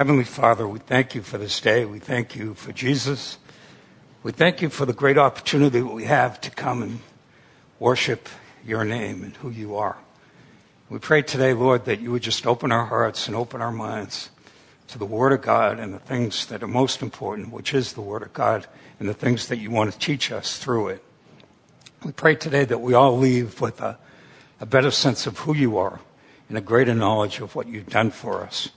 Heavenly 0.00 0.24
Father, 0.24 0.66
we 0.66 0.78
thank 0.78 1.14
you 1.14 1.20
for 1.20 1.36
this 1.36 1.60
day. 1.60 1.84
We 1.84 1.98
thank 1.98 2.34
you 2.34 2.54
for 2.54 2.72
Jesus. 2.72 3.36
We 4.22 4.32
thank 4.32 4.62
you 4.62 4.70
for 4.70 4.86
the 4.86 4.94
great 4.94 5.18
opportunity 5.18 5.78
that 5.78 5.86
we 5.86 6.04
have 6.04 6.40
to 6.40 6.50
come 6.50 6.82
and 6.82 7.00
worship 7.78 8.26
your 8.64 8.82
name 8.82 9.22
and 9.22 9.36
who 9.36 9.50
you 9.50 9.76
are. 9.76 9.98
We 10.88 11.00
pray 11.00 11.20
today, 11.20 11.52
Lord, 11.52 11.84
that 11.84 12.00
you 12.00 12.12
would 12.12 12.22
just 12.22 12.46
open 12.46 12.72
our 12.72 12.86
hearts 12.86 13.26
and 13.26 13.36
open 13.36 13.60
our 13.60 13.70
minds 13.70 14.30
to 14.88 14.96
the 14.96 15.04
Word 15.04 15.32
of 15.32 15.42
God 15.42 15.78
and 15.78 15.92
the 15.92 15.98
things 15.98 16.46
that 16.46 16.62
are 16.62 16.66
most 16.66 17.02
important, 17.02 17.52
which 17.52 17.74
is 17.74 17.92
the 17.92 18.00
Word 18.00 18.22
of 18.22 18.32
God 18.32 18.66
and 19.00 19.06
the 19.06 19.12
things 19.12 19.48
that 19.48 19.58
you 19.58 19.70
want 19.70 19.92
to 19.92 19.98
teach 19.98 20.32
us 20.32 20.56
through 20.58 20.88
it. 20.88 21.04
We 22.06 22.12
pray 22.12 22.36
today 22.36 22.64
that 22.64 22.80
we 22.80 22.94
all 22.94 23.18
leave 23.18 23.60
with 23.60 23.82
a, 23.82 23.98
a 24.60 24.64
better 24.64 24.92
sense 24.92 25.26
of 25.26 25.40
who 25.40 25.54
you 25.54 25.76
are 25.76 26.00
and 26.48 26.56
a 26.56 26.62
greater 26.62 26.94
knowledge 26.94 27.40
of 27.40 27.54
what 27.54 27.68
you've 27.68 27.90
done 27.90 28.10
for 28.10 28.42
us 28.42 28.70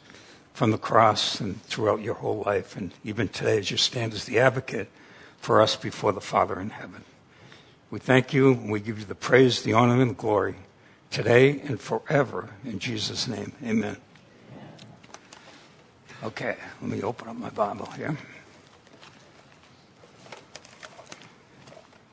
from 0.53 0.71
the 0.71 0.77
cross 0.77 1.39
and 1.39 1.61
throughout 1.63 2.01
your 2.01 2.13
whole 2.15 2.43
life, 2.45 2.77
and 2.77 2.93
even 3.03 3.27
today 3.27 3.57
as 3.57 3.71
you 3.71 3.77
stand 3.77 4.13
as 4.13 4.25
the 4.25 4.39
advocate 4.39 4.89
for 5.39 5.61
us 5.61 5.75
before 5.75 6.11
the 6.13 6.21
Father 6.21 6.59
in 6.59 6.69
heaven. 6.69 7.03
We 7.89 7.99
thank 7.99 8.33
you 8.33 8.51
and 8.51 8.71
we 8.71 8.79
give 8.79 8.99
you 8.99 9.05
the 9.05 9.15
praise, 9.15 9.63
the 9.63 9.73
honor, 9.73 10.01
and 10.01 10.11
the 10.11 10.15
glory 10.15 10.55
today 11.11 11.59
and 11.61 11.79
forever. 11.79 12.49
In 12.63 12.79
Jesus' 12.79 13.27
name, 13.27 13.53
amen. 13.63 13.97
Okay, 16.23 16.55
let 16.81 16.89
me 16.89 17.01
open 17.01 17.27
up 17.27 17.35
my 17.35 17.49
Bible 17.49 17.85
here. 17.97 18.17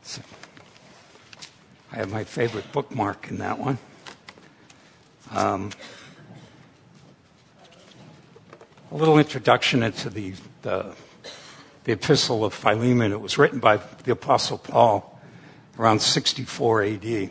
So, 0.03 0.21
I 1.93 1.97
have 1.97 2.11
my 2.11 2.25
favorite 2.25 2.73
bookmark 2.73 3.29
in 3.29 3.39
that 3.39 3.59
one. 3.59 3.79
Um, 5.31 5.71
a 8.91 8.97
little 8.97 9.19
introduction 9.19 9.85
into 9.85 10.11
the, 10.11 10.35
the, 10.63 10.95
the 11.85 11.93
Epistle 11.93 12.45
of 12.45 12.53
Philemon. 12.53 13.13
It 13.13 13.21
was 13.21 13.39
written 13.39 13.61
by 13.61 13.77
the 13.77 14.11
Apostle 14.13 14.59
Paul 14.59 15.21
around 15.79 16.01
64 16.03 16.83
AD. 16.83 17.31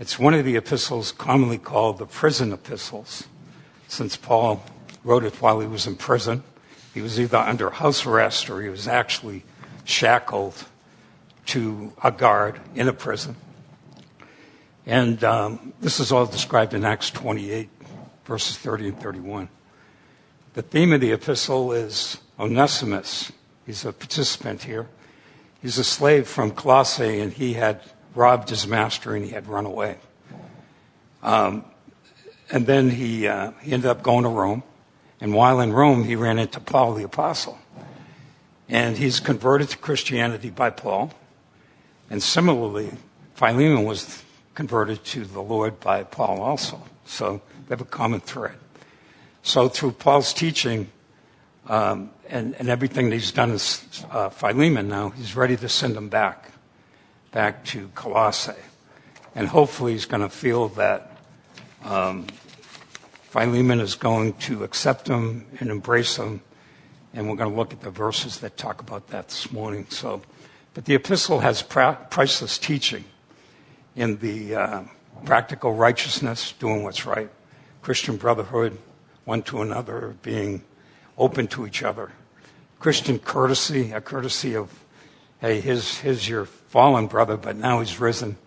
It's 0.00 0.18
one 0.18 0.34
of 0.34 0.44
the 0.44 0.56
epistles 0.56 1.12
commonly 1.12 1.58
called 1.58 1.98
the 1.98 2.06
prison 2.06 2.52
epistles, 2.52 3.28
since 3.86 4.16
Paul 4.16 4.62
wrote 5.04 5.24
it 5.24 5.40
while 5.40 5.60
he 5.60 5.66
was 5.66 5.86
in 5.86 5.94
prison. 5.94 6.42
He 6.92 7.02
was 7.02 7.20
either 7.20 7.38
under 7.38 7.70
house 7.70 8.04
arrest 8.04 8.50
or 8.50 8.60
he 8.60 8.68
was 8.68 8.88
actually 8.88 9.44
shackled 9.84 10.64
to 11.46 11.92
a 12.02 12.10
guard 12.10 12.60
in 12.74 12.88
a 12.88 12.92
prison. 12.92 13.36
And 14.86 15.22
um, 15.22 15.72
this 15.80 16.00
is 16.00 16.10
all 16.10 16.26
described 16.26 16.74
in 16.74 16.84
Acts 16.84 17.10
28, 17.10 17.68
verses 18.24 18.56
30 18.58 18.88
and 18.88 19.00
31. 19.00 19.48
The 20.54 20.62
theme 20.62 20.92
of 20.94 21.00
the 21.00 21.12
epistle 21.12 21.72
is 21.72 22.18
Onesimus. 22.40 23.30
He's 23.66 23.84
a 23.84 23.92
participant 23.92 24.62
here. 24.62 24.86
He's 25.60 25.76
a 25.76 25.84
slave 25.84 26.26
from 26.26 26.52
Colossae, 26.52 27.20
and 27.20 27.32
he 27.32 27.52
had 27.52 27.82
robbed 28.14 28.48
his 28.48 28.66
master 28.66 29.14
and 29.14 29.24
he 29.24 29.30
had 29.30 29.46
run 29.46 29.66
away. 29.66 29.98
Um, 31.22 31.64
and 32.50 32.66
then 32.66 32.90
he, 32.90 33.28
uh, 33.28 33.52
he 33.60 33.72
ended 33.72 33.90
up 33.90 34.02
going 34.02 34.24
to 34.24 34.30
Rome. 34.30 34.62
And 35.20 35.34
while 35.34 35.60
in 35.60 35.72
Rome, 35.72 36.04
he 36.04 36.16
ran 36.16 36.38
into 36.38 36.60
Paul 36.60 36.94
the 36.94 37.04
Apostle. 37.04 37.58
And 38.68 38.96
he's 38.96 39.20
converted 39.20 39.68
to 39.70 39.78
Christianity 39.78 40.50
by 40.50 40.70
Paul. 40.70 41.12
And 42.08 42.22
similarly, 42.22 42.90
Philemon 43.34 43.84
was 43.84 44.22
converted 44.54 45.04
to 45.04 45.24
the 45.24 45.42
Lord 45.42 45.78
by 45.78 46.04
Paul 46.04 46.40
also. 46.40 46.82
So 47.04 47.42
they 47.66 47.74
have 47.74 47.80
a 47.80 47.84
common 47.84 48.20
thread. 48.20 48.56
So 49.42 49.68
through 49.68 49.92
Paul's 49.92 50.32
teaching 50.32 50.90
um, 51.68 52.10
and, 52.28 52.54
and, 52.54 52.68
everything 52.68 53.10
that 53.10 53.16
he's 53.16 53.32
done 53.32 53.50
is 53.50 54.04
uh, 54.10 54.30
Philemon 54.30 54.88
now, 54.88 55.10
he's 55.10 55.36
ready 55.36 55.56
to 55.56 55.68
send 55.68 55.96
him 55.96 56.08
back, 56.08 56.50
back 57.30 57.64
to 57.66 57.88
Colossae. 57.94 58.52
And 59.34 59.46
hopefully 59.46 59.92
he's 59.92 60.06
going 60.06 60.22
to 60.22 60.30
feel 60.30 60.68
that 60.70 61.18
um, 61.84 62.26
Philemon 63.28 63.80
is 63.80 63.94
going 63.94 64.32
to 64.34 64.64
accept 64.64 65.08
him 65.08 65.46
and 65.60 65.70
embrace 65.70 66.16
him. 66.16 66.40
And 67.12 67.28
we're 67.28 67.36
going 67.36 67.50
to 67.50 67.56
look 67.56 67.74
at 67.74 67.82
the 67.82 67.90
verses 67.90 68.40
that 68.40 68.56
talk 68.56 68.80
about 68.80 69.08
that 69.08 69.28
this 69.28 69.52
morning. 69.52 69.86
So, 69.90 70.22
but 70.72 70.86
the 70.86 70.94
epistle 70.94 71.40
has 71.40 71.60
priceless 71.62 72.56
teaching 72.56 73.04
in 73.94 74.16
the 74.18 74.54
uh, 74.54 74.82
practical 75.26 75.74
righteousness, 75.74 76.52
doing 76.52 76.82
what's 76.82 77.04
right, 77.04 77.28
Christian 77.82 78.16
brotherhood, 78.16 78.78
one 79.28 79.42
to 79.42 79.60
another, 79.60 80.16
being 80.22 80.62
open 81.18 81.46
to 81.46 81.66
each 81.66 81.82
other. 81.82 82.10
Christian 82.78 83.18
courtesy, 83.18 83.92
a 83.92 84.00
courtesy 84.00 84.56
of, 84.56 84.72
hey, 85.42 85.60
his, 85.60 85.98
his 85.98 86.26
your 86.26 86.46
fallen 86.46 87.08
brother, 87.08 87.36
but 87.36 87.54
now 87.54 87.80
he's 87.80 88.00
risen. 88.00 88.38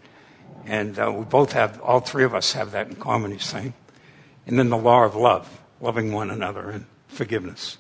And 0.66 0.98
uh, 0.98 1.14
we 1.16 1.24
both 1.24 1.52
have, 1.52 1.80
all 1.82 2.00
three 2.00 2.24
of 2.24 2.34
us 2.34 2.54
have 2.54 2.72
that 2.72 2.88
in 2.88 2.96
common, 2.96 3.30
he's 3.30 3.46
saying. 3.46 3.76
And 4.48 4.58
then 4.58 4.70
the 4.70 4.78
law 4.78 5.04
of 5.04 5.16
love, 5.16 5.62
loving 5.80 6.14
one 6.14 6.32
another 6.32 6.72
and 6.72 6.88
forgiveness. 7.08 7.78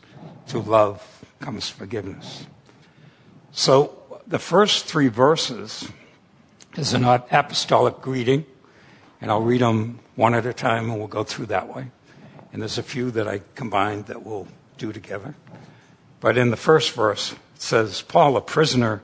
To 0.49 0.59
love 0.59 1.25
comes 1.39 1.69
forgiveness. 1.69 2.45
So 3.51 4.21
the 4.27 4.37
first 4.37 4.85
three 4.85 5.07
verses 5.07 5.89
is 6.77 6.93
an 6.93 7.03
apostolic 7.03 7.99
greeting, 7.99 8.45
and 9.19 9.31
I'll 9.31 9.41
read 9.41 9.61
them 9.61 10.01
one 10.15 10.35
at 10.35 10.45
a 10.45 10.53
time 10.53 10.91
and 10.91 10.99
we'll 10.99 11.07
go 11.07 11.23
through 11.23 11.47
that 11.47 11.73
way. 11.75 11.87
And 12.53 12.61
there's 12.61 12.77
a 12.77 12.83
few 12.83 13.11
that 13.11 13.27
I 13.27 13.41
combined 13.55 14.07
that 14.07 14.25
we'll 14.25 14.47
do 14.77 14.91
together. 14.91 15.35
But 16.19 16.37
in 16.37 16.51
the 16.51 16.57
first 16.57 16.91
verse, 16.93 17.31
it 17.31 17.61
says, 17.61 18.01
Paul, 18.01 18.37
a 18.37 18.41
prisoner 18.41 19.01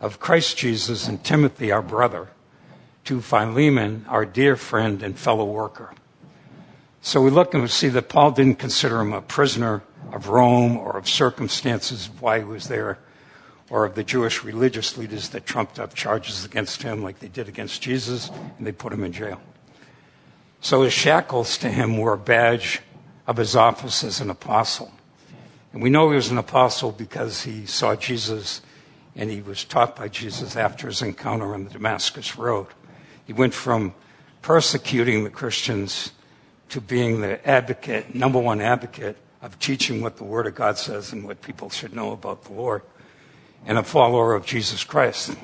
of 0.00 0.20
Christ 0.20 0.56
Jesus, 0.56 1.08
and 1.08 1.22
Timothy, 1.22 1.72
our 1.72 1.82
brother, 1.82 2.28
to 3.04 3.20
Philemon, 3.20 4.04
our 4.08 4.24
dear 4.24 4.56
friend 4.56 5.02
and 5.02 5.18
fellow 5.18 5.44
worker. 5.44 5.92
So 7.00 7.22
we 7.22 7.30
look 7.30 7.54
and 7.54 7.62
we 7.62 7.68
see 7.68 7.88
that 7.88 8.08
Paul 8.08 8.32
didn't 8.32 8.58
consider 8.58 9.00
him 9.00 9.12
a 9.12 9.22
prisoner 9.22 9.82
of 10.12 10.28
Rome 10.28 10.76
or 10.76 10.96
of 10.96 11.08
circumstances 11.08 12.08
of 12.08 12.20
why 12.20 12.38
he 12.38 12.44
was 12.44 12.68
there 12.68 12.98
or 13.70 13.84
of 13.84 13.94
the 13.94 14.04
Jewish 14.04 14.44
religious 14.44 14.96
leaders 14.96 15.28
that 15.30 15.46
trumped 15.46 15.78
up 15.78 15.94
charges 15.94 16.44
against 16.44 16.82
him 16.82 17.02
like 17.02 17.18
they 17.18 17.28
did 17.28 17.48
against 17.48 17.82
Jesus 17.82 18.30
and 18.58 18.66
they 18.66 18.72
put 18.72 18.92
him 18.92 19.04
in 19.04 19.12
jail. 19.12 19.40
So 20.60 20.82
his 20.82 20.92
shackles 20.92 21.56
to 21.58 21.68
him 21.68 21.98
were 21.98 22.14
a 22.14 22.18
badge 22.18 22.80
of 23.28 23.36
his 23.36 23.54
office 23.54 24.02
as 24.02 24.20
an 24.20 24.30
apostle. 24.30 24.90
And 25.74 25.82
we 25.82 25.90
know 25.90 26.08
he 26.08 26.16
was 26.16 26.30
an 26.30 26.38
apostle 26.38 26.90
because 26.90 27.42
he 27.42 27.66
saw 27.66 27.94
Jesus 27.94 28.62
and 29.14 29.30
he 29.30 29.42
was 29.42 29.64
taught 29.64 29.94
by 29.94 30.08
Jesus 30.08 30.56
after 30.56 30.86
his 30.86 31.02
encounter 31.02 31.52
on 31.52 31.64
the 31.64 31.70
Damascus 31.70 32.38
Road. 32.38 32.68
He 33.26 33.34
went 33.34 33.52
from 33.52 33.92
persecuting 34.40 35.24
the 35.24 35.30
Christians 35.30 36.12
to 36.70 36.80
being 36.80 37.20
the 37.20 37.46
advocate, 37.46 38.14
number 38.14 38.38
one 38.38 38.62
advocate 38.62 39.18
of 39.42 39.58
teaching 39.58 40.00
what 40.00 40.16
the 40.16 40.24
Word 40.24 40.46
of 40.46 40.54
God 40.54 40.78
says 40.78 41.12
and 41.12 41.24
what 41.24 41.42
people 41.42 41.68
should 41.68 41.94
know 41.94 42.12
about 42.12 42.44
the 42.44 42.54
Lord, 42.54 42.82
and 43.66 43.76
a 43.76 43.82
follower 43.82 44.34
of 44.34 44.46
Jesus 44.46 44.84
Christ. 44.84 45.28
And 45.28 45.38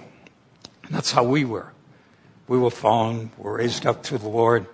that's 0.91 1.13
how 1.13 1.25
we 1.25 1.45
were. 1.45 1.73
We 2.49 2.59
were 2.59 2.71
fallen, 2.71 3.31
were 3.37 3.59
raised 3.59 3.85
up 3.85 4.03
to 4.05 4.17
the 4.17 4.29
Lord, 4.29 4.67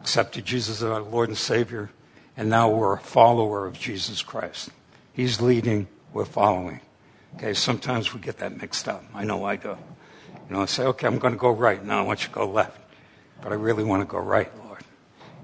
accepted 0.00 0.46
Jesus 0.46 0.82
as 0.82 0.88
our 0.88 1.02
Lord 1.02 1.28
and 1.28 1.36
Savior, 1.36 1.90
and 2.36 2.50
now 2.50 2.68
we're 2.68 2.94
a 2.94 3.00
follower 3.00 3.66
of 3.66 3.78
Jesus 3.78 4.22
Christ. 4.22 4.70
He's 5.12 5.40
leading, 5.40 5.88
we're 6.12 6.24
following. 6.24 6.80
Okay, 7.36 7.54
sometimes 7.54 8.12
we 8.14 8.20
get 8.20 8.38
that 8.38 8.60
mixed 8.60 8.88
up. 8.88 9.04
I 9.14 9.24
know 9.24 9.44
I 9.44 9.56
do. 9.56 9.76
You 10.48 10.54
know, 10.54 10.62
I 10.62 10.66
say, 10.66 10.84
okay, 10.84 11.06
I'm 11.06 11.18
going 11.18 11.34
to 11.34 11.38
go 11.38 11.50
right. 11.50 11.84
Now 11.84 11.98
I 11.98 12.02
want 12.02 12.22
you 12.22 12.28
to 12.28 12.34
go 12.34 12.48
left. 12.48 12.80
But 13.42 13.52
I 13.52 13.56
really 13.56 13.84
want 13.84 14.02
to 14.02 14.06
go 14.06 14.18
right, 14.18 14.50
Lord. 14.64 14.82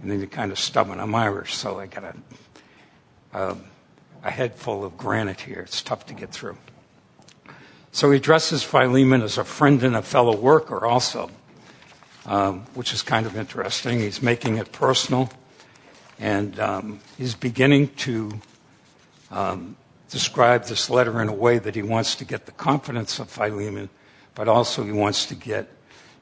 And 0.01 0.11
then 0.11 0.19
you're 0.19 0.29
kind 0.29 0.53
of 0.53 0.59
stubborn. 0.59 1.01
I'm 1.01 1.15
Irish, 1.15 1.55
so 1.55 1.79
I 1.79 1.87
got 1.87 2.05
a, 2.05 2.17
a, 3.39 3.57
a 4.25 4.31
head 4.31 4.55
full 4.55 4.85
of 4.85 4.97
granite 4.97 5.41
here. 5.41 5.61
It's 5.61 5.83
tough 5.83 6.07
to 6.07 6.15
get 6.15 6.31
through. 6.31 6.57
So 7.91 8.11
he 8.11 8.17
addresses 8.17 8.63
Philemon 8.63 9.21
as 9.21 9.37
a 9.37 9.45
friend 9.45 9.83
and 9.83 9.95
a 9.95 10.03
fellow 10.03 10.35
worker 10.35 10.87
also, 10.87 11.31
um, 12.25 12.61
which 12.75 12.95
is 12.95 13.03
kind 13.03 13.27
of 13.27 13.37
interesting. 13.37 14.01
He's 14.01 14.23
making 14.23 14.57
it 14.57 14.73
personal. 14.73 15.31
And 16.19 16.59
um, 16.61 17.01
he's 17.19 17.35
beginning 17.35 17.89
to 17.97 18.41
um, 19.31 19.77
describe 20.11 20.65
this 20.67 20.91
letter 20.91 21.21
in 21.23 21.29
a 21.29 21.33
way 21.33 21.59
that 21.59 21.75
he 21.75 21.83
wants 21.83 22.15
to 22.17 22.25
get 22.25 22.47
the 22.47 22.53
confidence 22.53 23.19
of 23.19 23.31
Philemon, 23.31 23.89
but 24.35 24.49
also 24.49 24.85
he 24.85 24.93
wants 24.93 25.27
to 25.27 25.35
get 25.35 25.69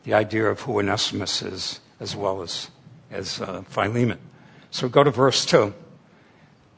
the 0.05 0.15
idea 0.15 0.47
of 0.47 0.61
who 0.61 0.79
Onesimus 0.79 1.43
is 1.43 1.81
as 2.01 2.17
well 2.17 2.41
as, 2.43 2.71
as 3.11 3.41
uh, 3.41 3.63
Philemon. 3.63 4.19
So 4.71 4.89
go 4.89 5.05
to 5.05 5.11
verse 5.11 5.45
2. 5.45 5.75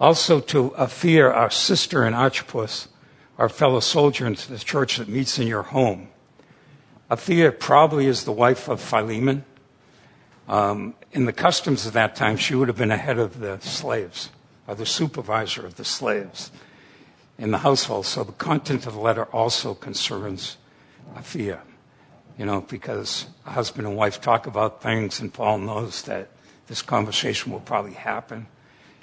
Also 0.00 0.41
to 0.41 0.70
Apphia, 0.70 1.32
our 1.32 1.50
sister 1.50 2.03
and 2.03 2.14
Archippus, 2.14 2.88
our 3.38 3.49
fellow 3.49 3.81
soldier 3.81 4.26
into 4.26 4.50
the 4.50 4.59
church 4.59 4.97
that 4.97 5.09
meets 5.09 5.38
in 5.38 5.47
your 5.47 5.62
home. 5.62 6.09
Apphia 7.11 7.56
probably 7.56 8.06
is 8.06 8.25
the 8.25 8.32
wife 8.32 8.69
of 8.69 8.81
Philemon. 8.81 9.44
Um, 10.48 10.94
in 11.12 11.24
the 11.26 11.32
customs 11.32 11.86
of 11.86 11.92
that 11.92 12.16
time, 12.16 12.36
she 12.36 12.54
would 12.54 12.68
have 12.68 12.76
been 12.76 12.90
ahead 12.90 13.18
of 13.18 13.40
the 13.40 13.58
slaves 13.60 14.30
or 14.66 14.74
the 14.74 14.86
supervisor 14.86 15.64
of 15.64 15.76
the 15.76 15.84
slaves 15.84 16.50
in 17.38 17.50
the 17.50 17.58
household. 17.58 18.06
So 18.06 18.24
the 18.24 18.32
content 18.32 18.86
of 18.86 18.94
the 18.94 19.00
letter 19.00 19.24
also 19.26 19.74
concerns 19.74 20.56
Apphia, 21.14 21.60
you 22.38 22.46
know, 22.46 22.62
because 22.62 23.26
a 23.46 23.50
husband 23.50 23.86
and 23.86 23.96
wife 23.96 24.20
talk 24.20 24.46
about 24.46 24.82
things, 24.82 25.20
and 25.20 25.32
Paul 25.32 25.58
knows 25.58 26.02
that 26.02 26.28
this 26.66 26.82
conversation 26.82 27.52
will 27.52 27.60
probably 27.60 27.92
happen, 27.92 28.46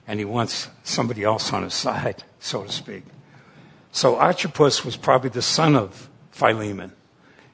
and 0.07 0.19
he 0.19 0.25
wants 0.25 0.69
somebody 0.83 1.23
else 1.23 1.53
on 1.53 1.63
his 1.63 1.73
side, 1.85 2.23
so 2.39 2.63
to 2.63 2.71
speak. 2.71 3.03
So 3.91 4.17
Archippus 4.17 4.85
was 4.85 4.95
probably 4.95 5.29
the 5.29 5.41
son 5.41 5.75
of 5.75 6.09
Philemon. 6.31 6.93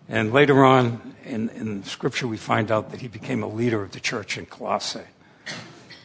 And 0.07 0.31
later 0.31 0.63
on 0.63 1.15
in, 1.23 1.49
in 1.49 1.83
Scripture, 1.83 2.27
we 2.27 2.37
find 2.37 2.71
out 2.71 2.91
that 2.91 3.01
he 3.01 3.07
became 3.07 3.41
a 3.41 3.47
leader 3.47 3.81
of 3.81 3.91
the 3.91 3.99
church 3.99 4.37
in 4.37 4.45
Colossae, 4.45 5.01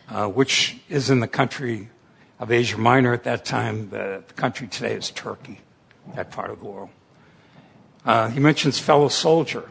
uh, 0.08 0.29
which 0.29 0.79
is 0.88 1.11
in 1.11 1.20
the 1.20 1.29
country 1.29 1.91
of 2.38 2.50
Asia 2.50 2.79
Minor 2.79 3.12
at 3.12 3.25
that 3.25 3.44
time. 3.44 3.91
The, 3.91 4.25
the 4.26 4.35
country 4.35 4.69
today 4.69 4.94
is 4.94 5.11
Turkey, 5.11 5.61
that 6.14 6.31
part 6.31 6.50
of 6.50 6.61
the 6.61 6.67
world. 6.67 6.91
Uh, 8.05 8.31
he 8.31 8.41
mentions 8.41 8.79
fellow 8.79 9.08
soldier. 9.08 9.69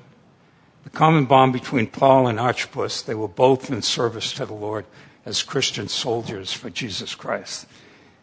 The 0.84 0.92
common 0.92 1.26
bond 1.26 1.52
between 1.52 1.88
Paul 1.88 2.28
and 2.28 2.40
Archippus, 2.40 3.02
they 3.02 3.16
were 3.16 3.28
both 3.28 3.72
in 3.72 3.82
service 3.82 4.32
to 4.34 4.46
the 4.46 4.54
Lord 4.54 4.86
as 5.26 5.42
Christian 5.42 5.88
soldiers 5.88 6.54
for 6.54 6.70
Jesus 6.70 7.16
Christ. 7.16 7.66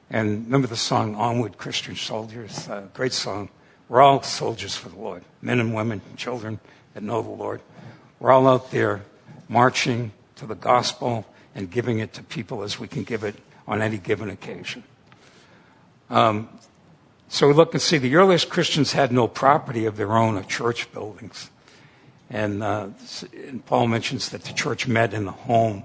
And 0.08 0.44
remember 0.44 0.68
the 0.68 0.76
song 0.76 1.16
Onward 1.16 1.58
Christian 1.58 1.96
Soldiers? 1.96 2.68
Uh, 2.68 2.86
great 2.94 3.12
song. 3.12 3.50
We're 3.88 4.02
all 4.02 4.22
soldiers 4.22 4.76
for 4.76 4.88
the 4.88 4.98
Lord, 4.98 5.24
men 5.40 5.60
and 5.60 5.74
women, 5.74 6.00
children 6.16 6.58
that 6.94 7.02
know 7.02 7.22
the 7.22 7.30
Lord. 7.30 7.60
We're 8.18 8.32
all 8.32 8.48
out 8.48 8.70
there 8.70 9.04
marching 9.48 10.12
to 10.36 10.46
the 10.46 10.54
gospel 10.54 11.24
and 11.54 11.70
giving 11.70 12.00
it 12.00 12.12
to 12.14 12.22
people 12.22 12.62
as 12.62 12.80
we 12.80 12.88
can 12.88 13.04
give 13.04 13.22
it 13.22 13.36
on 13.66 13.80
any 13.80 13.98
given 13.98 14.28
occasion. 14.28 14.82
Um, 16.10 16.48
so 17.28 17.48
we 17.48 17.54
look 17.54 17.74
and 17.74 17.82
see 17.82 17.98
the 17.98 18.14
earliest 18.16 18.48
Christians 18.48 18.92
had 18.92 19.12
no 19.12 19.26
property 19.26 19.86
of 19.86 19.96
their 19.96 20.12
own 20.12 20.36
or 20.36 20.42
church 20.42 20.92
buildings. 20.92 21.50
And, 22.30 22.62
uh, 22.62 22.88
and 23.32 23.64
Paul 23.66 23.86
mentions 23.88 24.30
that 24.30 24.42
the 24.42 24.52
church 24.52 24.86
met 24.86 25.14
in 25.14 25.24
the 25.24 25.32
home 25.32 25.84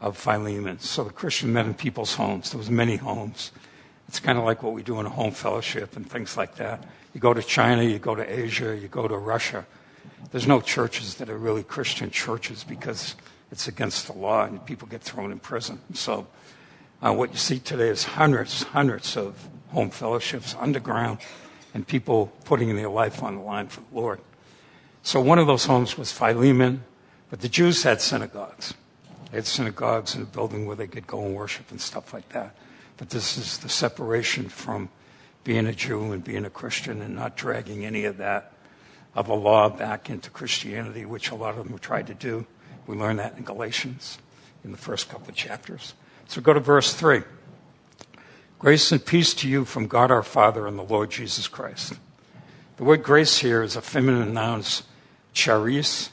of 0.00 0.16
Philemon. 0.16 0.78
So 0.80 1.04
the 1.04 1.12
Christian 1.12 1.52
met 1.52 1.66
in 1.66 1.74
people's 1.74 2.14
homes. 2.14 2.50
There 2.50 2.58
was 2.58 2.70
many 2.70 2.96
homes. 2.96 3.52
It's 4.08 4.20
kind 4.20 4.38
of 4.38 4.44
like 4.44 4.62
what 4.62 4.72
we 4.72 4.82
do 4.82 5.00
in 5.00 5.06
a 5.06 5.10
home 5.10 5.32
fellowship 5.32 5.96
and 5.96 6.08
things 6.08 6.36
like 6.36 6.56
that. 6.56 6.84
You 7.16 7.20
go 7.20 7.32
to 7.32 7.42
China, 7.42 7.82
you 7.82 7.98
go 7.98 8.14
to 8.14 8.30
Asia, 8.30 8.76
you 8.76 8.88
go 8.88 9.08
to 9.08 9.16
Russia. 9.16 9.64
There's 10.32 10.46
no 10.46 10.60
churches 10.60 11.14
that 11.14 11.30
are 11.30 11.38
really 11.38 11.62
Christian 11.62 12.10
churches 12.10 12.62
because 12.62 13.16
it's 13.50 13.68
against 13.68 14.08
the 14.08 14.12
law 14.12 14.44
and 14.44 14.62
people 14.66 14.86
get 14.86 15.00
thrown 15.00 15.32
in 15.32 15.38
prison. 15.38 15.80
So 15.94 16.26
uh, 17.00 17.14
what 17.14 17.30
you 17.30 17.38
see 17.38 17.58
today 17.58 17.88
is 17.88 18.04
hundreds, 18.04 18.64
hundreds 18.64 19.16
of 19.16 19.48
home 19.68 19.88
fellowships 19.88 20.54
underground 20.60 21.20
and 21.72 21.86
people 21.86 22.34
putting 22.44 22.76
their 22.76 22.90
life 22.90 23.22
on 23.22 23.36
the 23.36 23.40
line 23.40 23.68
for 23.68 23.80
the 23.80 23.96
Lord. 23.98 24.20
So 25.02 25.18
one 25.18 25.38
of 25.38 25.46
those 25.46 25.64
homes 25.64 25.96
was 25.96 26.12
Philemon, 26.12 26.84
but 27.30 27.40
the 27.40 27.48
Jews 27.48 27.82
had 27.82 28.02
synagogues. 28.02 28.74
They 29.30 29.38
had 29.38 29.46
synagogues 29.46 30.14
in 30.14 30.20
a 30.20 30.26
building 30.26 30.66
where 30.66 30.76
they 30.76 30.86
could 30.86 31.06
go 31.06 31.24
and 31.24 31.34
worship 31.34 31.70
and 31.70 31.80
stuff 31.80 32.12
like 32.12 32.28
that. 32.34 32.54
But 32.98 33.08
this 33.08 33.38
is 33.38 33.56
the 33.56 33.70
separation 33.70 34.50
from 34.50 34.90
being 35.46 35.68
a 35.68 35.72
Jew 35.72 36.10
and 36.10 36.24
being 36.24 36.44
a 36.44 36.50
Christian 36.50 37.00
and 37.00 37.14
not 37.14 37.36
dragging 37.36 37.86
any 37.86 38.04
of 38.04 38.16
that 38.16 38.52
of 39.14 39.28
a 39.28 39.34
law 39.34 39.68
back 39.68 40.10
into 40.10 40.28
Christianity, 40.28 41.04
which 41.04 41.30
a 41.30 41.36
lot 41.36 41.56
of 41.56 41.68
them 41.68 41.78
tried 41.78 42.08
to 42.08 42.14
do. 42.14 42.44
We 42.88 42.96
learn 42.96 43.16
that 43.18 43.36
in 43.36 43.44
Galatians 43.44 44.18
in 44.64 44.72
the 44.72 44.76
first 44.76 45.08
couple 45.08 45.28
of 45.28 45.36
chapters. 45.36 45.94
So 46.26 46.40
go 46.40 46.52
to 46.52 46.58
verse 46.58 46.92
3. 46.92 47.22
Grace 48.58 48.90
and 48.90 49.06
peace 49.06 49.34
to 49.34 49.48
you 49.48 49.64
from 49.64 49.86
God 49.86 50.10
our 50.10 50.24
Father 50.24 50.66
and 50.66 50.76
the 50.76 50.82
Lord 50.82 51.12
Jesus 51.12 51.46
Christ. 51.46 51.92
The 52.76 52.84
word 52.84 53.04
grace 53.04 53.38
here 53.38 53.62
is 53.62 53.76
a 53.76 53.80
feminine 53.80 54.34
noun, 54.34 54.64
charis, 55.32 56.10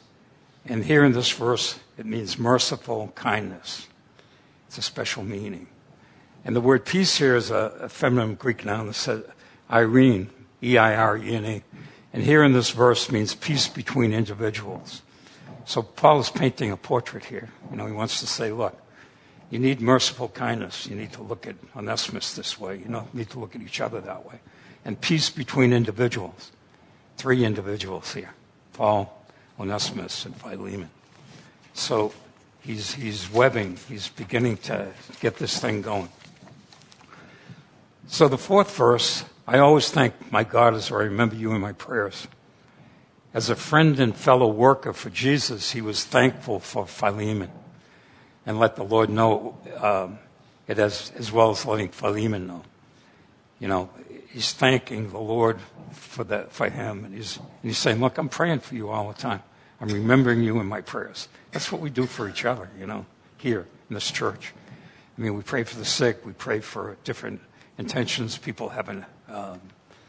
and 0.63 0.85
here 0.85 1.03
in 1.03 1.13
this 1.13 1.31
verse 1.31 1.80
it 1.97 2.06
means 2.06 2.38
merciful 2.38 3.12
kindness. 3.15 3.88
It's 4.68 4.77
a 4.77 4.83
special 4.83 5.24
meaning. 5.24 5.68
And 6.45 6.56
the 6.56 6.62
word 6.62 6.86
peace 6.86 7.18
here 7.18 7.36
is 7.36 7.51
a, 7.51 7.74
a 7.81 7.90
feminine 7.90 8.36
Greek 8.36 8.66
noun 8.66 8.88
that 8.88 8.94
says 8.94 9.24
Irene, 9.72 10.30
E 10.62 10.78
I 10.78 10.95
R 10.95 11.18
E 11.18 11.36
N 11.36 11.45
E. 11.45 11.63
And 12.12 12.24
here 12.24 12.44
in 12.44 12.54
this 12.54 12.69
verse 12.69 13.12
means 13.12 13.34
peace 13.34 13.68
between 13.68 14.13
individuals. 14.13 15.01
So 15.66 15.81
Paul 15.81 16.19
is 16.19 16.30
painting 16.30 16.72
a 16.72 16.78
portrait 16.78 17.25
here. 17.25 17.50
You 17.72 17.78
know, 17.78 17.86
he 17.86 17.94
wants 17.94 18.19
to 18.19 18.28
say, 18.28 18.51
look, 18.51 18.78
you 19.50 19.60
need 19.60 19.81
merciful 19.81 20.30
kindness. 20.30 20.88
You 20.88 20.95
need 20.95 21.13
to 21.13 21.24
look 21.24 21.48
at 21.48 21.56
Onesimus 21.75 22.36
this 22.36 22.60
way. 22.60 22.78
You 22.78 22.90
know, 22.90 23.07
need 23.13 23.30
to 23.31 23.40
look 23.40 23.56
at 23.56 23.62
each 23.62 23.81
other 23.81 24.01
that 24.01 24.25
way. 24.25 24.40
And 24.84 25.00
peace 25.00 25.30
between 25.30 25.72
individuals. 25.72 26.51
Three 27.18 27.45
individuals 27.45 28.13
here 28.13 28.34
Paul, 28.74 29.25
Onesimus, 29.60 30.25
and 30.25 30.36
Philemon. 30.36 30.90
So 31.74 32.13
he's, 32.62 32.94
he's 32.94 33.31
webbing, 33.31 33.78
he's 33.88 34.10
beginning 34.10 34.57
to 34.57 34.92
get 35.22 35.38
this 35.38 35.60
thing 35.60 35.81
going. 35.81 36.10
So 38.08 38.28
the 38.28 38.38
fourth 38.38 38.76
verse, 38.76 39.26
I 39.48 39.60
always 39.60 39.90
thank 39.90 40.32
my 40.32 40.44
God 40.44 40.74
as 40.74 40.92
I 40.92 40.96
remember 40.96 41.36
you 41.36 41.54
in 41.54 41.62
my 41.62 41.74
prayers. 41.74 42.28
As 43.34 43.50
a 43.50 43.56
friend 43.56 44.00
and 44.00 44.16
fellow 44.16 44.48
worker 44.48 44.94
for 44.94 45.10
Jesus, 45.10 45.72
he 45.72 45.82
was 45.82 46.04
thankful 46.04 46.60
for 46.60 46.86
Philemon 46.86 47.50
and 48.46 48.60
let 48.60 48.76
the 48.76 48.84
Lord 48.84 49.10
know 49.10 49.58
um, 49.82 50.20
it 50.68 50.78
as, 50.80 51.12
as 51.18 51.32
well 51.32 51.50
as 51.52 51.66
letting 51.66 51.90
Philemon 51.90 52.48
know. 52.48 52.64
You 53.60 53.70
know, 53.70 53.90
he's 54.30 54.52
thanking 54.52 55.10
the 55.10 55.20
Lord 55.20 55.60
for 55.92 56.24
that 56.26 56.52
for 56.52 56.70
him, 56.70 57.06
and 57.06 57.14
he's 57.14 57.38
and 57.38 57.48
he's 57.62 57.78
saying, 57.78 58.00
"Look, 58.02 58.18
I'm 58.18 58.30
praying 58.30 58.60
for 58.60 58.76
you 58.76 58.90
all 58.90 59.08
the 59.08 59.18
time. 59.18 59.42
I'm 59.80 59.88
remembering 59.88 60.44
you 60.44 60.60
in 60.60 60.66
my 60.66 60.82
prayers." 60.82 61.30
That's 61.52 61.72
what 61.72 61.80
we 61.80 61.90
do 61.90 62.06
for 62.06 62.28
each 62.28 62.44
other, 62.44 62.70
you 62.78 62.86
know, 62.86 63.06
here 63.38 63.68
in 63.90 63.94
this 63.94 64.12
church. 64.12 64.54
I 65.18 65.22
mean, 65.22 65.36
we 65.36 65.44
pray 65.44 65.64
for 65.64 65.78
the 65.78 65.86
sick, 65.86 66.26
we 66.26 66.34
pray 66.34 66.60
for 66.60 66.98
different 67.04 67.40
intentions, 67.78 68.38
people 68.38 68.70
having 68.70 69.06
um, 69.30 69.60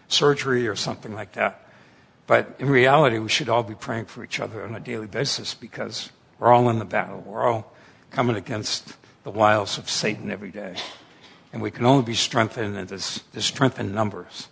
surgery 0.09 0.67
or 0.69 0.77
something 0.77 1.15
like 1.15 1.33
that. 1.33 1.61
But 2.27 2.57
in 2.59 2.69
reality, 2.69 3.19
we 3.19 3.29
should 3.29 3.49
all 3.49 3.63
be 3.63 3.75
praying 3.75 4.07
for 4.07 4.25
each 4.25 4.41
other 4.41 4.65
on 4.65 4.75
a 4.75 4.81
daily 4.81 5.07
basis 5.07 5.55
because 5.55 6.11
we're 6.39 6.53
all 6.53 6.69
in 6.71 6.79
the 6.79 6.85
battle. 6.85 7.23
We're 7.27 7.47
all 7.47 7.73
coming 8.11 8.37
against 8.37 8.97
the 9.25 9.31
wiles 9.31 9.79
of 9.79 9.91
Satan 9.91 10.31
every 10.31 10.51
day. 10.51 10.77
And 11.53 11.63
we 11.63 11.71
can 11.71 11.85
only 11.85 12.05
be 12.05 12.15
strengthened 12.15 12.77
in 12.77 12.87
this, 12.87 13.21
this 13.33 13.53
in 13.79 13.95
numbers. 13.95 14.49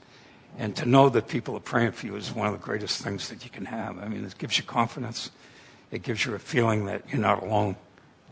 And 0.58 0.76
to 0.76 0.86
know 0.86 1.08
that 1.08 1.28
people 1.28 1.56
are 1.56 1.60
praying 1.60 1.92
for 1.92 2.06
you 2.06 2.16
is 2.16 2.32
one 2.32 2.46
of 2.46 2.52
the 2.52 2.58
greatest 2.58 3.02
things 3.02 3.28
that 3.30 3.44
you 3.44 3.50
can 3.50 3.64
have. 3.66 3.98
I 3.98 4.06
mean, 4.06 4.24
it 4.24 4.36
gives 4.38 4.58
you 4.58 4.64
confidence. 4.64 5.30
It 5.90 6.02
gives 6.02 6.26
you 6.26 6.34
a 6.34 6.38
feeling 6.38 6.86
that 6.86 7.02
you're 7.10 7.20
not 7.20 7.42
alone. 7.42 7.76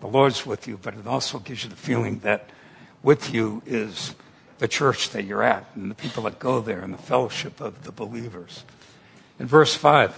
The 0.00 0.07
Lord's 0.07 0.45
with 0.45 0.69
you, 0.69 0.78
but 0.81 0.95
it 0.95 1.07
also 1.07 1.38
gives 1.38 1.64
you 1.64 1.71
the 1.71 1.76
feeling 1.76 2.21
that 2.21 2.50
with 3.02 3.33
you 3.33 3.62
is 3.66 4.14
the 4.61 4.69
church 4.69 5.11
that 5.11 5.25
you're 5.25 5.43
at 5.43 5.64
and 5.75 5.90
the 5.90 5.95
people 5.95 6.25
that 6.25 6.38
go 6.38 6.61
there 6.61 6.81
and 6.81 6.93
the 6.93 6.99
fellowship 6.99 7.61
of 7.62 7.83
the 7.85 7.90
believers. 7.90 8.62
In 9.38 9.47
verse 9.47 9.75
5, 9.75 10.14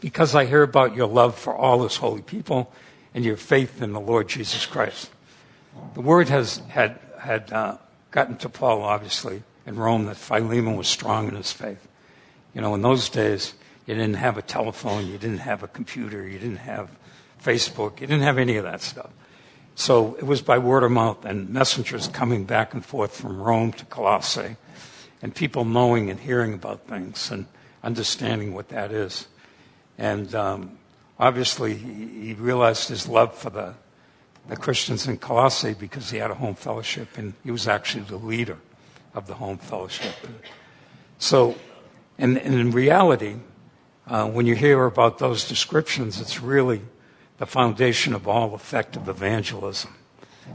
because 0.00 0.34
I 0.34 0.46
hear 0.46 0.62
about 0.62 0.96
your 0.96 1.06
love 1.06 1.38
for 1.38 1.54
all 1.54 1.82
his 1.82 1.96
holy 1.96 2.22
people 2.22 2.72
and 3.14 3.24
your 3.24 3.36
faith 3.36 3.82
in 3.82 3.92
the 3.92 4.00
Lord 4.00 4.28
Jesus 4.28 4.64
Christ. 4.64 5.10
The 5.94 6.00
word 6.00 6.30
has 6.30 6.62
had, 6.68 6.98
had 7.20 7.52
uh, 7.52 7.76
gotten 8.10 8.36
to 8.38 8.48
Paul, 8.48 8.82
obviously, 8.82 9.42
in 9.66 9.76
Rome 9.76 10.06
that 10.06 10.16
Philemon 10.16 10.76
was 10.76 10.88
strong 10.88 11.28
in 11.28 11.34
his 11.34 11.52
faith. 11.52 11.86
You 12.54 12.62
know, 12.62 12.74
in 12.74 12.80
those 12.80 13.10
days, 13.10 13.52
you 13.86 13.94
didn't 13.94 14.14
have 14.16 14.38
a 14.38 14.42
telephone, 14.42 15.06
you 15.06 15.18
didn't 15.18 15.38
have 15.38 15.62
a 15.62 15.68
computer, 15.68 16.26
you 16.26 16.38
didn't 16.38 16.56
have 16.56 16.88
Facebook, 17.42 18.00
you 18.00 18.06
didn't 18.06 18.22
have 18.22 18.38
any 18.38 18.56
of 18.56 18.64
that 18.64 18.80
stuff. 18.80 19.10
So 19.74 20.14
it 20.14 20.24
was 20.24 20.42
by 20.42 20.58
word 20.58 20.82
of 20.82 20.90
mouth 20.90 21.24
and 21.24 21.48
messengers 21.48 22.08
coming 22.08 22.44
back 22.44 22.74
and 22.74 22.84
forth 22.84 23.16
from 23.16 23.40
Rome 23.40 23.72
to 23.72 23.84
Colossae 23.86 24.56
and 25.22 25.34
people 25.34 25.64
knowing 25.64 26.10
and 26.10 26.20
hearing 26.20 26.52
about 26.52 26.86
things 26.86 27.30
and 27.30 27.46
understanding 27.82 28.54
what 28.54 28.68
that 28.68 28.92
is. 28.92 29.28
And 29.96 30.34
um, 30.34 30.78
obviously 31.18 31.74
he, 31.74 32.34
realized 32.34 32.88
his 32.88 33.08
love 33.08 33.36
for 33.36 33.50
the, 33.50 33.74
the 34.48 34.56
Christians 34.56 35.06
in 35.06 35.18
Colossae 35.18 35.74
because 35.74 36.10
he 36.10 36.18
had 36.18 36.30
a 36.30 36.34
home 36.34 36.54
fellowship 36.54 37.16
and 37.16 37.34
he 37.44 37.50
was 37.50 37.68
actually 37.68 38.04
the 38.04 38.16
leader 38.16 38.58
of 39.14 39.26
the 39.26 39.34
home 39.34 39.58
fellowship. 39.58 40.14
So, 41.18 41.56
and, 42.18 42.36
and 42.38 42.54
in 42.54 42.72
reality, 42.72 43.36
uh, 44.06 44.28
when 44.28 44.46
you 44.46 44.54
hear 44.54 44.84
about 44.84 45.18
those 45.18 45.48
descriptions, 45.48 46.20
it's 46.20 46.40
really 46.40 46.82
the 47.38 47.46
foundation 47.46 48.14
of 48.14 48.28
all 48.28 48.54
effective 48.54 49.08
evangelism 49.08 49.94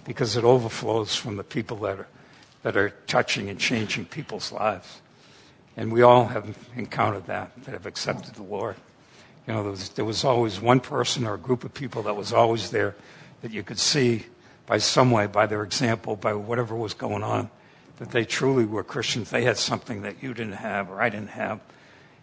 because 0.06 0.36
it 0.36 0.44
overflows 0.44 1.16
from 1.16 1.38
the 1.38 1.44
people 1.44 1.78
that 1.78 2.00
are, 2.00 2.08
that 2.64 2.78
are 2.78 2.90
touching 3.08 3.50
and 3.50 3.60
changing 3.60 4.06
people's 4.06 4.52
lives. 4.52 5.02
And 5.76 5.92
we 5.92 6.02
all 6.02 6.26
have 6.26 6.58
encountered 6.76 7.28
that, 7.28 7.52
that 7.64 7.72
have 7.72 7.86
accepted 7.86 8.36
the 8.36 8.44
Lord. 8.44 8.76
You 9.48 9.54
know, 9.54 9.64
there 9.64 9.72
was, 9.72 9.90
there 9.90 10.06
was 10.06 10.24
always 10.24 10.60
one 10.60 10.80
person 10.80 11.26
or 11.26 11.36
a 11.36 11.38
group 11.38 11.64
of 11.64 11.74
people 11.74 12.04
that 12.04 12.16
was 12.16 12.34
always 12.34 12.72
there 12.72 12.96
that 13.42 13.52
you 13.52 13.64
could 13.64 13.80
see 13.80 14.26
by 14.68 14.78
some 14.78 15.10
way, 15.10 15.26
by 15.26 15.48
their 15.48 15.64
example, 15.64 16.16
by 16.16 16.34
whatever 16.34 16.76
was 16.76 16.94
going 16.94 17.24
on, 17.24 17.50
that 17.98 18.12
they 18.12 18.26
truly 18.26 18.66
were 18.66 18.84
Christians. 18.84 19.32
They 19.32 19.44
had 19.44 19.58
something 19.58 20.04
that 20.04 20.22
you 20.22 20.36
didn't 20.36 20.54
have 20.54 20.92
or 20.92 21.02
I 21.02 21.10
didn't 21.10 21.30
have, 21.30 21.62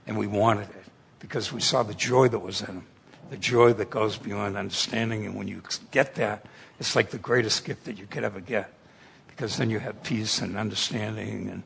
and 0.06 0.16
we 0.16 0.28
wanted 0.28 0.68
it 0.68 0.84
because 1.18 1.52
we 1.52 1.60
saw 1.60 1.82
the 1.82 1.94
joy 1.94 2.28
that 2.28 2.38
was 2.38 2.60
in 2.60 2.66
them, 2.66 2.86
the 3.30 3.36
joy 3.36 3.72
that 3.74 3.90
goes 3.90 4.16
beyond 4.16 4.56
understanding. 4.56 5.26
And 5.26 5.34
when 5.34 5.48
you 5.48 5.62
get 5.90 6.14
that, 6.16 6.46
it's 6.78 6.96
like 6.96 7.10
the 7.10 7.18
greatest 7.18 7.64
gift 7.64 7.84
that 7.84 7.98
you 7.98 8.06
could 8.06 8.24
ever 8.24 8.40
get 8.40 8.72
because 9.34 9.56
then 9.56 9.70
you 9.70 9.80
have 9.80 10.02
peace 10.02 10.40
and 10.40 10.56
understanding 10.56 11.48
and 11.48 11.62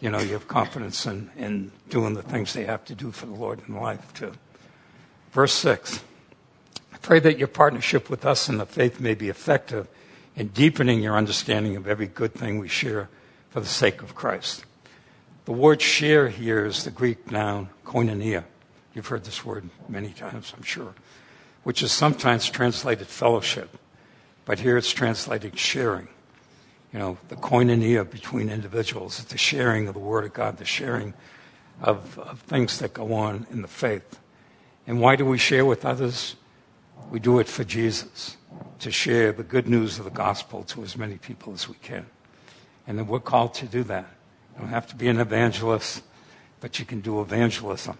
you 0.00 0.10
know 0.10 0.18
you 0.18 0.32
have 0.32 0.48
confidence 0.48 1.06
in, 1.06 1.30
in 1.36 1.70
doing 1.88 2.14
the 2.14 2.22
things 2.22 2.52
they 2.52 2.64
have 2.64 2.84
to 2.84 2.94
do 2.94 3.10
for 3.10 3.26
the 3.26 3.32
lord 3.32 3.60
in 3.68 3.76
life 3.76 4.12
too. 4.14 4.32
Verse 5.32 5.52
6 5.52 6.02
i 6.92 6.96
pray 6.98 7.20
that 7.20 7.38
your 7.38 7.48
partnership 7.48 8.10
with 8.10 8.24
us 8.24 8.48
in 8.48 8.58
the 8.58 8.66
faith 8.66 9.00
may 9.00 9.14
be 9.14 9.28
effective 9.28 9.88
in 10.36 10.48
deepening 10.48 11.02
your 11.02 11.16
understanding 11.16 11.76
of 11.76 11.86
every 11.86 12.06
good 12.06 12.34
thing 12.34 12.58
we 12.58 12.68
share 12.68 13.08
for 13.50 13.60
the 13.60 13.66
sake 13.66 14.02
of 14.02 14.14
christ. 14.14 14.64
The 15.44 15.52
word 15.52 15.80
share 15.80 16.28
here 16.28 16.64
is 16.64 16.84
the 16.84 16.90
greek 16.90 17.30
noun 17.30 17.68
koinonia 17.84 18.44
you've 18.94 19.06
heard 19.06 19.24
this 19.24 19.44
word 19.44 19.68
many 19.88 20.10
times 20.10 20.52
i'm 20.56 20.62
sure 20.62 20.94
which 21.62 21.82
is 21.82 21.92
sometimes 21.92 22.48
translated 22.48 23.06
fellowship 23.06 23.78
but 24.44 24.58
here 24.58 24.76
it's 24.76 24.92
translated 24.92 25.58
sharing 25.58 26.08
you 26.94 27.00
know, 27.00 27.18
the 27.28 27.34
koinonia 27.34 28.08
between 28.08 28.48
individuals, 28.48 29.22
the 29.24 29.36
sharing 29.36 29.88
of 29.88 29.94
the 29.94 30.00
Word 30.00 30.24
of 30.24 30.32
God, 30.32 30.58
the 30.58 30.64
sharing 30.64 31.12
of, 31.82 32.16
of 32.20 32.38
things 32.42 32.78
that 32.78 32.94
go 32.94 33.12
on 33.12 33.48
in 33.50 33.62
the 33.62 33.68
faith. 33.68 34.20
And 34.86 35.00
why 35.00 35.16
do 35.16 35.26
we 35.26 35.36
share 35.36 35.64
with 35.64 35.84
others? 35.84 36.36
We 37.10 37.18
do 37.18 37.40
it 37.40 37.48
for 37.48 37.64
Jesus, 37.64 38.36
to 38.78 38.92
share 38.92 39.32
the 39.32 39.42
good 39.42 39.68
news 39.68 39.98
of 39.98 40.04
the 40.04 40.12
gospel 40.12 40.62
to 40.68 40.84
as 40.84 40.96
many 40.96 41.16
people 41.16 41.52
as 41.52 41.68
we 41.68 41.74
can. 41.82 42.06
And 42.86 42.96
then 42.96 43.08
we're 43.08 43.18
called 43.18 43.54
to 43.54 43.66
do 43.66 43.82
that. 43.84 44.06
You 44.54 44.60
don't 44.60 44.68
have 44.68 44.86
to 44.86 44.94
be 44.94 45.08
an 45.08 45.18
evangelist, 45.18 46.04
but 46.60 46.78
you 46.78 46.84
can 46.84 47.00
do 47.00 47.20
evangelism. 47.20 47.98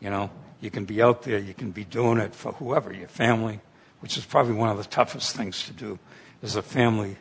You 0.00 0.10
know, 0.10 0.30
you 0.60 0.70
can 0.70 0.84
be 0.84 1.02
out 1.02 1.22
there, 1.22 1.38
you 1.38 1.54
can 1.54 1.70
be 1.70 1.84
doing 1.84 2.18
it 2.18 2.34
for 2.34 2.52
whoever, 2.52 2.92
your 2.92 3.08
family, 3.08 3.60
which 4.00 4.16
is 4.16 4.24
probably 4.24 4.54
one 4.54 4.70
of 4.70 4.78
the 4.78 4.84
toughest 4.84 5.36
things 5.36 5.64
to 5.66 5.72
do 5.72 5.98
as 6.42 6.56
a 6.56 6.62
family 6.62 7.16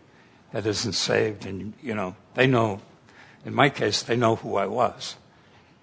that 0.51 0.65
isn't 0.65 0.93
saved. 0.93 1.45
And, 1.45 1.73
you 1.81 1.93
know, 1.93 2.15
they 2.35 2.47
know, 2.47 2.81
in 3.45 3.53
my 3.53 3.69
case, 3.69 4.01
they 4.01 4.15
know 4.15 4.35
who 4.37 4.55
I 4.55 4.65
was. 4.67 5.15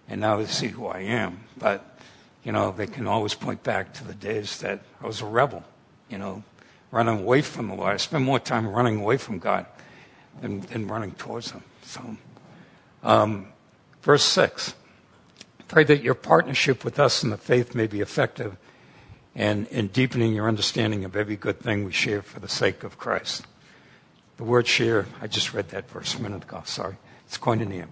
And 0.08 0.20
now 0.20 0.38
they 0.38 0.46
see 0.46 0.68
who 0.68 0.86
I 0.86 1.00
am. 1.00 1.40
But, 1.56 1.98
you 2.42 2.52
know, 2.52 2.72
they 2.72 2.86
can 2.86 3.06
always 3.06 3.34
point 3.34 3.62
back 3.62 3.92
to 3.94 4.04
the 4.04 4.14
days 4.14 4.58
that 4.60 4.80
I 5.02 5.06
was 5.06 5.20
a 5.20 5.26
rebel, 5.26 5.62
you 6.08 6.18
know, 6.18 6.42
running 6.90 7.20
away 7.20 7.42
from 7.42 7.68
the 7.68 7.74
Lord. 7.74 7.92
I 7.92 7.96
spend 7.98 8.24
more 8.24 8.40
time 8.40 8.66
running 8.66 9.00
away 9.00 9.18
from 9.18 9.38
God 9.38 9.66
than, 10.40 10.60
than 10.60 10.88
running 10.88 11.12
towards 11.12 11.50
Him. 11.50 11.62
So, 11.82 12.16
um, 13.02 13.48
verse 14.02 14.24
6 14.24 14.74
Pray 15.70 15.84
that 15.84 16.02
your 16.02 16.14
partnership 16.14 16.84
with 16.84 16.98
us 16.98 17.22
in 17.22 17.30
the 17.30 17.36
faith 17.36 17.76
may 17.76 17.86
be 17.86 18.00
effective 18.00 18.56
and 19.36 19.68
in 19.68 19.86
deepening 19.86 20.34
your 20.34 20.48
understanding 20.48 21.04
of 21.04 21.14
every 21.14 21.36
good 21.36 21.60
thing 21.60 21.84
we 21.84 21.92
share 21.92 22.22
for 22.22 22.40
the 22.40 22.48
sake 22.48 22.82
of 22.82 22.98
Christ. 22.98 23.46
The 24.36 24.42
word 24.42 24.66
share, 24.66 25.06
I 25.20 25.28
just 25.28 25.54
read 25.54 25.68
that 25.68 25.88
verse 25.88 26.16
a 26.16 26.22
minute 26.22 26.42
ago, 26.42 26.62
sorry. 26.64 26.96
It's 27.24 27.38
koinonia. 27.38 27.86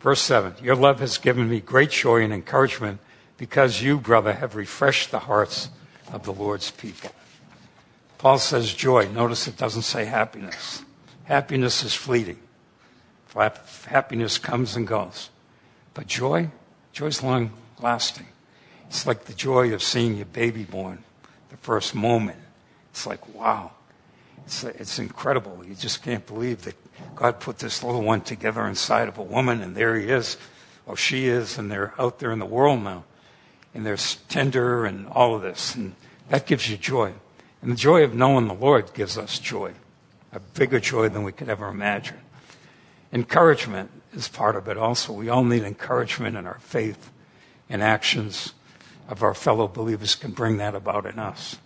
Verse 0.00 0.22
7 0.22 0.54
Your 0.62 0.74
love 0.74 1.00
has 1.00 1.18
given 1.18 1.50
me 1.50 1.60
great 1.60 1.90
joy 1.90 2.22
and 2.22 2.32
encouragement 2.32 3.00
because 3.36 3.82
you, 3.82 3.98
brother, 3.98 4.32
have 4.32 4.56
refreshed 4.56 5.10
the 5.10 5.18
hearts 5.18 5.68
of 6.10 6.22
the 6.22 6.32
Lord's 6.32 6.70
people. 6.70 7.10
Paul 8.16 8.38
says 8.38 8.72
joy. 8.72 9.08
Notice 9.08 9.46
it 9.46 9.58
doesn't 9.58 9.82
say 9.82 10.06
happiness. 10.06 10.86
Happiness 11.24 11.82
is 11.82 11.92
fleeting. 11.92 12.38
Happiness 13.34 14.38
comes 14.38 14.74
and 14.74 14.86
goes. 14.86 15.28
But 15.92 16.06
joy, 16.06 16.50
joy 16.92 17.06
is 17.06 17.22
long 17.22 17.52
lasting. 17.80 18.26
It's 18.86 19.06
like 19.06 19.24
the 19.24 19.34
joy 19.34 19.72
of 19.72 19.82
seeing 19.82 20.16
your 20.16 20.26
baby 20.26 20.64
born, 20.64 21.04
the 21.50 21.56
first 21.56 21.94
moment. 21.94 22.38
It's 22.90 23.06
like, 23.06 23.34
wow, 23.34 23.72
it's, 24.44 24.64
it's 24.64 24.98
incredible. 24.98 25.62
You 25.66 25.74
just 25.74 26.02
can't 26.02 26.26
believe 26.26 26.62
that 26.62 26.74
God 27.14 27.38
put 27.38 27.58
this 27.58 27.84
little 27.84 28.02
one 28.02 28.20
together 28.22 28.66
inside 28.66 29.08
of 29.08 29.18
a 29.18 29.22
woman, 29.22 29.62
and 29.62 29.76
there 29.76 29.96
he 29.96 30.08
is, 30.08 30.36
or 30.86 30.96
she 30.96 31.28
is, 31.28 31.56
and 31.56 31.70
they're 31.70 31.94
out 32.00 32.18
there 32.18 32.32
in 32.32 32.40
the 32.40 32.46
world 32.46 32.82
now. 32.82 33.04
And 33.72 33.86
they're 33.86 33.96
tender 34.28 34.84
and 34.84 35.06
all 35.06 35.36
of 35.36 35.42
this. 35.42 35.76
And 35.76 35.94
that 36.28 36.46
gives 36.46 36.68
you 36.68 36.76
joy. 36.76 37.12
And 37.62 37.70
the 37.70 37.76
joy 37.76 38.02
of 38.02 38.14
knowing 38.14 38.48
the 38.48 38.54
Lord 38.54 38.92
gives 38.94 39.16
us 39.16 39.38
joy, 39.38 39.74
a 40.32 40.40
bigger 40.40 40.80
joy 40.80 41.08
than 41.08 41.22
we 41.22 41.30
could 41.30 41.48
ever 41.48 41.68
imagine. 41.68 42.18
Encouragement 43.12 43.90
is 44.12 44.28
part 44.28 44.56
of 44.56 44.68
it 44.68 44.76
also. 44.76 45.12
We 45.12 45.28
all 45.28 45.44
need 45.44 45.62
encouragement 45.62 46.36
in 46.36 46.46
our 46.46 46.58
faith 46.60 47.10
and 47.68 47.82
actions 47.82 48.54
of 49.08 49.22
our 49.22 49.34
fellow 49.34 49.68
believers 49.68 50.14
can 50.14 50.32
bring 50.32 50.56
that 50.58 50.74
about 50.74 51.06
in 51.06 51.18
us. 51.18 51.58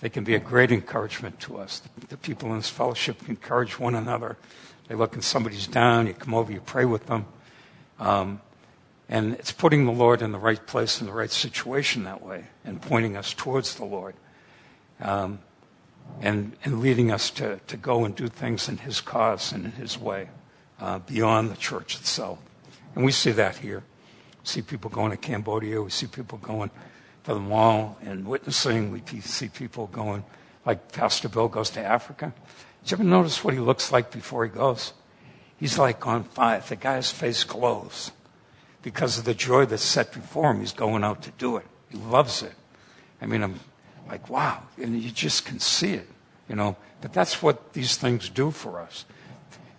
They 0.00 0.08
can 0.08 0.24
be 0.24 0.34
a 0.34 0.38
great 0.38 0.72
encouragement 0.72 1.40
to 1.40 1.58
us. 1.58 1.82
The, 2.08 2.16
people 2.16 2.50
in 2.50 2.56
this 2.56 2.70
fellowship 2.70 3.28
encourage 3.28 3.78
one 3.78 3.94
another. 3.94 4.36
They 4.88 4.94
look 4.94 5.14
and 5.14 5.22
somebody's 5.22 5.66
down, 5.66 6.06
you 6.06 6.14
come 6.14 6.34
over, 6.34 6.50
you 6.50 6.60
pray 6.60 6.84
with 6.84 7.06
them. 7.06 7.26
Um, 7.98 8.40
and 9.08 9.34
it's 9.34 9.52
putting 9.52 9.84
the 9.84 9.92
Lord 9.92 10.22
in 10.22 10.32
the 10.32 10.38
right 10.38 10.64
place 10.66 11.00
in 11.00 11.06
the 11.06 11.12
right 11.12 11.30
situation 11.30 12.04
that 12.04 12.22
way 12.22 12.46
and 12.64 12.80
pointing 12.80 13.16
us 13.16 13.34
towards 13.34 13.74
the 13.74 13.84
Lord. 13.84 14.14
Um, 15.00 15.40
and, 16.20 16.56
and 16.64 16.80
leading 16.80 17.10
us 17.10 17.30
to, 17.30 17.60
to 17.66 17.76
go 17.76 18.04
and 18.04 18.14
do 18.14 18.28
things 18.28 18.68
in 18.68 18.78
His 18.78 19.00
cause 19.00 19.52
and 19.52 19.64
in 19.64 19.72
His 19.72 19.98
way 19.98 20.28
uh, 20.80 20.98
beyond 21.00 21.50
the 21.50 21.56
church 21.56 21.96
itself. 21.96 22.38
And 22.94 23.04
we 23.04 23.12
see 23.12 23.32
that 23.32 23.58
here. 23.58 23.82
We 24.40 24.46
see 24.46 24.62
people 24.62 24.90
going 24.90 25.10
to 25.10 25.16
Cambodia. 25.16 25.82
We 25.82 25.90
see 25.90 26.06
people 26.06 26.38
going 26.38 26.70
for 27.22 27.34
the 27.34 27.40
mall 27.40 27.98
and 28.02 28.26
witnessing. 28.26 28.90
We 28.90 29.02
see 29.20 29.48
people 29.48 29.86
going, 29.88 30.24
like 30.64 30.92
Pastor 30.92 31.28
Bill 31.28 31.48
goes 31.48 31.70
to 31.70 31.84
Africa. 31.84 32.32
Did 32.82 32.90
you 32.90 32.94
ever 32.96 33.04
notice 33.04 33.44
what 33.44 33.54
he 33.54 33.60
looks 33.60 33.92
like 33.92 34.10
before 34.10 34.44
he 34.44 34.50
goes? 34.50 34.94
He's 35.58 35.78
like 35.78 36.06
on 36.06 36.24
fire. 36.24 36.62
The 36.66 36.76
guy's 36.76 37.10
face 37.10 37.44
glows 37.44 38.12
because 38.82 39.18
of 39.18 39.24
the 39.24 39.34
joy 39.34 39.66
that's 39.66 39.82
set 39.82 40.12
before 40.12 40.52
him. 40.52 40.60
He's 40.60 40.72
going 40.72 41.04
out 41.04 41.22
to 41.22 41.30
do 41.32 41.56
it. 41.58 41.66
He 41.90 41.98
loves 41.98 42.42
it. 42.42 42.54
I 43.20 43.26
mean, 43.26 43.42
I'm 43.42 43.60
like, 44.08 44.30
wow. 44.30 44.62
And 44.78 45.00
you 45.00 45.10
just 45.10 45.44
can 45.44 45.60
see 45.60 45.92
it, 45.92 46.08
you 46.48 46.56
know. 46.56 46.76
But 47.02 47.12
that's 47.12 47.42
what 47.42 47.74
these 47.74 47.96
things 47.96 48.30
do 48.30 48.50
for 48.50 48.80
us. 48.80 49.04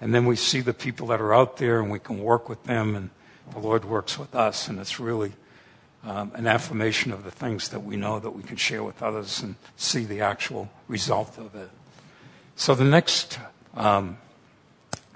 And 0.02 0.14
then 0.14 0.26
we 0.26 0.36
see 0.36 0.62
the 0.62 0.74
people 0.74 1.08
that 1.08 1.22
are 1.22 1.34
out 1.34 1.58
there 1.58 1.80
and 1.80 1.92
we 1.92 2.00
can 2.00 2.20
work 2.20 2.50
with 2.50 2.64
them 2.64 2.96
and 2.96 3.12
the 3.54 3.60
Lord 3.60 3.86
works 3.86 4.18
with 4.18 4.34
us. 4.34 4.68
And 4.68 4.80
it's 4.80 5.00
really 5.00 5.34
um, 6.04 6.32
an 6.34 6.48
affirmation 6.48 7.12
of 7.12 7.24
the 7.24 7.32
things 7.32 7.70
that 7.70 7.84
we 7.84 7.96
know 7.96 8.20
that 8.20 8.32
we 8.32 8.42
can 8.42 8.58
share 8.58 8.84
with 8.84 9.04
others 9.04 9.42
and 9.44 9.56
see 9.78 10.04
the 10.04 10.22
actual 10.22 10.70
result 10.88 11.38
of 11.38 11.54
it. 11.56 11.70
So 12.56 12.74
the 12.74 12.84
next 12.84 13.40
um, 13.76 14.18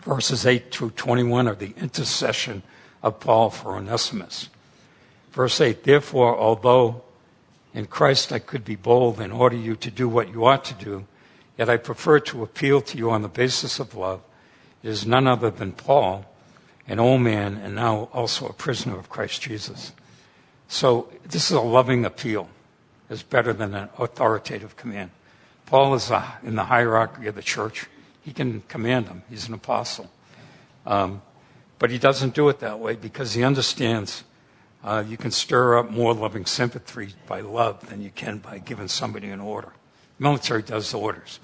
verses 0.04 0.46
8 0.46 0.72
through 0.72 0.92
21 0.92 1.48
are 1.48 1.56
the 1.56 1.74
intercession 1.78 2.62
of 3.02 3.20
Paul 3.20 3.50
for 3.50 3.76
Onesimus. 3.76 4.50
Verse 5.32 5.60
8 5.60 5.84
Therefore, 5.84 6.38
although 6.38 7.02
in 7.74 7.88
Christ 7.88 8.32
I 8.32 8.40
could 8.40 8.64
be 8.64 8.76
bold 8.76 9.20
and 9.20 9.34
order 9.34 9.58
you 9.58 9.76
to 9.78 9.92
do 9.92 10.08
what 10.08 10.30
you 10.30 10.46
ought 10.46 10.64
to 10.66 10.74
do, 10.76 11.06
yet 11.58 11.70
I 11.70 11.78
prefer 11.78 12.20
to 12.20 12.44
appeal 12.44 12.82
to 12.82 12.98
you 12.98 13.10
on 13.10 13.24
the 13.24 13.28
basis 13.28 13.80
of 13.80 13.96
love. 13.96 14.22
Is 14.86 15.08
none 15.08 15.26
other 15.26 15.50
than 15.50 15.72
Paul, 15.72 16.26
an 16.88 17.00
old 17.00 17.22
man 17.22 17.58
and 17.58 17.74
now 17.74 18.08
also 18.14 18.48
a 18.48 18.54
prisoner 18.54 19.00
of 19.00 19.10
Christ 19.10 19.42
Jesus. 19.42 19.94
So 20.68 21.12
this 21.28 21.50
is 21.50 21.58
a 21.58 21.62
loving 21.62 22.06
appeal. 22.06 22.50
It's 23.10 23.24
better 23.24 23.52
than 23.52 23.74
an 23.74 23.90
authoritative 23.98 24.76
command. 24.78 25.10
Paul 25.66 25.96
is 25.96 26.12
uh, 26.12 26.24
in 26.44 26.54
the 26.54 26.66
hierarchy 26.66 27.26
of 27.26 27.34
the 27.34 27.42
church. 27.42 27.88
He 28.22 28.32
can 28.32 28.62
command 28.68 29.08
them. 29.08 29.24
He's 29.28 29.48
an 29.48 29.56
apostle. 29.56 30.12
Um, 30.86 31.24
but 31.80 31.90
he 31.90 31.98
doesn't 31.98 32.36
do 32.36 32.48
it 32.50 32.60
that 32.60 32.80
way 32.80 32.96
because 32.96 33.34
he 33.34 33.44
understands 33.44 34.24
uh, 34.84 35.04
you 35.08 35.18
can 35.18 35.32
stir 35.32 35.80
up 35.80 35.90
more 35.90 36.14
loving 36.14 36.46
sympathy 36.46 37.16
by 37.26 37.42
love 37.42 37.90
than 37.90 38.04
you 38.04 38.12
can 38.12 38.38
by 38.38 38.60
giving 38.60 38.88
somebody 38.88 39.30
an 39.30 39.40
order. 39.40 39.72
The 40.20 40.24
military 40.24 40.62
does 40.62 40.92
the 40.92 41.00
orders. 41.00 41.40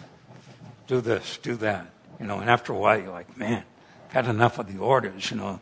Do 0.85 1.01
this, 1.01 1.39
do 1.41 1.55
that. 1.55 1.87
You 2.21 2.27
know, 2.27 2.39
and 2.39 2.49
after 2.51 2.71
a 2.71 2.77
while 2.77 3.01
you're 3.01 3.11
like, 3.11 3.35
man, 3.35 3.63
I've 4.05 4.11
had 4.11 4.27
enough 4.27 4.59
of 4.59 4.71
the 4.71 4.79
orders, 4.79 5.31
you 5.31 5.37
know. 5.37 5.59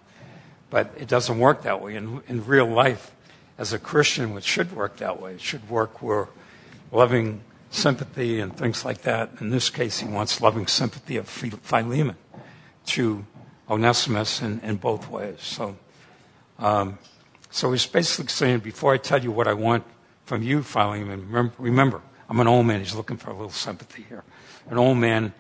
But 0.70 0.94
it 0.98 1.08
doesn't 1.08 1.40
work 1.40 1.64
that 1.64 1.82
way. 1.82 1.96
In, 1.96 2.22
in 2.28 2.46
real 2.46 2.68
life, 2.68 3.16
as 3.58 3.72
a 3.72 3.80
Christian, 3.80 4.38
it 4.38 4.44
should 4.44 4.76
work 4.76 4.98
that 4.98 5.22
way. 5.22 5.36
It 5.36 5.42
should 5.42 5.70
work 5.70 6.02
where 6.04 6.28
loving 6.92 7.42
sympathy 7.72 8.42
and 8.42 8.56
things 8.56 8.84
like 8.84 9.04
that. 9.04 9.30
In 9.40 9.52
this 9.52 9.70
case, 9.70 10.00
he 10.00 10.08
wants 10.08 10.42
loving 10.42 10.68
sympathy 10.68 11.16
of 11.16 11.30
Philemon 11.30 12.18
to 12.88 13.26
Onesimus 13.70 14.42
in, 14.42 14.60
in 14.60 14.76
both 14.76 15.10
ways. 15.10 15.38
So, 15.40 15.78
um, 16.58 17.00
so 17.52 17.72
he's 17.72 17.86
basically 17.86 18.28
saying, 18.28 18.60
before 18.60 18.94
I 18.94 18.98
tell 18.98 19.24
you 19.24 19.32
what 19.32 19.48
I 19.48 19.54
want 19.54 19.86
from 20.26 20.44
you, 20.44 20.62
Philemon, 20.62 21.26
remember, 21.28 21.54
remember, 21.58 22.02
I'm 22.28 22.40
an 22.42 22.48
old 22.48 22.66
man. 22.66 22.80
He's 22.80 22.96
looking 22.96 23.18
for 23.18 23.30
a 23.30 23.34
little 23.34 23.50
sympathy 23.50 24.06
here. 24.10 24.26
An 24.70 24.78
old 24.78 24.98
man 24.98 25.34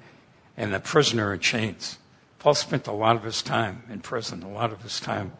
and 0.59 0.75
a 0.75 0.79
prisoner 0.79 1.33
in 1.33 1.39
chains. 1.39 1.97
Paul 2.37 2.53
spent 2.53 2.85
a 2.85 2.91
lot 2.91 3.15
of 3.15 3.23
his 3.23 3.41
time 3.41 3.83
in 3.89 4.01
prison, 4.01 4.43
a 4.43 4.49
lot 4.49 4.73
of 4.73 4.81
his 4.81 4.99
time. 4.99 5.31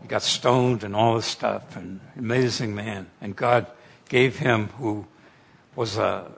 He 0.00 0.08
got 0.08 0.22
stoned 0.22 0.84
and 0.84 0.94
all 0.94 1.16
this 1.16 1.26
stuff, 1.26 1.76
and 1.76 2.00
amazing 2.16 2.74
man. 2.74 3.08
And 3.20 3.34
God 3.34 3.66
gave 4.08 4.36
him, 4.36 4.68
who 4.78 5.06
was 5.74 5.98
a, 5.98 6.30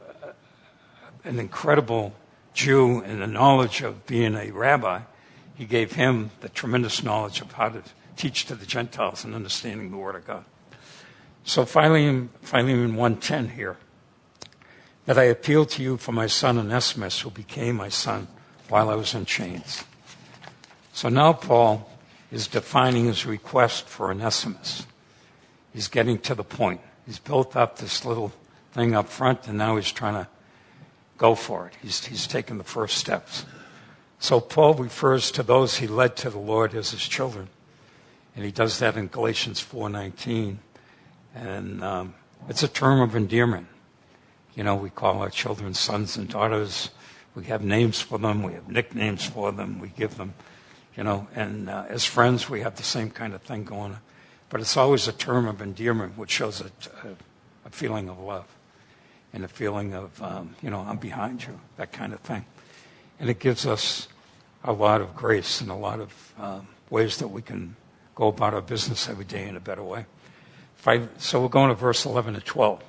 an 1.25 1.39
incredible 1.39 2.15
Jew 2.55 3.03
and 3.03 3.21
the 3.21 3.27
knowledge 3.27 3.83
of 3.83 4.07
being 4.07 4.35
a 4.35 4.51
rabbi, 4.53 5.03
he 5.55 5.67
gave 5.67 5.93
him 5.93 6.31
the 6.41 6.49
tremendous 6.49 7.03
knowledge 7.03 7.43
of 7.43 7.53
how 7.53 7.69
to 7.69 7.83
teach 8.17 8.47
to 8.47 8.55
the 8.55 8.67
Gentiles 8.67 9.23
and 9.23 9.35
understanding 9.35 9.91
the 9.91 9.97
Word 9.99 10.15
of 10.15 10.27
God. 10.27 10.45
So 11.45 11.67
Philemon, 11.67 12.31
Philemon 12.41 12.95
1.10 12.95 13.51
here, 13.51 13.77
that 15.09 15.17
I 15.17 15.25
appeal 15.25 15.65
to 15.65 15.83
you 15.83 15.97
for 15.97 16.13
my 16.13 16.27
son 16.27 16.59
Onesimus, 16.59 17.21
who 17.21 17.31
became 17.31 17.77
my 17.77 17.89
son 17.89 18.29
while 18.69 18.91
I 18.91 18.95
was 18.95 19.15
in 19.15 19.25
chains. 19.25 19.83
So 20.93 21.09
now 21.09 21.33
Paul 21.33 21.91
is 22.31 22.47
defining 22.47 23.07
his 23.07 23.25
request 23.25 23.89
for 23.89 24.11
Onesimus. 24.11 24.85
He's 25.73 25.89
getting 25.89 26.19
to 26.19 26.35
the 26.35 26.45
point. 26.45 26.83
He's 27.07 27.19
built 27.19 27.57
up 27.57 27.79
this 27.79 28.05
little 28.05 28.35
thing 28.73 28.95
up 28.95 29.09
front, 29.09 29.49
and 29.49 29.57
now 29.57 29.77
he's 29.77 29.91
trying 29.91 30.13
to 30.13 30.29
go 31.17 31.35
for 31.35 31.69
it. 31.69 31.73
He's, 31.81 32.05
he's 32.05 32.27
taken 32.27 32.59
the 32.59 32.63
first 32.63 32.99
steps. 32.99 33.47
So 34.19 34.41
Paul 34.41 34.75
refers 34.75 35.31
to 35.31 35.43
those 35.43 35.79
he 35.79 35.87
led 35.87 36.17
to 36.17 36.29
the 36.29 36.39
Lord 36.39 36.75
as 36.75 36.91
his 36.91 37.09
children. 37.09 37.49
And 38.37 38.45
he 38.45 38.51
does 38.51 38.79
that 38.81 38.99
in 38.99 39.07
Galatians 39.07 39.59
4.19. 39.59 40.59
And 41.35 41.83
um, 41.83 42.15
it's 42.47 42.63
a 42.63 42.69
term 42.69 43.01
of 43.01 43.17
endearment. 43.17 43.69
You 44.59 44.65
know, 44.65 44.75
we 44.75 44.91
call 44.91 45.23
our 45.23 45.31
children 45.31 45.73
sons 45.73 46.17
and 46.17 46.29
daughters. 46.29 46.91
We 47.37 47.45
have 47.45 47.63
names 47.63 48.01
for 48.01 48.19
them. 48.19 48.43
We 48.43 48.55
have 48.55 48.69
nicknames 48.69 49.25
for 49.25 49.53
them. 49.53 49.79
We 49.79 49.91
give 49.91 50.17
them, 50.17 50.35
you 50.97 51.05
know, 51.05 51.29
and 51.33 51.71
uh, 51.71 51.85
as 51.89 52.05
friends, 52.05 52.51
we 52.51 52.63
have 52.63 52.75
the 52.75 52.83
same 52.83 53.09
kind 53.09 53.35
of 53.35 53.43
thing 53.43 53.63
going 53.63 53.93
on. 53.93 54.01
But 54.51 54.61
it's 54.61 54.77
always 54.77 55.07
a 55.07 55.13
term 55.13 55.47
of 55.47 55.63
endearment, 55.63 56.19
which 56.19 56.33
shows 56.33 56.61
a, 56.61 56.73
a, 57.65 57.71
feeling 57.71 58.09
of 58.09 58.19
love 58.19 58.47
and 59.33 59.45
a 59.45 59.49
feeling 59.49 59.95
of, 59.95 60.21
um, 60.21 60.57
you 60.61 60.71
know, 60.71 60.81
I'm 60.81 60.97
behind 60.97 61.45
you, 61.45 61.61
that 61.77 61.93
kind 61.93 62.13
of 62.13 62.19
thing. 62.19 62.45
And 63.21 63.31
it 63.31 63.39
gives 63.39 63.65
us 63.65 64.09
a 64.65 64.73
lot 64.73 65.01
of 65.01 65.15
grace 65.15 65.61
and 65.61 65.71
a 65.71 65.77
lot 65.77 66.01
of 66.01 66.35
um, 66.37 66.67
ways 66.91 67.19
that 67.19 67.29
we 67.29 67.43
can 67.43 67.77
go 68.17 68.27
about 68.27 68.55
our 68.55 68.63
business 68.63 69.09
every 69.09 69.25
day 69.25 69.47
in 69.47 69.55
a 69.55 69.61
better 69.61 69.85
way. 69.85 70.07
So 71.19 71.41
we're 71.43 71.49
going 71.49 71.69
to 71.69 71.77
verse 71.77 72.05
11 72.05 72.35
to 72.35 72.41
12. 72.41 72.83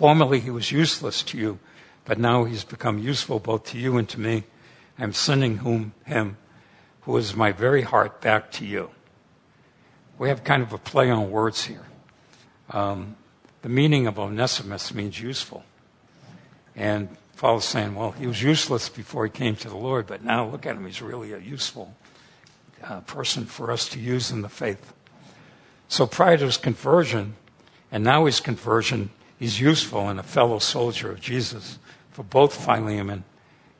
Formerly 0.00 0.40
he 0.40 0.48
was 0.48 0.72
useless 0.72 1.22
to 1.24 1.36
you, 1.36 1.58
but 2.06 2.18
now 2.18 2.44
he's 2.44 2.64
become 2.64 2.98
useful 2.98 3.38
both 3.38 3.64
to 3.64 3.78
you 3.78 3.98
and 3.98 4.08
to 4.08 4.18
me. 4.18 4.44
I'm 4.98 5.12
sending 5.12 5.58
whom, 5.58 5.92
him, 6.06 6.38
who 7.02 7.14
is 7.18 7.36
my 7.36 7.52
very 7.52 7.82
heart, 7.82 8.22
back 8.22 8.50
to 8.52 8.64
you. 8.64 8.88
We 10.18 10.30
have 10.30 10.42
kind 10.42 10.62
of 10.62 10.72
a 10.72 10.78
play 10.78 11.10
on 11.10 11.30
words 11.30 11.64
here. 11.64 11.84
Um, 12.70 13.16
the 13.60 13.68
meaning 13.68 14.06
of 14.06 14.18
Onesimus 14.18 14.94
means 14.94 15.20
useful. 15.20 15.64
And 16.74 17.14
Paul 17.36 17.58
is 17.58 17.66
saying, 17.66 17.94
well, 17.94 18.12
he 18.12 18.26
was 18.26 18.42
useless 18.42 18.88
before 18.88 19.26
he 19.26 19.30
came 19.30 19.54
to 19.56 19.68
the 19.68 19.76
Lord, 19.76 20.06
but 20.06 20.24
now 20.24 20.48
look 20.48 20.64
at 20.64 20.76
him. 20.76 20.86
He's 20.86 21.02
really 21.02 21.34
a 21.34 21.38
useful 21.38 21.94
uh, 22.82 23.00
person 23.00 23.44
for 23.44 23.70
us 23.70 23.86
to 23.90 24.00
use 24.00 24.30
in 24.30 24.40
the 24.40 24.48
faith. 24.48 24.94
So 25.88 26.06
prior 26.06 26.38
to 26.38 26.46
his 26.46 26.56
conversion, 26.56 27.34
and 27.92 28.02
now 28.02 28.24
his 28.24 28.40
conversion, 28.40 29.10
he's 29.40 29.58
useful 29.58 30.08
and 30.08 30.20
a 30.20 30.22
fellow 30.22 30.60
soldier 30.60 31.10
of 31.10 31.20
Jesus 31.20 31.80
for 32.12 32.22
both 32.22 32.54
Philemon 32.54 33.24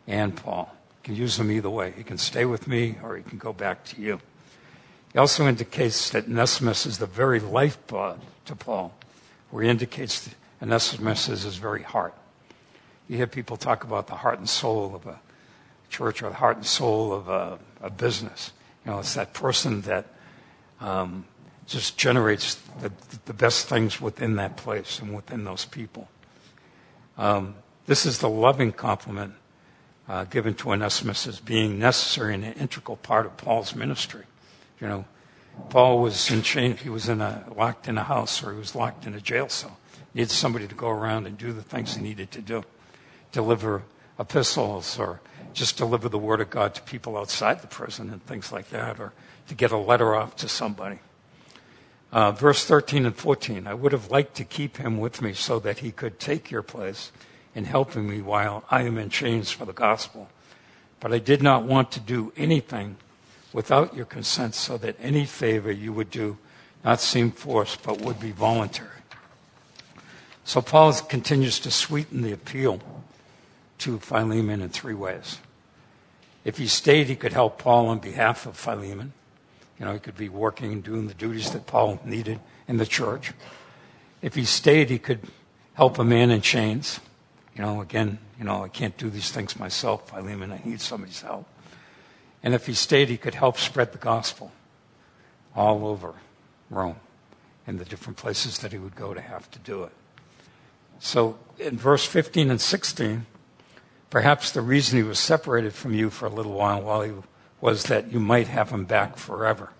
and 0.08 0.34
Paul. 0.34 0.68
You 0.72 1.04
can 1.04 1.14
use 1.14 1.38
him 1.38 1.52
either 1.52 1.70
way. 1.70 1.92
He 1.96 2.02
can 2.02 2.18
stay 2.18 2.44
with 2.44 2.66
me 2.66 2.96
or 3.04 3.16
he 3.16 3.22
can 3.22 3.38
go 3.38 3.52
back 3.52 3.84
to 3.84 4.00
you. 4.00 4.20
He 5.12 5.18
also 5.18 5.46
indicates 5.46 6.10
that 6.10 6.24
Onesimus 6.24 6.86
is 6.86 6.98
the 6.98 7.06
very 7.06 7.38
lifeblood 7.38 8.20
to 8.46 8.56
Paul, 8.56 8.94
where 9.50 9.62
he 9.62 9.70
indicates 9.70 10.24
that 10.24 10.34
Onesimus 10.62 11.28
is 11.28 11.42
his 11.42 11.56
very 11.56 11.82
heart. 11.82 12.14
You 13.08 13.16
hear 13.16 13.26
people 13.26 13.56
talk 13.56 13.84
about 13.84 14.06
the 14.06 14.14
heart 14.14 14.38
and 14.38 14.48
soul 14.48 14.94
of 14.94 15.06
a 15.06 15.20
church 15.90 16.22
or 16.22 16.28
the 16.28 16.36
heart 16.36 16.56
and 16.56 16.66
soul 16.66 17.12
of 17.12 17.28
a, 17.28 17.58
a 17.82 17.90
business. 17.90 18.52
You 18.84 18.92
know, 18.92 19.00
it's 19.00 19.14
that 19.14 19.34
person 19.34 19.82
that 19.82 20.06
um, 20.80 21.24
just 21.70 21.96
generates 21.96 22.56
the, 22.80 22.90
the 23.26 23.32
best 23.32 23.68
things 23.68 24.00
within 24.00 24.34
that 24.36 24.56
place 24.56 24.98
and 24.98 25.14
within 25.14 25.44
those 25.44 25.64
people. 25.64 26.08
Um, 27.16 27.54
this 27.86 28.04
is 28.04 28.18
the 28.18 28.28
loving 28.28 28.72
compliment 28.72 29.34
uh, 30.08 30.24
given 30.24 30.54
to 30.54 30.72
Onesimus 30.72 31.28
as 31.28 31.38
being 31.38 31.78
necessary 31.78 32.34
and 32.34 32.44
an 32.44 32.54
integral 32.54 32.96
part 32.96 33.24
of 33.24 33.36
Paul's 33.36 33.76
ministry. 33.76 34.24
You 34.80 34.88
know, 34.88 35.04
Paul 35.68 36.00
was 36.00 36.28
in 36.30 36.42
chain, 36.42 36.76
he 36.76 36.88
was 36.88 37.08
in 37.08 37.20
a, 37.20 37.44
locked 37.56 37.86
in 37.86 37.96
a 37.98 38.02
house 38.02 38.42
or 38.42 38.52
he 38.52 38.58
was 38.58 38.74
locked 38.74 39.06
in 39.06 39.14
a 39.14 39.20
jail 39.20 39.48
cell. 39.48 39.78
He 40.12 40.20
needed 40.20 40.32
somebody 40.32 40.66
to 40.66 40.74
go 40.74 40.88
around 40.88 41.28
and 41.28 41.38
do 41.38 41.52
the 41.52 41.62
things 41.62 41.94
he 41.94 42.02
needed 42.02 42.32
to 42.32 42.40
do. 42.40 42.64
Deliver 43.30 43.84
epistles 44.18 44.98
or 44.98 45.20
just 45.52 45.76
deliver 45.76 46.08
the 46.08 46.18
word 46.18 46.40
of 46.40 46.50
God 46.50 46.74
to 46.74 46.82
people 46.82 47.16
outside 47.16 47.62
the 47.62 47.68
prison 47.68 48.10
and 48.10 48.24
things 48.26 48.50
like 48.50 48.70
that 48.70 48.98
or 48.98 49.12
to 49.46 49.54
get 49.54 49.70
a 49.70 49.76
letter 49.76 50.16
off 50.16 50.34
to 50.36 50.48
somebody. 50.48 50.98
Uh, 52.12 52.32
verse 52.32 52.64
13 52.64 53.06
and 53.06 53.14
14 53.14 53.66
I 53.66 53.74
would 53.74 53.92
have 53.92 54.10
liked 54.10 54.34
to 54.36 54.44
keep 54.44 54.78
him 54.78 54.98
with 54.98 55.22
me 55.22 55.32
so 55.32 55.60
that 55.60 55.78
he 55.78 55.92
could 55.92 56.18
take 56.18 56.50
your 56.50 56.62
place 56.62 57.12
in 57.54 57.64
helping 57.64 58.08
me 58.08 58.20
while 58.20 58.64
I 58.70 58.82
am 58.82 58.98
in 58.98 59.10
chains 59.10 59.50
for 59.50 59.64
the 59.64 59.72
gospel. 59.72 60.28
But 60.98 61.12
I 61.12 61.18
did 61.18 61.42
not 61.42 61.64
want 61.64 61.92
to 61.92 62.00
do 62.00 62.32
anything 62.36 62.96
without 63.52 63.94
your 63.94 64.06
consent 64.06 64.54
so 64.54 64.76
that 64.78 64.96
any 65.00 65.24
favor 65.24 65.70
you 65.70 65.92
would 65.92 66.10
do 66.10 66.38
not 66.84 67.00
seem 67.00 67.30
forced 67.30 67.82
but 67.82 68.00
would 68.00 68.18
be 68.18 68.32
voluntary. 68.32 68.88
So 70.44 70.60
Paul 70.60 70.92
continues 70.94 71.60
to 71.60 71.70
sweeten 71.70 72.22
the 72.22 72.32
appeal 72.32 72.80
to 73.78 73.98
Philemon 73.98 74.62
in 74.62 74.68
three 74.68 74.94
ways. 74.94 75.38
If 76.44 76.58
he 76.58 76.66
stayed, 76.66 77.06
he 77.06 77.16
could 77.16 77.32
help 77.32 77.58
Paul 77.58 77.88
on 77.88 77.98
behalf 77.98 78.46
of 78.46 78.56
Philemon. 78.56 79.12
You 79.80 79.86
know, 79.86 79.94
he 79.94 79.98
could 79.98 80.16
be 80.16 80.28
working 80.28 80.72
and 80.72 80.84
doing 80.84 81.08
the 81.08 81.14
duties 81.14 81.50
that 81.52 81.66
Paul 81.66 81.98
needed 82.04 82.38
in 82.68 82.76
the 82.76 82.86
church. 82.86 83.32
If 84.20 84.34
he 84.34 84.44
stayed, 84.44 84.90
he 84.90 84.98
could 84.98 85.20
help 85.72 85.98
a 85.98 86.04
man 86.04 86.30
in 86.30 86.42
chains. 86.42 87.00
You 87.56 87.62
know, 87.62 87.80
again, 87.80 88.18
you 88.38 88.44
know, 88.44 88.62
I 88.62 88.68
can't 88.68 88.96
do 88.98 89.08
these 89.08 89.30
things 89.30 89.58
myself, 89.58 90.10
Philemon. 90.10 90.52
I 90.52 90.60
need 90.62 90.82
somebody's 90.82 91.22
help. 91.22 91.46
And 92.42 92.52
if 92.54 92.66
he 92.66 92.74
stayed, 92.74 93.08
he 93.08 93.16
could 93.16 93.34
help 93.34 93.58
spread 93.58 93.92
the 93.92 93.98
gospel 93.98 94.52
all 95.56 95.86
over 95.86 96.14
Rome 96.68 96.96
and 97.66 97.78
the 97.78 97.84
different 97.84 98.18
places 98.18 98.58
that 98.58 98.72
he 98.72 98.78
would 98.78 98.94
go 98.94 99.14
to 99.14 99.20
have 99.20 99.50
to 99.50 99.58
do 99.58 99.84
it. 99.84 99.92
So 100.98 101.38
in 101.58 101.78
verse 101.78 102.04
15 102.04 102.50
and 102.50 102.60
16, 102.60 103.24
perhaps 104.10 104.52
the 104.52 104.60
reason 104.60 104.98
he 104.98 105.02
was 105.02 105.18
separated 105.18 105.72
from 105.72 105.94
you 105.94 106.10
for 106.10 106.26
a 106.26 106.30
little 106.30 106.52
while 106.52 106.82
while 106.82 107.02
he 107.02 107.12
was 107.60 107.84
that 107.84 108.12
you 108.12 108.20
might 108.20 108.48
have 108.48 108.70
him 108.70 108.84
back 108.84 109.16
forever. 109.16 109.70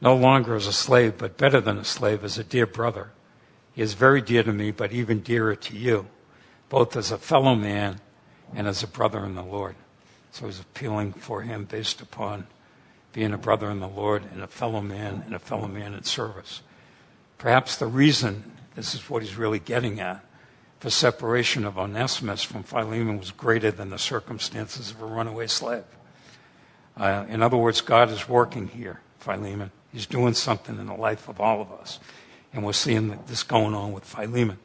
No 0.00 0.14
longer 0.14 0.54
as 0.54 0.66
a 0.66 0.72
slave, 0.72 1.18
but 1.18 1.36
better 1.36 1.60
than 1.60 1.78
a 1.78 1.84
slave, 1.84 2.24
as 2.24 2.38
a 2.38 2.44
dear 2.44 2.66
brother. 2.66 3.10
He 3.72 3.82
is 3.82 3.94
very 3.94 4.20
dear 4.20 4.42
to 4.42 4.52
me, 4.52 4.70
but 4.70 4.92
even 4.92 5.20
dearer 5.20 5.54
to 5.56 5.76
you, 5.76 6.06
both 6.68 6.96
as 6.96 7.10
a 7.10 7.18
fellow 7.18 7.54
man 7.54 8.00
and 8.54 8.66
as 8.66 8.82
a 8.82 8.86
brother 8.86 9.24
in 9.24 9.34
the 9.34 9.42
Lord. 9.42 9.76
So 10.30 10.46
he's 10.46 10.60
appealing 10.60 11.14
for 11.14 11.42
him 11.42 11.64
based 11.64 12.00
upon 12.00 12.46
being 13.12 13.32
a 13.32 13.38
brother 13.38 13.70
in 13.70 13.80
the 13.80 13.88
Lord 13.88 14.24
and 14.32 14.42
a 14.42 14.46
fellow 14.46 14.80
man 14.80 15.22
and 15.26 15.34
a 15.34 15.38
fellow 15.38 15.66
man 15.66 15.94
in 15.94 16.04
service. 16.04 16.62
Perhaps 17.38 17.76
the 17.76 17.86
reason, 17.86 18.52
this 18.74 18.94
is 18.94 19.08
what 19.08 19.22
he's 19.22 19.36
really 19.36 19.58
getting 19.58 20.00
at, 20.00 20.24
for 20.80 20.90
separation 20.90 21.64
of 21.64 21.78
Onesimus 21.78 22.42
from 22.42 22.62
Philemon 22.62 23.18
was 23.18 23.32
greater 23.32 23.70
than 23.70 23.90
the 23.90 23.98
circumstances 23.98 24.90
of 24.90 25.02
a 25.02 25.06
runaway 25.06 25.48
slave. 25.48 25.84
Uh, 26.98 27.24
in 27.28 27.42
other 27.42 27.56
words, 27.56 27.80
God 27.80 28.10
is 28.10 28.28
working 28.28 28.66
here, 28.66 29.00
Philemon. 29.20 29.70
He's 29.92 30.06
doing 30.06 30.34
something 30.34 30.78
in 30.78 30.86
the 30.86 30.94
life 30.94 31.28
of 31.28 31.40
all 31.40 31.60
of 31.60 31.70
us. 31.72 32.00
And 32.52 32.64
we're 32.64 32.72
seeing 32.72 33.18
this 33.26 33.42
going 33.42 33.74
on 33.74 33.92
with 33.92 34.04
Philemon. 34.04 34.58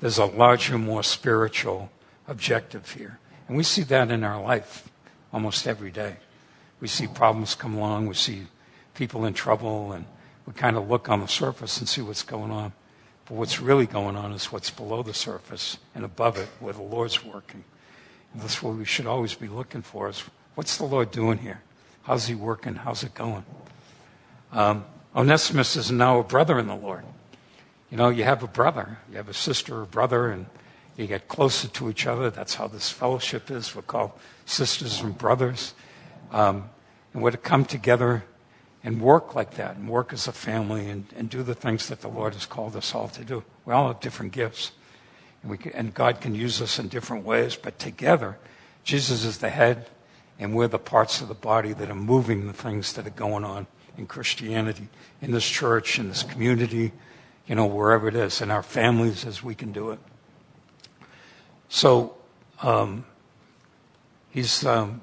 There's 0.00 0.18
a 0.18 0.26
larger, 0.26 0.76
more 0.78 1.02
spiritual 1.02 1.90
objective 2.26 2.92
here. 2.92 3.18
And 3.48 3.56
we 3.56 3.62
see 3.62 3.82
that 3.84 4.10
in 4.10 4.22
our 4.22 4.40
life 4.40 4.88
almost 5.32 5.66
every 5.66 5.90
day. 5.90 6.16
We 6.80 6.88
see 6.88 7.06
problems 7.06 7.54
come 7.54 7.74
along, 7.74 8.06
we 8.06 8.14
see 8.14 8.42
people 8.94 9.24
in 9.24 9.34
trouble, 9.34 9.92
and 9.92 10.04
we 10.46 10.52
kind 10.52 10.76
of 10.76 10.88
look 10.88 11.08
on 11.08 11.20
the 11.20 11.26
surface 11.26 11.78
and 11.78 11.88
see 11.88 12.02
what's 12.02 12.22
going 12.22 12.50
on. 12.50 12.72
But 13.26 13.34
what's 13.34 13.60
really 13.60 13.86
going 13.86 14.16
on 14.16 14.32
is 14.32 14.52
what's 14.52 14.70
below 14.70 15.02
the 15.02 15.14
surface 15.14 15.78
and 15.94 16.04
above 16.04 16.36
it, 16.36 16.48
where 16.60 16.72
the 16.72 16.82
Lord's 16.82 17.24
working. 17.24 17.64
And 18.32 18.42
that's 18.42 18.62
what 18.62 18.76
we 18.76 18.84
should 18.84 19.06
always 19.06 19.34
be 19.34 19.48
looking 19.48 19.82
for 19.82 20.08
is 20.08 20.22
what's 20.54 20.76
the 20.76 20.84
Lord 20.84 21.10
doing 21.10 21.38
here? 21.38 21.62
How's 22.08 22.26
he 22.26 22.34
working? 22.34 22.74
How's 22.74 23.04
it 23.04 23.14
going? 23.14 23.44
Um, 24.50 24.86
Onesimus 25.14 25.76
is 25.76 25.92
now 25.92 26.18
a 26.18 26.24
brother 26.24 26.58
in 26.58 26.66
the 26.66 26.74
Lord. 26.74 27.04
You 27.90 27.98
know, 27.98 28.08
you 28.08 28.24
have 28.24 28.42
a 28.42 28.48
brother, 28.48 28.96
you 29.10 29.18
have 29.18 29.28
a 29.28 29.34
sister 29.34 29.82
or 29.82 29.84
brother, 29.84 30.30
and 30.30 30.46
You 30.98 31.06
get 31.06 31.28
closer 31.28 31.68
to 31.68 31.88
each 31.88 32.08
other. 32.08 32.28
That's 32.28 32.56
how 32.56 32.66
this 32.66 32.90
fellowship 32.90 33.52
is. 33.52 33.72
We're 33.72 33.82
called 33.82 34.10
sisters 34.46 35.00
and 35.00 35.16
brothers. 35.16 35.72
Um, 36.32 36.70
and 37.14 37.22
we're 37.22 37.30
to 37.30 37.36
come 37.36 37.64
together 37.64 38.24
and 38.82 39.00
work 39.00 39.36
like 39.36 39.54
that 39.54 39.76
and 39.76 39.88
work 39.88 40.12
as 40.12 40.26
a 40.26 40.32
family 40.32 40.90
and, 40.90 41.06
and 41.16 41.30
do 41.30 41.44
the 41.44 41.54
things 41.54 41.88
that 41.88 42.00
the 42.00 42.08
Lord 42.08 42.34
has 42.34 42.46
called 42.46 42.74
us 42.74 42.96
all 42.96 43.06
to 43.10 43.24
do. 43.24 43.44
We 43.64 43.72
all 43.72 43.86
have 43.86 44.00
different 44.00 44.32
gifts. 44.32 44.72
And, 45.44 45.60
can, 45.60 45.72
and 45.72 45.94
God 45.94 46.20
can 46.20 46.34
use 46.34 46.60
us 46.60 46.80
in 46.80 46.88
different 46.88 47.24
ways, 47.24 47.54
but 47.54 47.78
together, 47.78 48.36
Jesus 48.82 49.24
is 49.24 49.38
the 49.38 49.50
head, 49.50 49.86
and 50.38 50.54
we're 50.54 50.68
the 50.68 50.78
parts 50.78 51.20
of 51.20 51.28
the 51.28 51.34
body 51.34 51.72
that 51.72 51.90
are 51.90 51.94
moving 51.94 52.46
the 52.46 52.52
things 52.52 52.92
that 52.94 53.06
are 53.06 53.10
going 53.10 53.44
on 53.44 53.66
in 53.96 54.06
Christianity, 54.06 54.88
in 55.20 55.32
this 55.32 55.48
church, 55.48 55.98
in 55.98 56.08
this 56.08 56.22
community, 56.22 56.92
you 57.46 57.54
know, 57.54 57.66
wherever 57.66 58.06
it 58.06 58.14
is, 58.14 58.40
in 58.40 58.50
our 58.50 58.62
families 58.62 59.26
as 59.26 59.42
we 59.42 59.54
can 59.54 59.72
do 59.72 59.90
it. 59.90 59.98
So, 61.68 62.14
um, 62.62 63.04
he's, 64.30 64.64
um, 64.64 65.00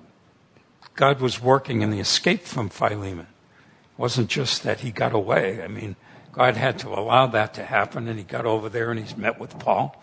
God 0.95 1.19
was 1.19 1.41
working 1.41 1.82
in 1.82 1.91
the 1.91 2.00
escape 2.00 2.43
from 2.43 2.69
Philemon. 2.69 3.28
It 3.28 4.00
wasn't 4.00 4.30
just 4.30 4.63
that 4.63 4.80
he 4.80 4.91
got 4.91 5.13
away. 5.13 5.62
I 5.62 5.67
mean, 5.67 5.95
God 6.32 6.56
had 6.56 6.80
to 6.80 6.89
allow 6.89 7.28
that 7.28 7.54
to 7.56 7.63
happen, 7.63 8.08
and 8.08 8.17
he 8.17 8.24
got 8.24 8.45
over 8.45 8.69
there 8.69 8.91
and 8.91 9.00
he's 9.00 9.17
met 9.17 9.39
with 9.39 9.58
Paul. 9.60 10.02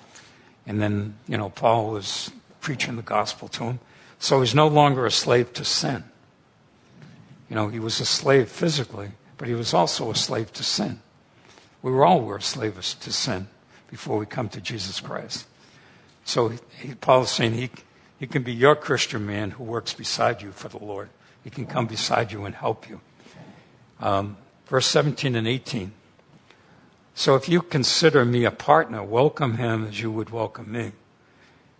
And 0.66 0.80
then, 0.80 1.16
you 1.26 1.36
know, 1.36 1.50
Paul 1.50 1.90
was 1.90 2.30
preaching 2.60 2.96
the 2.96 3.02
gospel 3.02 3.48
to 3.48 3.64
him. 3.64 3.80
So 4.22 4.40
he's 4.40 4.54
no 4.54 4.68
longer 4.68 5.04
a 5.04 5.10
slave 5.10 5.52
to 5.54 5.64
sin. 5.64 6.04
You 7.50 7.56
know, 7.56 7.66
he 7.66 7.80
was 7.80 7.98
a 7.98 8.04
slave 8.04 8.48
physically, 8.48 9.10
but 9.36 9.48
he 9.48 9.54
was 9.54 9.74
also 9.74 10.12
a 10.12 10.14
slave 10.14 10.52
to 10.52 10.62
sin. 10.62 11.00
We 11.82 11.90
were 11.90 12.04
all 12.04 12.20
were 12.20 12.38
slaves 12.38 12.94
to 12.94 13.12
sin 13.12 13.48
before 13.90 14.18
we 14.18 14.26
come 14.26 14.48
to 14.50 14.60
Jesus 14.60 15.00
Christ. 15.00 15.48
So 16.24 16.50
he, 16.50 16.94
Paul 16.94 17.22
is 17.22 17.30
saying 17.30 17.54
he, 17.54 17.70
he 18.16 18.28
can 18.28 18.44
be 18.44 18.52
your 18.52 18.76
Christian 18.76 19.26
man 19.26 19.50
who 19.50 19.64
works 19.64 19.92
beside 19.92 20.40
you 20.40 20.52
for 20.52 20.68
the 20.68 20.78
Lord. 20.78 21.08
He 21.42 21.50
can 21.50 21.66
come 21.66 21.86
beside 21.86 22.30
you 22.30 22.44
and 22.44 22.54
help 22.54 22.88
you. 22.88 23.00
Um, 23.98 24.36
verse 24.66 24.86
17 24.86 25.34
and 25.34 25.48
18. 25.48 25.90
So 27.16 27.34
if 27.34 27.48
you 27.48 27.60
consider 27.60 28.24
me 28.24 28.44
a 28.44 28.52
partner, 28.52 29.02
welcome 29.02 29.56
him 29.56 29.88
as 29.88 30.00
you 30.00 30.12
would 30.12 30.30
welcome 30.30 30.70
me. 30.70 30.92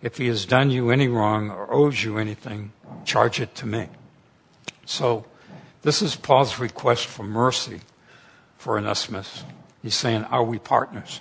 If 0.02 0.18
he 0.18 0.26
has 0.26 0.44
done 0.44 0.70
you 0.70 0.90
any 0.90 1.06
wrong 1.06 1.48
or 1.48 1.72
owes 1.72 2.02
you 2.02 2.18
anything, 2.18 2.72
charge 3.04 3.40
it 3.40 3.54
to 3.56 3.66
me. 3.66 3.88
So 4.84 5.24
this 5.82 6.02
is 6.02 6.16
Paul's 6.16 6.58
request 6.58 7.06
for 7.06 7.22
mercy 7.22 7.80
for 8.56 8.76
Onesimus. 8.78 9.44
He's 9.82 9.94
saying, 9.94 10.24
Are 10.24 10.42
we 10.42 10.58
partners? 10.58 11.20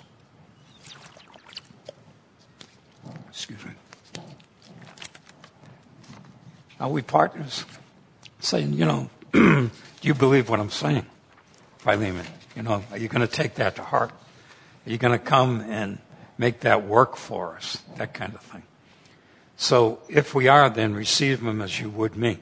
Excuse 3.28 3.64
me. 3.64 3.72
Are 6.78 6.88
we 6.88 7.02
partners? 7.02 7.64
Saying, 8.40 8.72
you 8.74 8.84
know, 8.84 9.10
do 9.32 9.70
you 10.02 10.14
believe 10.14 10.48
what 10.48 10.58
I'm 10.58 10.70
saying, 10.70 11.06
Philemon? 11.78 12.26
You 12.56 12.64
know, 12.64 12.82
are 12.90 12.98
you 12.98 13.06
going 13.06 13.26
to 13.26 13.32
take 13.32 13.54
that 13.54 13.76
to 13.76 13.82
heart? 13.82 14.10
Are 14.86 14.90
you 14.90 14.98
going 14.98 15.16
to 15.16 15.24
come 15.24 15.60
and 15.60 15.98
make 16.38 16.60
that 16.60 16.84
work 16.84 17.16
for 17.16 17.54
us? 17.54 17.80
That 17.96 18.14
kind 18.14 18.34
of 18.34 18.40
thing. 18.40 18.64
So 19.62 20.00
if 20.08 20.34
we 20.34 20.48
are, 20.48 20.68
then 20.68 20.92
receive 20.92 21.40
them 21.40 21.62
as 21.62 21.78
you 21.78 21.88
would 21.88 22.16
me. 22.16 22.40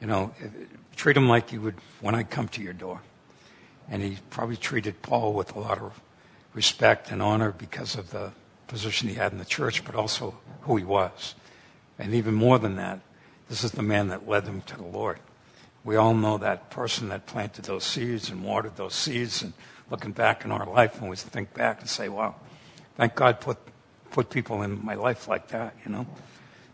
You 0.00 0.06
know, 0.06 0.32
treat 0.96 1.12
them 1.12 1.28
like 1.28 1.52
you 1.52 1.60
would 1.60 1.74
when 2.00 2.14
I 2.14 2.22
come 2.22 2.48
to 2.48 2.62
your 2.62 2.72
door. 2.72 3.02
And 3.90 4.02
he 4.02 4.16
probably 4.30 4.56
treated 4.56 5.02
Paul 5.02 5.34
with 5.34 5.54
a 5.54 5.58
lot 5.58 5.76
of 5.76 6.00
respect 6.54 7.10
and 7.10 7.20
honor 7.20 7.52
because 7.52 7.96
of 7.96 8.12
the 8.12 8.32
position 8.66 9.10
he 9.10 9.16
had 9.16 9.32
in 9.32 9.36
the 9.36 9.44
church, 9.44 9.84
but 9.84 9.94
also 9.94 10.38
who 10.62 10.78
he 10.78 10.84
was. 10.84 11.34
And 11.98 12.14
even 12.14 12.32
more 12.32 12.58
than 12.58 12.76
that, 12.76 13.00
this 13.50 13.62
is 13.62 13.72
the 13.72 13.82
man 13.82 14.08
that 14.08 14.26
led 14.26 14.46
them 14.46 14.62
to 14.62 14.78
the 14.78 14.86
Lord. 14.86 15.18
We 15.84 15.96
all 15.96 16.14
know 16.14 16.38
that 16.38 16.70
person 16.70 17.10
that 17.10 17.26
planted 17.26 17.66
those 17.66 17.84
seeds 17.84 18.30
and 18.30 18.42
watered 18.42 18.76
those 18.76 18.94
seeds. 18.94 19.42
And 19.42 19.52
looking 19.90 20.12
back 20.12 20.46
in 20.46 20.50
our 20.50 20.64
life, 20.64 20.98
and 20.98 21.10
we 21.10 21.16
think 21.16 21.52
back 21.52 21.80
and 21.80 21.90
say, 21.90 22.08
wow, 22.08 22.36
thank 22.96 23.14
God 23.14 23.38
put, 23.38 23.58
put 24.10 24.30
people 24.30 24.62
in 24.62 24.84
my 24.84 24.94
life 24.94 25.28
like 25.28 25.48
that, 25.48 25.74
you 25.84 25.92
know. 25.92 26.06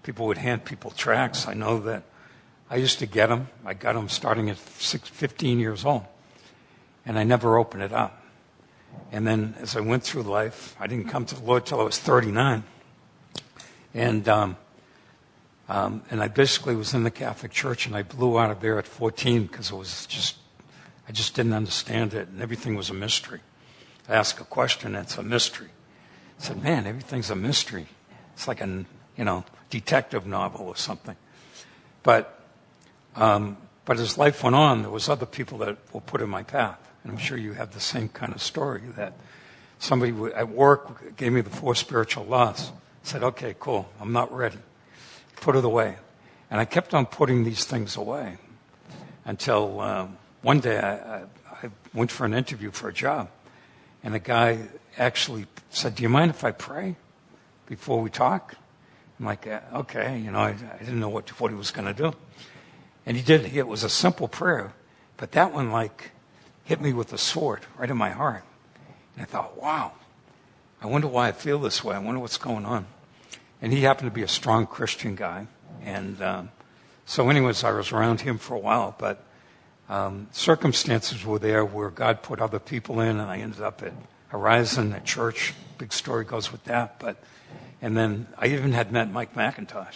People 0.02 0.26
would 0.26 0.38
hand 0.38 0.64
people 0.64 0.90
tracts. 0.90 1.48
I 1.48 1.54
know 1.54 1.80
that 1.80 2.04
I 2.70 2.76
used 2.76 2.98
to 3.00 3.06
get 3.06 3.28
them. 3.28 3.48
I 3.64 3.74
got 3.74 3.94
them 3.94 4.08
starting 4.08 4.50
at 4.50 4.58
six, 4.58 5.08
15 5.08 5.58
years 5.58 5.84
old. 5.84 6.04
And 7.04 7.18
I 7.18 7.24
never 7.24 7.58
opened 7.58 7.82
it 7.82 7.92
up. 7.92 8.22
And 9.12 9.26
then 9.26 9.54
as 9.58 9.76
I 9.76 9.80
went 9.80 10.02
through 10.02 10.22
life, 10.22 10.76
I 10.80 10.86
didn't 10.86 11.08
come 11.08 11.24
to 11.26 11.34
the 11.34 11.42
Lord 11.42 11.66
till 11.66 11.80
I 11.80 11.84
was 11.84 11.98
39. 11.98 12.64
And, 13.94 14.28
um, 14.28 14.56
um, 15.68 16.02
and 16.10 16.22
I 16.22 16.28
basically 16.28 16.76
was 16.76 16.94
in 16.94 17.02
the 17.02 17.10
Catholic 17.10 17.52
Church, 17.52 17.86
and 17.86 17.96
I 17.96 18.02
blew 18.02 18.38
out 18.38 18.50
of 18.50 18.60
there 18.60 18.78
at 18.78 18.86
14 18.86 19.46
because 19.46 19.70
it 19.70 19.76
was 19.76 20.06
just, 20.06 20.36
I 21.08 21.12
just 21.12 21.34
didn't 21.34 21.52
understand 21.52 22.14
it, 22.14 22.28
and 22.28 22.42
everything 22.42 22.74
was 22.74 22.90
a 22.90 22.94
mystery. 22.94 23.40
I 24.08 24.14
ask 24.14 24.40
a 24.40 24.44
question, 24.44 24.94
it's 24.94 25.18
a 25.18 25.22
mystery. 25.22 25.68
I 26.38 26.42
said, 26.42 26.62
man, 26.62 26.86
everything's 26.86 27.30
a 27.30 27.36
mystery. 27.36 27.86
It's 28.34 28.46
like 28.46 28.60
a, 28.60 28.84
you 29.16 29.24
know, 29.24 29.44
detective 29.70 30.26
novel 30.26 30.66
or 30.66 30.76
something. 30.76 31.16
But, 32.02 32.40
um, 33.14 33.56
but 33.84 33.98
as 33.98 34.18
life 34.18 34.42
went 34.42 34.54
on, 34.54 34.82
there 34.82 34.90
was 34.90 35.08
other 35.08 35.26
people 35.26 35.58
that 35.58 35.78
were 35.92 36.00
put 36.00 36.20
in 36.20 36.28
my 36.28 36.42
path. 36.42 36.78
And 37.02 37.12
I'm 37.12 37.18
sure 37.18 37.38
you 37.38 37.54
have 37.54 37.72
the 37.72 37.80
same 37.80 38.08
kind 38.08 38.34
of 38.34 38.42
story 38.42 38.82
that 38.96 39.14
somebody 39.78 40.12
at 40.34 40.48
work 40.48 41.16
gave 41.16 41.32
me 41.32 41.40
the 41.40 41.50
four 41.50 41.74
spiritual 41.74 42.24
laws. 42.24 42.72
Said, 43.02 43.22
okay, 43.22 43.54
cool, 43.58 43.88
I'm 44.00 44.12
not 44.12 44.32
ready 44.32 44.58
put 45.36 45.54
it 45.56 45.64
away. 45.64 45.96
And 46.50 46.60
I 46.60 46.64
kept 46.64 46.94
on 46.94 47.06
putting 47.06 47.44
these 47.44 47.64
things 47.64 47.96
away 47.96 48.38
until 49.24 49.80
um, 49.80 50.16
one 50.42 50.60
day 50.60 50.78
I, 50.78 51.18
I, 51.18 51.22
I 51.62 51.70
went 51.94 52.10
for 52.10 52.24
an 52.24 52.34
interview 52.34 52.70
for 52.70 52.88
a 52.88 52.92
job. 52.92 53.28
And 54.06 54.14
the 54.14 54.20
guy 54.20 54.60
actually 54.96 55.46
said, 55.68 55.96
Do 55.96 56.04
you 56.04 56.08
mind 56.08 56.30
if 56.30 56.44
I 56.44 56.52
pray 56.52 56.94
before 57.66 58.00
we 58.00 58.08
talk? 58.08 58.54
I'm 59.18 59.26
like, 59.26 59.48
Okay, 59.74 60.20
you 60.20 60.30
know, 60.30 60.38
I, 60.38 60.50
I 60.50 60.78
didn't 60.78 61.00
know 61.00 61.08
what, 61.08 61.28
what 61.40 61.50
he 61.50 61.56
was 61.56 61.72
going 61.72 61.92
to 61.92 62.02
do. 62.02 62.16
And 63.04 63.16
he 63.16 63.22
did. 63.24 63.52
It 63.52 63.66
was 63.66 63.82
a 63.82 63.88
simple 63.88 64.28
prayer, 64.28 64.74
but 65.16 65.32
that 65.32 65.52
one, 65.52 65.72
like, 65.72 66.12
hit 66.62 66.80
me 66.80 66.92
with 66.92 67.12
a 67.12 67.18
sword 67.18 67.66
right 67.76 67.90
in 67.90 67.96
my 67.96 68.10
heart. 68.10 68.44
And 69.16 69.22
I 69.22 69.24
thought, 69.24 69.60
wow, 69.60 69.94
I 70.80 70.86
wonder 70.86 71.08
why 71.08 71.26
I 71.26 71.32
feel 71.32 71.58
this 71.58 71.82
way. 71.82 71.96
I 71.96 71.98
wonder 71.98 72.20
what's 72.20 72.38
going 72.38 72.64
on. 72.64 72.86
And 73.60 73.72
he 73.72 73.80
happened 73.80 74.08
to 74.08 74.14
be 74.14 74.22
a 74.22 74.28
strong 74.28 74.68
Christian 74.68 75.16
guy. 75.16 75.48
And 75.82 76.22
um, 76.22 76.50
so, 77.06 77.28
anyways, 77.28 77.64
I 77.64 77.72
was 77.72 77.90
around 77.90 78.20
him 78.20 78.38
for 78.38 78.54
a 78.54 78.60
while, 78.60 78.94
but 78.96 79.25
um, 79.88 80.28
circumstances 80.32 81.24
were 81.24 81.38
there 81.38 81.64
where 81.64 81.90
God 81.90 82.22
put 82.22 82.40
other 82.40 82.58
people 82.58 83.00
in, 83.00 83.20
and 83.20 83.30
I 83.30 83.38
ended 83.38 83.60
up 83.60 83.82
at 83.82 83.92
Horizon 84.28 84.92
at 84.92 85.04
church. 85.04 85.54
Big 85.78 85.92
story 85.92 86.24
goes 86.24 86.50
with 86.50 86.64
that. 86.64 86.98
But 86.98 87.22
and 87.80 87.96
then 87.96 88.26
I 88.38 88.48
even 88.48 88.72
had 88.72 88.90
met 88.90 89.10
Mike 89.10 89.34
MacIntosh, 89.34 89.94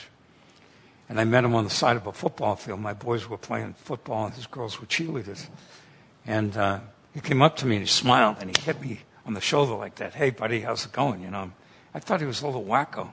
and 1.08 1.20
I 1.20 1.24
met 1.24 1.44
him 1.44 1.54
on 1.54 1.64
the 1.64 1.70
side 1.70 1.96
of 1.96 2.06
a 2.06 2.12
football 2.12 2.56
field. 2.56 2.80
My 2.80 2.92
boys 2.92 3.28
were 3.28 3.38
playing 3.38 3.74
football, 3.74 4.26
and 4.26 4.34
his 4.34 4.46
girls 4.46 4.80
were 4.80 4.86
cheerleaders. 4.86 5.48
And 6.26 6.56
uh, 6.56 6.80
he 7.14 7.20
came 7.20 7.42
up 7.42 7.56
to 7.56 7.66
me 7.66 7.76
and 7.76 7.84
he 7.84 7.90
smiled 7.90 8.36
and 8.40 8.56
he 8.56 8.62
hit 8.62 8.80
me 8.80 9.00
on 9.26 9.34
the 9.34 9.40
shoulder 9.40 9.74
like 9.74 9.96
that. 9.96 10.14
Hey, 10.14 10.30
buddy, 10.30 10.60
how's 10.60 10.84
it 10.84 10.92
going? 10.92 11.22
You 11.22 11.30
know, 11.30 11.52
I 11.94 11.98
thought 11.98 12.20
he 12.20 12.26
was 12.26 12.42
a 12.42 12.46
little 12.46 12.64
wacko. 12.64 13.10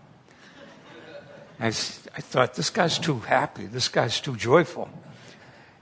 I, 1.60 1.72
thought, 1.72 2.54
this 2.54 2.70
guy's 2.70 3.00
too 3.00 3.18
happy. 3.20 3.66
This 3.66 3.88
guy's 3.88 4.22
too 4.22 4.36
joyful. 4.36 4.90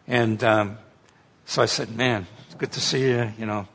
And 0.08 0.42
um, 0.42 0.78
so 1.46 1.62
I 1.62 1.66
said, 1.66 1.96
man, 1.96 2.28
it's 2.46 2.56
good 2.56 2.72
to 2.74 2.82
see 2.82 3.10
you, 3.10 3.32
you 3.38 3.46
know. 3.46 3.68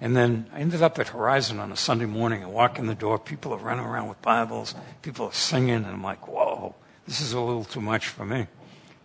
And 0.00 0.16
then 0.16 0.48
I 0.52 0.60
ended 0.60 0.82
up 0.82 0.98
at 0.98 1.08
Horizon 1.08 1.58
on 1.58 1.72
a 1.72 1.76
Sunday 1.76 2.04
morning. 2.04 2.44
I 2.44 2.46
walk 2.46 2.78
in 2.78 2.86
the 2.86 2.94
door, 2.94 3.18
people 3.18 3.52
are 3.52 3.58
running 3.58 3.84
around 3.84 4.08
with 4.08 4.22
Bibles, 4.22 4.74
people 5.02 5.26
are 5.26 5.32
singing, 5.32 5.74
and 5.74 5.86
I'm 5.86 6.02
like, 6.02 6.28
whoa, 6.28 6.74
this 7.06 7.20
is 7.20 7.32
a 7.32 7.40
little 7.40 7.64
too 7.64 7.80
much 7.80 8.06
for 8.06 8.24
me. 8.24 8.46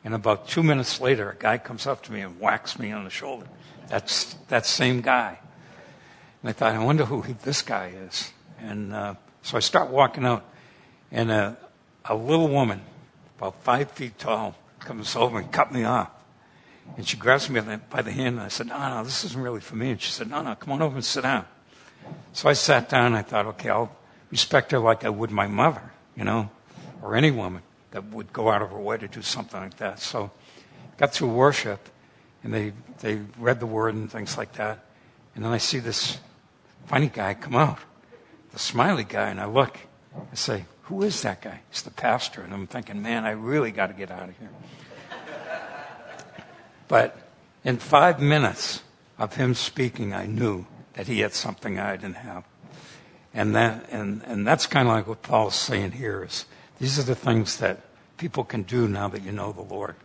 And 0.03 0.13
about 0.13 0.47
two 0.47 0.61
minutes 0.61 0.99
later, 0.99 1.31
a 1.31 1.35
guy 1.35 1.57
comes 1.57 1.87
up 1.87 2.03
to 2.03 2.11
me 2.11 2.21
and 2.21 2.39
whacks 2.39 2.77
me 2.77 2.91
on 2.91 3.05
the 3.05 3.09
shoulder. 3.09 3.47
That's 3.87 4.35
that 4.49 4.65
same 4.65 5.01
guy. 5.01 5.39
And 6.41 6.49
I 6.49 6.53
thought, 6.53 6.75
I 6.75 6.83
wonder 6.83 7.05
who 7.05 7.23
this 7.43 7.61
guy 7.61 7.93
is. 7.95 8.31
And 8.59 8.93
uh, 8.93 9.15
so 9.41 9.57
I 9.57 9.61
start 9.61 9.89
walking 9.89 10.25
out, 10.25 10.45
and 11.11 11.31
uh, 11.31 11.53
a 12.05 12.15
little 12.15 12.49
woman, 12.49 12.81
about 13.37 13.63
five 13.63 13.89
feet 13.91 14.19
tall, 14.19 14.55
comes 14.79 15.15
over 15.15 15.39
and 15.39 15.51
cut 15.51 15.71
me 15.71 15.85
off. 15.85 16.11
And 16.97 17.07
she 17.07 17.17
grabs 17.17 17.49
me 17.49 17.59
by 17.89 18.01
the 18.01 18.11
hand, 18.11 18.35
and 18.37 18.41
I 18.41 18.49
said, 18.49 18.67
No, 18.67 18.77
no, 18.77 19.03
this 19.03 19.23
isn't 19.23 19.41
really 19.41 19.61
for 19.61 19.75
me. 19.75 19.91
And 19.91 20.01
she 20.01 20.11
said, 20.11 20.29
No, 20.29 20.41
no, 20.41 20.55
come 20.55 20.73
on 20.73 20.81
over 20.81 20.95
and 20.95 21.05
sit 21.05 21.23
down. 21.23 21.45
So 22.33 22.49
I 22.49 22.53
sat 22.53 22.89
down, 22.89 23.13
I 23.13 23.21
thought, 23.21 23.45
okay, 23.47 23.69
I'll 23.69 23.95
respect 24.31 24.71
her 24.71 24.79
like 24.79 25.03
I 25.03 25.09
would 25.09 25.31
my 25.31 25.47
mother, 25.47 25.91
you 26.15 26.23
know, 26.23 26.49
or 27.01 27.15
any 27.15 27.31
woman 27.31 27.61
that 27.91 28.05
would 28.05 28.33
go 28.33 28.49
out 28.49 28.61
of 28.61 28.71
her 28.71 28.79
way 28.79 28.97
to 28.97 29.07
do 29.07 29.21
something 29.21 29.59
like 29.59 29.77
that. 29.77 29.99
So 29.99 30.31
got 30.97 31.13
through 31.13 31.29
worship, 31.29 31.89
and 32.43 32.53
they, 32.53 32.73
they 32.99 33.21
read 33.37 33.59
the 33.59 33.65
word 33.65 33.93
and 33.95 34.11
things 34.11 34.37
like 34.37 34.53
that. 34.53 34.83
And 35.35 35.45
then 35.45 35.51
I 35.51 35.57
see 35.57 35.79
this 35.79 36.17
funny 36.85 37.07
guy 37.07 37.33
come 37.33 37.55
out, 37.55 37.79
the 38.51 38.59
smiley 38.59 39.03
guy, 39.03 39.29
and 39.29 39.39
I 39.39 39.45
look, 39.45 39.77
I 40.15 40.35
say, 40.35 40.65
Who 40.83 41.03
is 41.03 41.21
that 41.21 41.41
guy? 41.41 41.61
He's 41.69 41.83
the 41.83 41.91
pastor. 41.91 42.41
And 42.41 42.53
I'm 42.53 42.67
thinking, 42.67 43.01
Man, 43.01 43.25
I 43.25 43.31
really 43.31 43.71
got 43.71 43.87
to 43.87 43.93
get 43.93 44.11
out 44.11 44.29
of 44.29 44.37
here. 44.37 44.49
But 46.93 47.17
in 47.63 47.77
five 47.77 48.21
minutes 48.21 48.83
of 49.17 49.35
him 49.35 49.55
speaking, 49.55 50.13
I 50.13 50.27
knew 50.27 50.67
that 50.93 51.07
he 51.07 51.21
had 51.21 51.33
something 51.33 51.79
I 51.79 51.95
didn't 51.95 52.17
have. 52.17 52.43
And 53.33 53.55
that, 53.55 53.89
and, 53.89 54.21
and 54.27 54.45
that's 54.45 54.67
kind 54.67 54.87
of 54.87 54.93
like 54.93 55.07
what 55.07 55.23
Paul's 55.23 55.55
saying 55.55 55.93
here 55.93 56.23
is 56.23 56.45
these 56.77 56.99
are 56.99 57.01
the 57.01 57.15
things 57.15 57.57
that 57.57 57.79
people 58.17 58.43
can 58.43 58.61
do 58.61 58.87
now 58.87 59.07
that 59.07 59.23
you 59.23 59.31
know 59.31 59.51
the 59.51 59.63
Lord. 59.63 59.95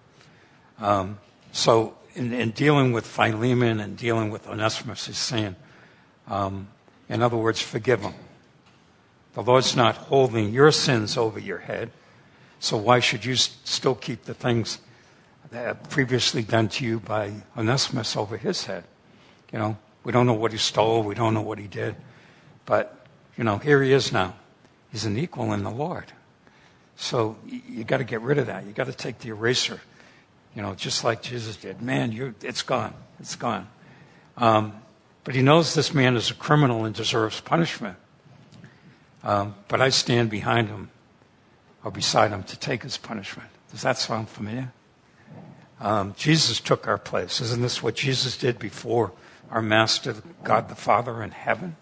Um, 0.78 1.18
so 1.52 1.94
in, 2.14 2.32
in, 2.32 2.52
dealing 2.52 2.92
with 2.92 3.06
Philemon 3.06 3.80
and 3.80 3.94
dealing 3.94 4.30
with 4.30 4.48
Onesimus, 4.48 5.08
he's 5.08 5.18
saying, 5.18 5.56
um, 6.26 6.68
in 7.10 7.20
other 7.20 7.36
words, 7.36 7.60
forgive 7.60 8.00
them. 8.00 8.14
The 9.34 9.42
Lord's 9.42 9.76
not 9.76 9.94
holding 9.94 10.54
your 10.54 10.72
sins 10.72 11.18
over 11.18 11.38
your 11.38 11.58
head. 11.58 11.90
So 12.60 12.78
why 12.78 13.00
should 13.00 13.26
you 13.26 13.34
still 13.34 13.94
keep 13.94 14.24
the 14.24 14.32
things 14.32 14.78
previously 15.88 16.42
done 16.42 16.68
to 16.68 16.84
you 16.84 17.00
by 17.00 17.32
Onesimus 17.56 18.16
over 18.16 18.36
his 18.36 18.64
head? 18.66 18.84
You 19.52 19.58
know, 19.58 19.78
we 20.04 20.12
don't 20.12 20.26
know 20.26 20.34
what 20.34 20.52
he 20.52 20.58
stole. 20.58 21.02
We 21.02 21.14
don't 21.14 21.34
know 21.34 21.42
what 21.42 21.58
he 21.58 21.66
did. 21.66 21.96
But, 22.66 23.06
you 23.36 23.44
know, 23.44 23.58
here 23.58 23.82
he 23.82 23.92
is 23.92 24.12
now. 24.12 24.34
He's 24.90 25.04
an 25.04 25.18
equal 25.18 25.52
in 25.52 25.62
the 25.62 25.70
Lord. 25.70 26.12
So 26.96 27.36
you, 27.46 27.60
you 27.68 27.84
got 27.84 27.98
to 27.98 28.04
get 28.04 28.20
rid 28.20 28.38
of 28.38 28.46
that. 28.46 28.66
You 28.66 28.72
got 28.72 28.86
to 28.86 28.92
take 28.92 29.18
the 29.18 29.30
eraser. 29.30 29.80
You 30.54 30.62
know, 30.62 30.74
just 30.74 31.04
like 31.04 31.22
Jesus 31.22 31.56
did. 31.56 31.80
Man, 31.80 32.12
you 32.12 32.34
it's 32.42 32.62
gone. 32.62 32.94
It's 33.20 33.36
gone. 33.36 33.68
Um, 34.36 34.80
but 35.24 35.34
he 35.34 35.42
knows 35.42 35.74
this 35.74 35.94
man 35.94 36.16
is 36.16 36.30
a 36.30 36.34
criminal 36.34 36.84
and 36.84 36.94
deserves 36.94 37.40
punishment. 37.40 37.96
Um, 39.22 39.54
but 39.68 39.80
I 39.80 39.90
stand 39.90 40.30
behind 40.30 40.68
him 40.68 40.90
or 41.84 41.90
beside 41.90 42.30
him 42.30 42.42
to 42.44 42.58
take 42.58 42.82
his 42.82 42.96
punishment. 42.96 43.50
Does 43.70 43.82
that 43.82 43.98
sound 43.98 44.28
familiar? 44.28 44.72
Um, 45.80 46.14
Jesus 46.16 46.60
took 46.60 46.88
our 46.88 46.98
place. 46.98 47.40
Isn't 47.40 47.62
this 47.62 47.82
what 47.82 47.94
Jesus 47.94 48.36
did 48.36 48.58
before 48.58 49.12
our 49.50 49.62
Master, 49.62 50.16
God 50.42 50.68
the 50.68 50.74
Father 50.74 51.22
in 51.22 51.30
heaven? 51.30 51.76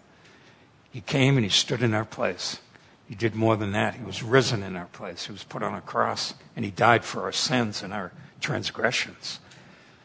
He 0.91 1.01
came 1.01 1.35
and 1.37 1.43
he 1.43 1.49
stood 1.49 1.81
in 1.81 1.93
our 1.93 2.05
place. 2.05 2.59
He 3.07 3.15
did 3.15 3.35
more 3.35 3.55
than 3.55 3.71
that. 3.71 3.95
He 3.95 4.03
was 4.03 4.21
risen 4.21 4.63
in 4.63 4.75
our 4.75 4.87
place. 4.87 5.25
He 5.25 5.31
was 5.31 5.43
put 5.43 5.63
on 5.63 5.73
a 5.73 5.81
cross 5.81 6.33
and 6.55 6.63
he 6.63 6.71
died 6.71 7.03
for 7.03 7.23
our 7.23 7.31
sins 7.31 7.81
and 7.81 7.93
our 7.93 8.11
transgressions. 8.41 9.39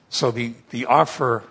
So 0.09 0.31
the, 0.31 0.55
the 0.71 0.87
offer 0.87 1.43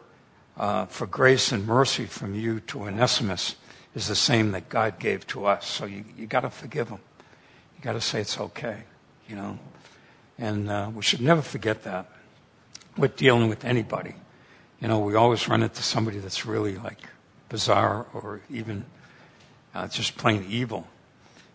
uh, 0.58 0.86
for 0.86 1.08
grace 1.08 1.52
and 1.52 1.68
mercy 1.68 2.06
from 2.06 2.36
you 2.36 2.60
to 2.62 2.84
Onesimus 2.84 3.56
is 3.94 4.08
the 4.08 4.16
same 4.16 4.52
that 4.52 4.70
God 4.70 5.00
gave 5.00 5.28
to 5.28 5.46
us. 5.46 5.68
So 5.68 5.86
you, 5.86 6.06
you 6.18 6.26
got 6.26 6.42
to 6.42 6.50
forgive 6.50 6.90
him. 6.90 7.00
You 7.78 7.84
got 7.84 7.94
to 7.94 8.02
say 8.02 8.22
it's 8.22 8.40
okay, 8.40 8.84
you 9.28 9.36
know. 9.36 9.60
And 10.38 10.70
uh, 10.70 10.90
we 10.94 11.02
should 11.02 11.22
never 11.22 11.42
forget 11.42 11.84
that 11.84 12.10
with 12.98 13.16
dealing 13.16 13.50
with 13.50 13.66
anybody. 13.66 14.16
You 14.80 14.88
know, 14.88 15.00
we 15.00 15.16
always 15.16 15.48
run 15.48 15.64
into 15.64 15.84
somebody 15.84 16.20
that's 16.20 16.46
really 16.46 16.78
like 16.78 17.00
bizarre 17.50 18.08
or 18.14 18.42
even 18.50 18.86
uh, 19.74 19.88
just 19.88 20.18
plain 20.18 20.46
evil. 20.50 20.88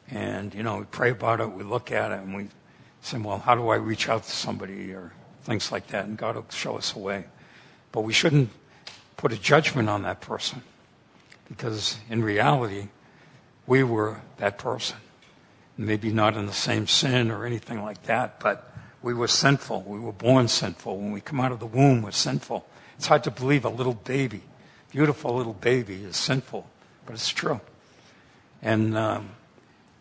And, 0.09 0.55
you 0.55 0.62
know, 0.62 0.79
we 0.79 0.85
pray 0.85 1.11
about 1.11 1.40
it, 1.40 1.51
we 1.51 1.64
look 1.64 1.90
at 1.90 2.12
it, 2.12 2.20
and 2.20 2.35
we 2.35 2.49
say, 3.01 3.18
well, 3.18 3.38
how 3.38 3.55
do 3.55 3.68
I 3.68 3.77
reach 3.77 4.09
out 4.09 4.22
to 4.22 4.31
somebody 4.31 4.92
or 4.92 5.12
things 5.42 5.72
like 5.72 5.88
that? 5.88 6.05
And 6.05 6.16
God 6.16 6.37
will 6.37 6.46
show 6.51 6.77
us 6.77 6.94
a 6.94 6.99
way. 6.99 7.25
But 7.90 8.03
we 8.03 8.12
shouldn't 8.12 8.51
put 9.16 9.33
a 9.33 9.38
judgment 9.38 9.88
on 9.88 10.03
that 10.03 10.20
person 10.20 10.62
because 11.49 11.96
in 12.09 12.22
reality, 12.22 12.88
we 13.66 13.83
were 13.83 14.20
that 14.37 14.59
person. 14.59 14.99
Maybe 15.77 16.12
not 16.12 16.37
in 16.37 16.46
the 16.46 16.53
same 16.53 16.87
sin 16.87 17.31
or 17.31 17.44
anything 17.44 17.83
like 17.83 18.05
that, 18.05 18.40
but 18.40 18.72
we 19.07 19.14
were 19.14 19.29
sinful. 19.29 19.85
We 19.87 20.01
were 20.01 20.11
born 20.11 20.49
sinful. 20.49 20.99
When 20.99 21.12
we 21.12 21.21
come 21.21 21.38
out 21.38 21.53
of 21.53 21.61
the 21.61 21.66
womb, 21.66 22.03
we're 22.03 22.11
sinful. 22.11 22.66
It's 22.97 23.07
hard 23.07 23.23
to 23.23 23.31
believe 23.31 23.64
a 23.64 23.69
little 23.69 23.95
baby, 23.95 24.42
beautiful 24.90 25.37
little 25.37 25.53
baby, 25.53 26.03
is 26.03 26.16
sinful, 26.16 26.66
but 27.07 27.14
it's 27.14 27.29
true. 27.29 27.61
And 28.61 28.99
um, 28.99 29.31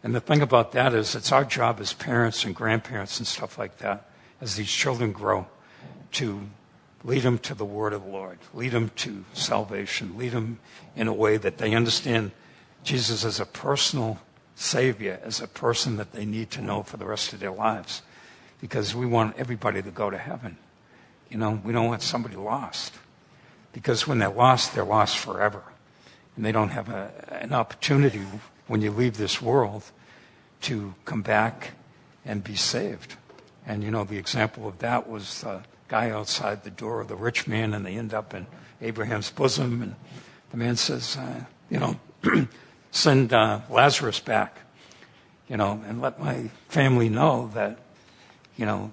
and 0.01 0.15
the 0.15 0.19
thing 0.19 0.41
about 0.41 0.71
that 0.71 0.95
is, 0.95 1.13
it's 1.13 1.31
our 1.31 1.45
job 1.45 1.79
as 1.79 1.93
parents 1.93 2.45
and 2.45 2.55
grandparents 2.55 3.19
and 3.19 3.27
stuff 3.27 3.59
like 3.59 3.77
that, 3.77 4.09
as 4.41 4.55
these 4.55 4.71
children 4.71 5.11
grow, 5.11 5.45
to 6.13 6.41
lead 7.03 7.21
them 7.21 7.37
to 7.39 7.53
the 7.53 7.63
word 7.63 7.93
of 7.93 8.05
the 8.05 8.09
Lord, 8.09 8.39
lead 8.55 8.71
them 8.71 8.89
to 8.95 9.23
salvation, 9.33 10.17
lead 10.17 10.31
them 10.31 10.57
in 10.95 11.07
a 11.07 11.13
way 11.13 11.37
that 11.37 11.59
they 11.59 11.75
understand 11.75 12.31
Jesus 12.83 13.23
as 13.23 13.39
a 13.39 13.45
personal 13.45 14.19
Savior, 14.55 15.19
as 15.23 15.41
a 15.41 15.47
person 15.47 15.97
that 15.97 16.11
they 16.11 16.25
need 16.25 16.49
to 16.51 16.61
know 16.61 16.81
for 16.81 16.97
the 16.97 17.05
rest 17.05 17.33
of 17.33 17.39
their 17.39 17.51
lives. 17.51 18.01
Because 18.65 18.95
we 18.95 19.05
want 19.05 19.37
everybody 19.37 19.83
to 19.83 19.91
go 19.91 20.09
to 20.09 20.17
heaven. 20.17 20.57
You 21.29 21.37
know, 21.37 21.61
we 21.63 21.71
don't 21.71 21.85
want 21.85 22.01
somebody 22.01 22.35
lost. 22.35 22.95
Because 23.73 24.07
when 24.07 24.17
they're 24.17 24.27
lost, 24.27 24.73
they're 24.73 24.83
lost 24.83 25.19
forever. 25.19 25.61
And 26.35 26.43
they 26.43 26.51
don't 26.51 26.69
have 26.69 26.89
a, 26.89 27.11
an 27.29 27.53
opportunity 27.53 28.23
when 28.65 28.81
you 28.81 28.89
leave 28.89 29.17
this 29.17 29.39
world 29.39 29.83
to 30.61 30.95
come 31.05 31.21
back 31.21 31.73
and 32.25 32.43
be 32.43 32.55
saved. 32.55 33.17
And 33.67 33.83
you 33.83 33.91
know, 33.91 34.03
the 34.03 34.17
example 34.17 34.67
of 34.67 34.79
that 34.79 35.07
was 35.07 35.41
the 35.41 35.61
guy 35.87 36.09
outside 36.09 36.63
the 36.63 36.71
door 36.71 37.01
of 37.01 37.07
the 37.07 37.15
rich 37.15 37.45
man, 37.45 37.71
and 37.75 37.85
they 37.85 37.93
end 37.93 38.15
up 38.15 38.33
in 38.33 38.47
Abraham's 38.81 39.29
bosom. 39.29 39.83
And 39.83 39.95
the 40.49 40.57
man 40.57 40.75
says, 40.75 41.17
uh, 41.17 41.45
you 41.69 41.79
know, 41.79 41.99
send 42.89 43.31
uh, 43.31 43.59
Lazarus 43.69 44.19
back, 44.19 44.57
you 45.47 45.55
know, 45.55 45.83
and 45.87 46.01
let 46.01 46.19
my 46.19 46.49
family 46.67 47.09
know 47.09 47.51
that, 47.53 47.77
you 48.57 48.65
know, 48.65 48.91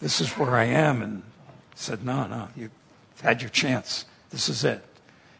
this 0.00 0.20
is 0.20 0.30
where 0.32 0.56
I 0.56 0.64
am. 0.64 1.02
And 1.02 1.22
said, 1.74 2.04
no, 2.04 2.26
no, 2.26 2.48
you've 2.56 2.70
had 3.20 3.42
your 3.42 3.50
chance. 3.50 4.04
This 4.30 4.48
is 4.48 4.64
it. 4.64 4.84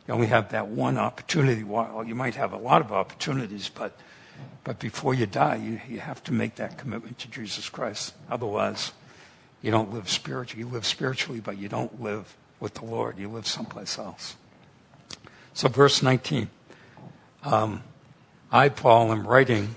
You 0.06 0.14
only 0.14 0.26
have 0.26 0.50
that 0.50 0.68
one 0.68 0.98
opportunity. 0.98 1.64
Well, 1.64 2.04
you 2.04 2.14
might 2.14 2.34
have 2.34 2.52
a 2.52 2.58
lot 2.58 2.80
of 2.80 2.92
opportunities, 2.92 3.68
but 3.68 3.96
but 4.64 4.78
before 4.78 5.14
you 5.14 5.26
die, 5.26 5.56
you, 5.56 5.80
you 5.88 6.00
have 6.00 6.24
to 6.24 6.32
make 6.32 6.56
that 6.56 6.78
commitment 6.78 7.18
to 7.20 7.28
Jesus 7.28 7.68
Christ. 7.68 8.14
Otherwise, 8.30 8.92
you 9.62 9.70
don't 9.70 9.92
live 9.92 10.08
spiritually. 10.08 10.66
You 10.66 10.72
live 10.72 10.86
spiritually, 10.86 11.40
but 11.40 11.58
you 11.58 11.68
don't 11.68 12.02
live 12.02 12.36
with 12.60 12.74
the 12.74 12.84
Lord. 12.84 13.18
You 13.18 13.28
live 13.28 13.46
someplace 13.46 13.98
else. 13.98 14.36
So, 15.52 15.68
verse 15.68 16.02
19. 16.02 16.48
Um, 17.44 17.82
I, 18.50 18.70
Paul, 18.70 19.12
am 19.12 19.26
writing 19.26 19.74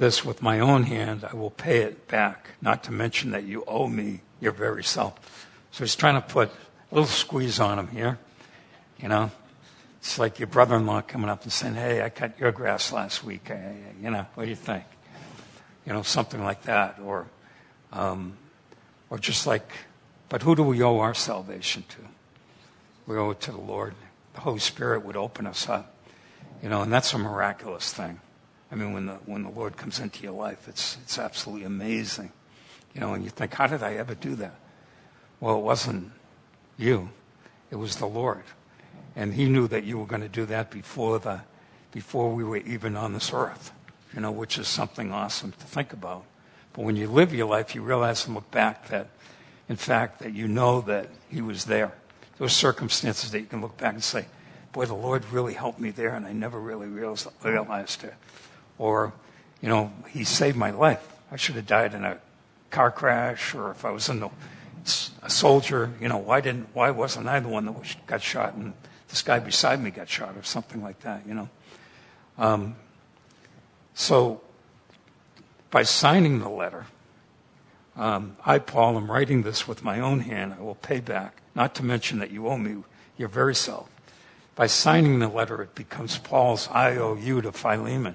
this 0.00 0.24
with 0.24 0.42
my 0.42 0.58
own 0.58 0.84
hand. 0.84 1.24
I 1.30 1.36
will 1.36 1.50
pay 1.50 1.82
it 1.82 2.08
back, 2.08 2.48
not 2.60 2.82
to 2.84 2.90
mention 2.90 3.30
that 3.32 3.44
you 3.44 3.64
owe 3.68 3.86
me 3.86 4.22
your 4.40 4.52
very 4.52 4.82
self. 4.82 5.46
So 5.70 5.84
he's 5.84 5.94
trying 5.94 6.14
to 6.14 6.26
put 6.26 6.48
a 6.48 6.94
little 6.94 7.06
squeeze 7.06 7.60
on 7.60 7.78
him 7.78 7.88
here. 7.88 8.18
You 8.98 9.08
know, 9.08 9.30
it's 9.98 10.18
like 10.18 10.38
your 10.38 10.48
brother 10.48 10.76
in 10.76 10.86
law 10.86 11.02
coming 11.02 11.28
up 11.28 11.42
and 11.42 11.52
saying, 11.52 11.74
Hey, 11.74 12.02
I 12.02 12.08
cut 12.08 12.40
your 12.40 12.50
grass 12.50 12.92
last 12.92 13.22
week. 13.22 13.50
you 14.02 14.10
know, 14.10 14.26
what 14.34 14.44
do 14.44 14.50
you 14.50 14.56
think? 14.56 14.84
You 15.86 15.92
know, 15.92 16.02
something 16.02 16.42
like 16.42 16.62
that. 16.62 16.98
Or, 17.04 17.26
um, 17.92 18.38
or 19.10 19.18
just 19.18 19.46
like, 19.46 19.70
but 20.30 20.42
who 20.42 20.56
do 20.56 20.62
we 20.62 20.82
owe 20.82 20.98
our 20.98 21.14
salvation 21.14 21.84
to? 21.90 21.98
We 23.06 23.18
owe 23.18 23.30
it 23.30 23.40
to 23.42 23.52
the 23.52 23.60
Lord. 23.60 23.94
The 24.32 24.40
Holy 24.40 24.60
Spirit 24.60 25.04
would 25.04 25.16
open 25.16 25.46
us 25.46 25.68
up. 25.68 25.94
You 26.62 26.70
know, 26.70 26.80
and 26.80 26.90
that's 26.92 27.12
a 27.12 27.18
miraculous 27.18 27.92
thing. 27.92 28.20
I 28.70 28.76
mean, 28.76 28.92
when 28.92 29.06
the, 29.06 29.14
when 29.26 29.42
the 29.42 29.50
Lord 29.50 29.76
comes 29.76 29.98
into 29.98 30.22
your 30.22 30.32
life, 30.32 30.68
it's, 30.68 30.96
it's 31.02 31.18
absolutely 31.18 31.64
amazing. 31.64 32.30
You 32.94 33.00
know, 33.00 33.14
and 33.14 33.24
you 33.24 33.30
think, 33.30 33.54
how 33.54 33.66
did 33.66 33.82
I 33.82 33.94
ever 33.94 34.14
do 34.14 34.34
that? 34.36 34.54
Well, 35.40 35.56
it 35.58 35.62
wasn't 35.62 36.12
you. 36.76 37.10
It 37.70 37.76
was 37.76 37.96
the 37.96 38.06
Lord. 38.06 38.44
And 39.16 39.34
he 39.34 39.48
knew 39.48 39.66
that 39.68 39.84
you 39.84 39.98
were 39.98 40.06
going 40.06 40.22
to 40.22 40.28
do 40.28 40.46
that 40.46 40.70
before, 40.70 41.18
the, 41.18 41.40
before 41.92 42.32
we 42.32 42.44
were 42.44 42.58
even 42.58 42.96
on 42.96 43.12
this 43.12 43.32
earth, 43.32 43.72
you 44.14 44.20
know, 44.20 44.30
which 44.30 44.58
is 44.58 44.68
something 44.68 45.12
awesome 45.12 45.52
to 45.52 45.66
think 45.66 45.92
about. 45.92 46.24
But 46.72 46.84
when 46.84 46.96
you 46.96 47.08
live 47.08 47.34
your 47.34 47.48
life, 47.48 47.74
you 47.74 47.82
realize 47.82 48.26
and 48.26 48.34
look 48.34 48.50
back 48.50 48.88
that, 48.88 49.08
in 49.68 49.76
fact, 49.76 50.20
that 50.20 50.32
you 50.32 50.46
know 50.46 50.80
that 50.82 51.08
he 51.28 51.40
was 51.40 51.64
there. 51.64 51.92
Those 52.38 52.52
circumstances 52.52 53.32
that 53.32 53.40
you 53.40 53.46
can 53.46 53.60
look 53.60 53.76
back 53.76 53.94
and 53.94 54.02
say, 54.02 54.26
boy, 54.72 54.86
the 54.86 54.94
Lord 54.94 55.24
really 55.32 55.54
helped 55.54 55.80
me 55.80 55.90
there, 55.90 56.14
and 56.14 56.24
I 56.24 56.32
never 56.32 56.60
really 56.60 56.86
realized 56.86 58.04
it. 58.04 58.14
Or, 58.80 59.12
you 59.60 59.68
know, 59.68 59.92
he 60.08 60.24
saved 60.24 60.56
my 60.56 60.70
life. 60.70 61.06
I 61.30 61.36
should 61.36 61.54
have 61.56 61.66
died 61.66 61.92
in 61.92 62.02
a 62.02 62.18
car 62.70 62.90
crash, 62.90 63.54
or 63.54 63.70
if 63.70 63.84
I 63.84 63.90
was 63.90 64.08
in 64.08 64.20
the, 64.20 64.30
a 65.22 65.28
soldier, 65.28 65.92
you 66.00 66.08
know, 66.08 66.16
why 66.16 66.40
didn't, 66.40 66.68
why 66.72 66.90
wasn't 66.90 67.28
I 67.28 67.40
the 67.40 67.48
one 67.48 67.66
that 67.66 67.96
got 68.06 68.22
shot 68.22 68.54
and 68.54 68.72
this 69.10 69.20
guy 69.20 69.38
beside 69.38 69.82
me 69.82 69.90
got 69.90 70.08
shot 70.08 70.34
or 70.34 70.42
something 70.42 70.82
like 70.82 71.00
that, 71.00 71.26
you 71.26 71.34
know. 71.34 71.48
Um, 72.38 72.76
so 73.92 74.40
by 75.70 75.82
signing 75.82 76.38
the 76.38 76.48
letter, 76.48 76.86
um, 77.96 78.38
I, 78.46 78.60
Paul, 78.60 78.96
am 78.96 79.10
writing 79.10 79.42
this 79.42 79.68
with 79.68 79.84
my 79.84 80.00
own 80.00 80.20
hand. 80.20 80.54
I 80.58 80.62
will 80.62 80.76
pay 80.76 81.00
back, 81.00 81.42
not 81.54 81.74
to 81.74 81.84
mention 81.84 82.18
that 82.20 82.30
you 82.30 82.48
owe 82.48 82.56
me 82.56 82.82
your 83.18 83.28
very 83.28 83.54
self. 83.54 83.90
By 84.54 84.68
signing 84.68 85.18
the 85.18 85.28
letter, 85.28 85.60
it 85.60 85.74
becomes 85.74 86.16
Paul's 86.16 86.66
IOU 86.68 87.42
to 87.42 87.52
Philemon. 87.52 88.14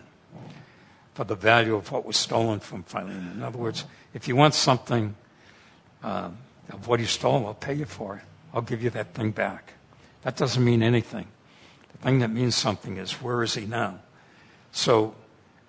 For 1.16 1.24
the 1.24 1.36
value 1.36 1.76
of 1.76 1.92
what 1.92 2.06
was 2.06 2.18
stolen 2.18 2.60
from 2.60 2.84
Philemon. 2.84 3.32
In 3.36 3.42
other 3.42 3.58
words, 3.58 3.86
if 4.14 4.28
you 4.28 4.36
want 4.36 4.54
something 4.54 5.16
um, 6.04 6.38
of 6.70 6.88
what 6.88 7.00
he 7.00 7.06
stole, 7.06 7.48
I'll 7.48 7.54
pay 7.54 7.74
you 7.74 7.86
for 7.86 8.18
it. 8.18 8.24
I'll 8.54 8.62
give 8.62 8.84
you 8.84 8.90
that 8.92 9.14
thing 9.14 9.32
back. 9.32 9.74
That 10.24 10.36
doesn't 10.36 10.64
mean 10.64 10.84
anything. 10.84 11.28
The 11.94 11.98
thing 12.00 12.20
that 12.20 12.30
means 12.30 12.56
something 12.56 12.98
is 12.98 13.14
where 13.14 13.44
is 13.44 13.54
he 13.54 13.66
now? 13.66 14.00
So, 14.74 15.16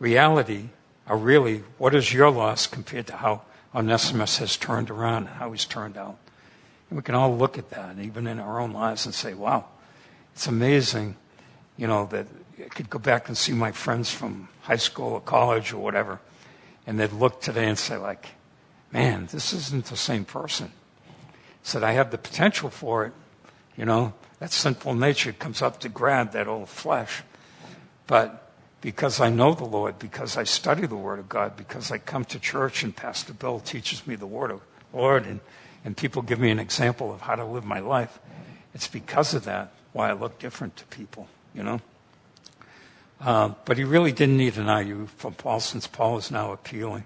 reality 0.01 0.71
are 1.07 1.17
really 1.17 1.63
what 1.79 1.95
is 1.95 2.13
your 2.13 2.31
loss 2.31 2.67
compared 2.67 3.07
to 3.07 3.17
how 3.17 3.43
Onesimus 3.73 4.39
has 4.39 4.57
turned 4.57 4.91
around 4.91 5.29
and 5.29 5.37
how 5.37 5.53
he's 5.53 5.65
turned 5.65 5.97
out. 5.97 6.17
And 6.91 6.97
we 6.97 7.03
can 7.03 7.15
all 7.15 7.37
look 7.37 7.57
at 7.57 7.71
that, 7.71 7.99
even 8.01 8.27
in 8.27 8.41
our 8.41 8.59
own 8.59 8.73
lives, 8.73 9.07
and 9.07 9.15
say, 9.15 9.33
wow, 9.35 9.67
it's 10.35 10.49
amazing, 10.49 11.17
you 11.77 11.87
know, 11.87 12.07
that 12.07 12.27
I 12.59 12.69
could 12.69 12.89
go 12.89 12.99
back 12.99 13.29
and 13.29 13.37
see 13.37 13.53
my 13.53 13.73
friends 13.73 14.11
from 14.11 14.49
high 14.63 14.77
school 14.77 15.13
or 15.13 15.21
college 15.21 15.73
or 15.73 15.79
whatever, 15.79 16.21
and 16.87 16.99
they'd 16.99 17.13
look 17.13 17.41
today 17.41 17.69
and 17.69 17.79
say, 17.79 17.97
like, 17.97 18.29
man, 18.93 19.29
this 19.31 19.53
isn't 19.53 19.87
the 19.87 19.97
same 19.97 20.25
person. 20.25 20.73
Said, 21.63 21.83
I 21.83 21.93
have 21.93 22.11
the 22.11 22.19
potential 22.19 22.71
for 22.71 23.05
it, 23.05 23.13
you 23.77 23.85
know, 23.85 24.15
that 24.39 24.53
sinful 24.53 24.95
nature 24.95 25.33
comes 25.33 25.61
up 25.61 25.81
to 25.81 25.89
grab 25.89 26.33
that 26.33 26.49
old 26.49 26.69
flesh. 26.69 27.23
But 28.07 28.51
because 28.81 29.21
I 29.21 29.31
know 29.31 29.53
the 29.53 29.65
Lord, 29.65 29.99
because 29.99 30.37
I 30.37 30.45
study 30.45 30.87
the 30.87 30.97
Word 30.97 31.19
of 31.19 31.29
God, 31.29 31.57
because 31.57 31.91
I 31.91 31.99
come 31.99 32.25
to 32.27 32.39
church 32.39 32.83
and 32.83 32.95
Pastor 32.95 33.33
Bill 33.33 33.61
teaches 33.61 34.07
me 34.07 34.15
the 34.15 34.27
Word 34.27 34.51
of 34.51 34.61
Lord, 34.93 35.27
and, 35.27 35.41
and 35.85 35.97
people 35.97 36.23
give 36.23 36.39
me 36.39 36.51
an 36.51 36.59
example 36.59 37.13
of 37.13 37.23
how 37.23 37.35
to 37.35 37.45
live 37.45 37.65
my 37.65 37.81
life, 37.81 38.19
it's 38.75 38.89
because 38.89 39.35
of 39.35 39.45
that 39.45 39.73
why 39.93 40.11
I 40.11 40.13
look 40.13 40.39
different 40.39 40.77
to 40.77 40.85
people, 40.87 41.29
you 41.55 41.63
know? 41.63 41.81
Uh, 43.21 43.51
but 43.65 43.79
he 43.79 43.85
really 43.85 44.13
didn't 44.13 44.37
need 44.37 44.57
an 44.59 44.87
IU 44.87 45.07
from 45.07 45.35
Paul, 45.35 45.61
since 45.61 45.87
Paul 45.87 46.19
is 46.19 46.31
now 46.31 46.53
appealing 46.53 47.05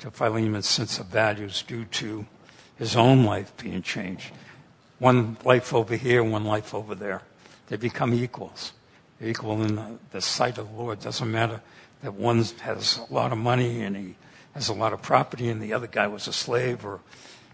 to 0.00 0.10
Philemon's 0.10 0.68
sense 0.68 0.98
of 0.98 1.06
values 1.06 1.62
due 1.62 1.84
to 1.84 2.26
his 2.76 2.96
own 2.96 3.24
life 3.24 3.56
being 3.56 3.82
changed. 3.82 4.32
One 4.98 5.36
life 5.44 5.72
over 5.72 5.96
here, 5.96 6.22
one 6.22 6.44
life 6.44 6.74
over 6.74 6.94
there. 6.94 7.22
They 7.68 7.76
become 7.76 8.12
equals. 8.14 8.72
They're 9.18 9.30
equal 9.30 9.62
in 9.62 9.76
the, 9.76 9.98
the 10.10 10.20
sight 10.20 10.58
of 10.58 10.70
the 10.70 10.76
Lord. 10.76 11.00
Doesn't 11.00 11.30
matter 11.30 11.60
that 12.02 12.14
one 12.14 12.44
has 12.60 13.00
a 13.08 13.12
lot 13.12 13.32
of 13.32 13.38
money 13.38 13.82
and 13.82 13.96
he 13.96 14.14
has 14.54 14.68
a 14.68 14.74
lot 14.74 14.92
of 14.92 15.02
property 15.02 15.48
and 15.48 15.62
the 15.62 15.72
other 15.72 15.86
guy 15.86 16.06
was 16.06 16.28
a 16.28 16.32
slave 16.32 16.84
or, 16.84 17.00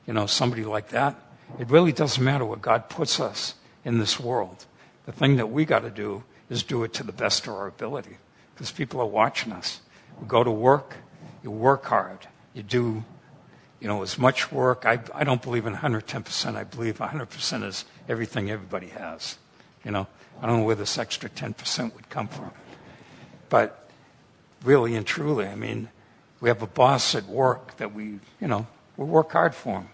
you 0.06 0.12
know, 0.12 0.26
somebody 0.26 0.64
like 0.64 0.88
that. 0.88 1.14
It 1.58 1.70
really 1.70 1.92
doesn't 1.92 2.22
matter 2.22 2.44
what 2.44 2.62
God 2.62 2.88
puts 2.88 3.20
us 3.20 3.54
in 3.84 3.98
this 3.98 4.18
world. 4.18 4.66
The 5.06 5.12
thing 5.12 5.36
that 5.36 5.50
we 5.50 5.64
got 5.64 5.80
to 5.80 5.90
do 5.90 6.24
is 6.52 6.62
do 6.62 6.84
it 6.84 6.92
to 6.92 7.02
the 7.02 7.12
best 7.12 7.46
of 7.46 7.54
our 7.54 7.66
ability 7.66 8.18
because 8.54 8.70
people 8.70 9.00
are 9.00 9.06
watching 9.06 9.52
us. 9.52 9.80
We 10.20 10.28
go 10.28 10.44
to 10.44 10.50
work, 10.50 10.96
you 11.42 11.50
work 11.50 11.86
hard, 11.86 12.28
you 12.52 12.62
do, 12.62 13.02
you 13.80 13.88
know, 13.88 14.02
as 14.02 14.18
much 14.18 14.52
work. 14.52 14.84
I, 14.84 15.00
I 15.14 15.24
don't 15.24 15.40
believe 15.40 15.64
in 15.64 15.74
110%. 15.74 16.54
I 16.54 16.64
believe 16.64 16.98
100% 16.98 17.64
is 17.64 17.86
everything 18.06 18.50
everybody 18.50 18.88
has. 18.88 19.38
You 19.82 19.92
know, 19.92 20.06
I 20.42 20.46
don't 20.46 20.58
know 20.58 20.64
where 20.64 20.76
this 20.76 20.98
extra 20.98 21.30
10% 21.30 21.94
would 21.94 22.10
come 22.10 22.28
from. 22.28 22.50
But 23.48 23.88
really 24.62 24.94
and 24.94 25.06
truly, 25.06 25.46
I 25.46 25.54
mean, 25.54 25.88
we 26.40 26.50
have 26.50 26.60
a 26.60 26.66
boss 26.66 27.14
at 27.14 27.26
work 27.26 27.78
that 27.78 27.94
we, 27.94 28.18
you 28.40 28.46
know, 28.46 28.66
we 28.98 29.06
work 29.06 29.32
hard 29.32 29.54
for 29.54 29.80
him. 29.80 29.88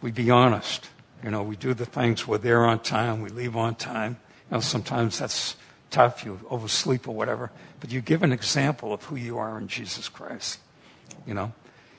We 0.00 0.12
be 0.12 0.30
honest. 0.30 0.88
You 1.22 1.30
know, 1.30 1.42
we 1.42 1.56
do 1.56 1.74
the 1.74 1.84
things, 1.84 2.26
we're 2.26 2.38
there 2.38 2.64
on 2.64 2.78
time, 2.78 3.20
we 3.20 3.28
leave 3.28 3.54
on 3.54 3.74
time. 3.74 4.16
You 4.50 4.56
know, 4.56 4.60
sometimes 4.60 5.18
that's 5.18 5.56
tough, 5.90 6.24
you 6.24 6.40
oversleep 6.50 7.08
or 7.08 7.14
whatever, 7.14 7.50
but 7.80 7.90
you 7.90 8.00
give 8.00 8.22
an 8.22 8.32
example 8.32 8.92
of 8.92 9.04
who 9.04 9.16
you 9.16 9.38
are 9.38 9.58
in 9.58 9.68
Jesus 9.68 10.08
Christ. 10.08 10.60
You 11.26 11.34
know? 11.34 11.52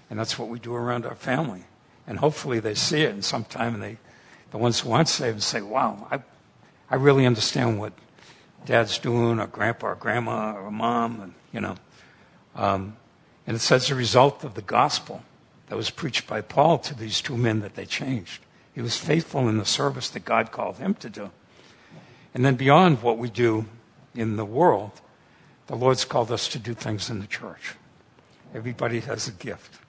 And 0.09 0.19
that's 0.19 0.37
what 0.37 0.49
we 0.49 0.59
do 0.59 0.75
around 0.75 1.05
our 1.05 1.15
family. 1.15 1.63
And 2.07 2.19
hopefully 2.19 2.59
they 2.59 2.73
see 2.73 3.01
it 3.01 3.13
and 3.13 3.23
sometime 3.23 3.79
they, 3.79 3.97
the 4.51 4.57
ones 4.57 4.79
who 4.79 4.91
aren't 4.91 5.07
saved 5.07 5.41
say, 5.43 5.61
wow, 5.61 6.07
I, 6.11 6.19
I 6.89 6.95
really 6.95 7.25
understand 7.25 7.79
what 7.79 7.93
dad's 8.65 8.97
doing 8.97 9.39
or 9.39 9.47
grandpa 9.47 9.87
or 9.87 9.95
grandma 9.95 10.53
or 10.53 10.71
mom, 10.71 11.21
and, 11.21 11.33
you 11.53 11.61
know. 11.61 11.75
Um, 12.55 12.97
and 13.47 13.55
it 13.55 13.61
says 13.61 13.87
the 13.87 13.95
result 13.95 14.43
of 14.43 14.53
the 14.53 14.61
gospel 14.61 15.23
that 15.67 15.75
was 15.75 15.89
preached 15.89 16.27
by 16.27 16.41
Paul 16.41 16.77
to 16.79 16.93
these 16.93 17.21
two 17.21 17.37
men 17.37 17.61
that 17.61 17.75
they 17.75 17.85
changed. 17.85 18.43
He 18.73 18.81
was 18.81 18.97
faithful 18.97 19.47
in 19.47 19.57
the 19.57 19.65
service 19.65 20.09
that 20.09 20.25
God 20.25 20.51
called 20.51 20.77
him 20.77 20.93
to 20.95 21.09
do. 21.09 21.31
And 22.33 22.45
then 22.45 22.55
beyond 22.55 23.01
what 23.01 23.17
we 23.17 23.29
do 23.29 23.65
in 24.15 24.35
the 24.35 24.45
world, 24.45 24.91
the 25.67 25.75
Lord's 25.75 26.05
called 26.05 26.31
us 26.31 26.47
to 26.49 26.59
do 26.59 26.73
things 26.73 27.09
in 27.09 27.19
the 27.19 27.27
church. 27.27 27.75
Everybody 28.53 28.99
has 29.01 29.27
a 29.27 29.31
gift, 29.31 29.79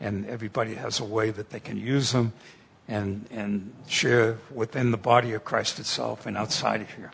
and 0.00 0.26
everybody 0.26 0.74
has 0.74 1.00
a 1.00 1.04
way 1.04 1.30
that 1.30 1.50
they 1.50 1.60
can 1.60 1.78
use 1.78 2.12
them 2.12 2.32
and, 2.88 3.26
and 3.30 3.72
share 3.88 4.38
within 4.54 4.90
the 4.90 4.96
body 4.96 5.32
of 5.32 5.44
Christ 5.44 5.78
itself 5.78 6.26
and 6.26 6.36
outside 6.36 6.82
of 6.82 6.90
here. 6.90 7.12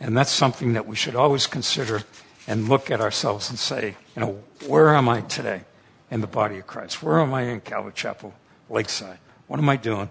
And 0.00 0.16
that's 0.16 0.30
something 0.30 0.72
that 0.72 0.86
we 0.86 0.96
should 0.96 1.14
always 1.14 1.46
consider 1.46 2.02
and 2.46 2.68
look 2.68 2.90
at 2.90 3.00
ourselves 3.00 3.50
and 3.50 3.58
say, 3.58 3.96
you 4.16 4.22
know, 4.22 4.42
where 4.66 4.94
am 4.94 5.08
I 5.08 5.20
today 5.22 5.62
in 6.10 6.20
the 6.20 6.26
body 6.26 6.58
of 6.58 6.66
Christ? 6.66 7.02
Where 7.02 7.20
am 7.20 7.34
I 7.34 7.42
in 7.42 7.60
Calvary 7.60 7.92
Chapel, 7.94 8.32
Lakeside? 8.70 9.18
What 9.46 9.58
am 9.58 9.68
I 9.68 9.76
doing? 9.76 10.08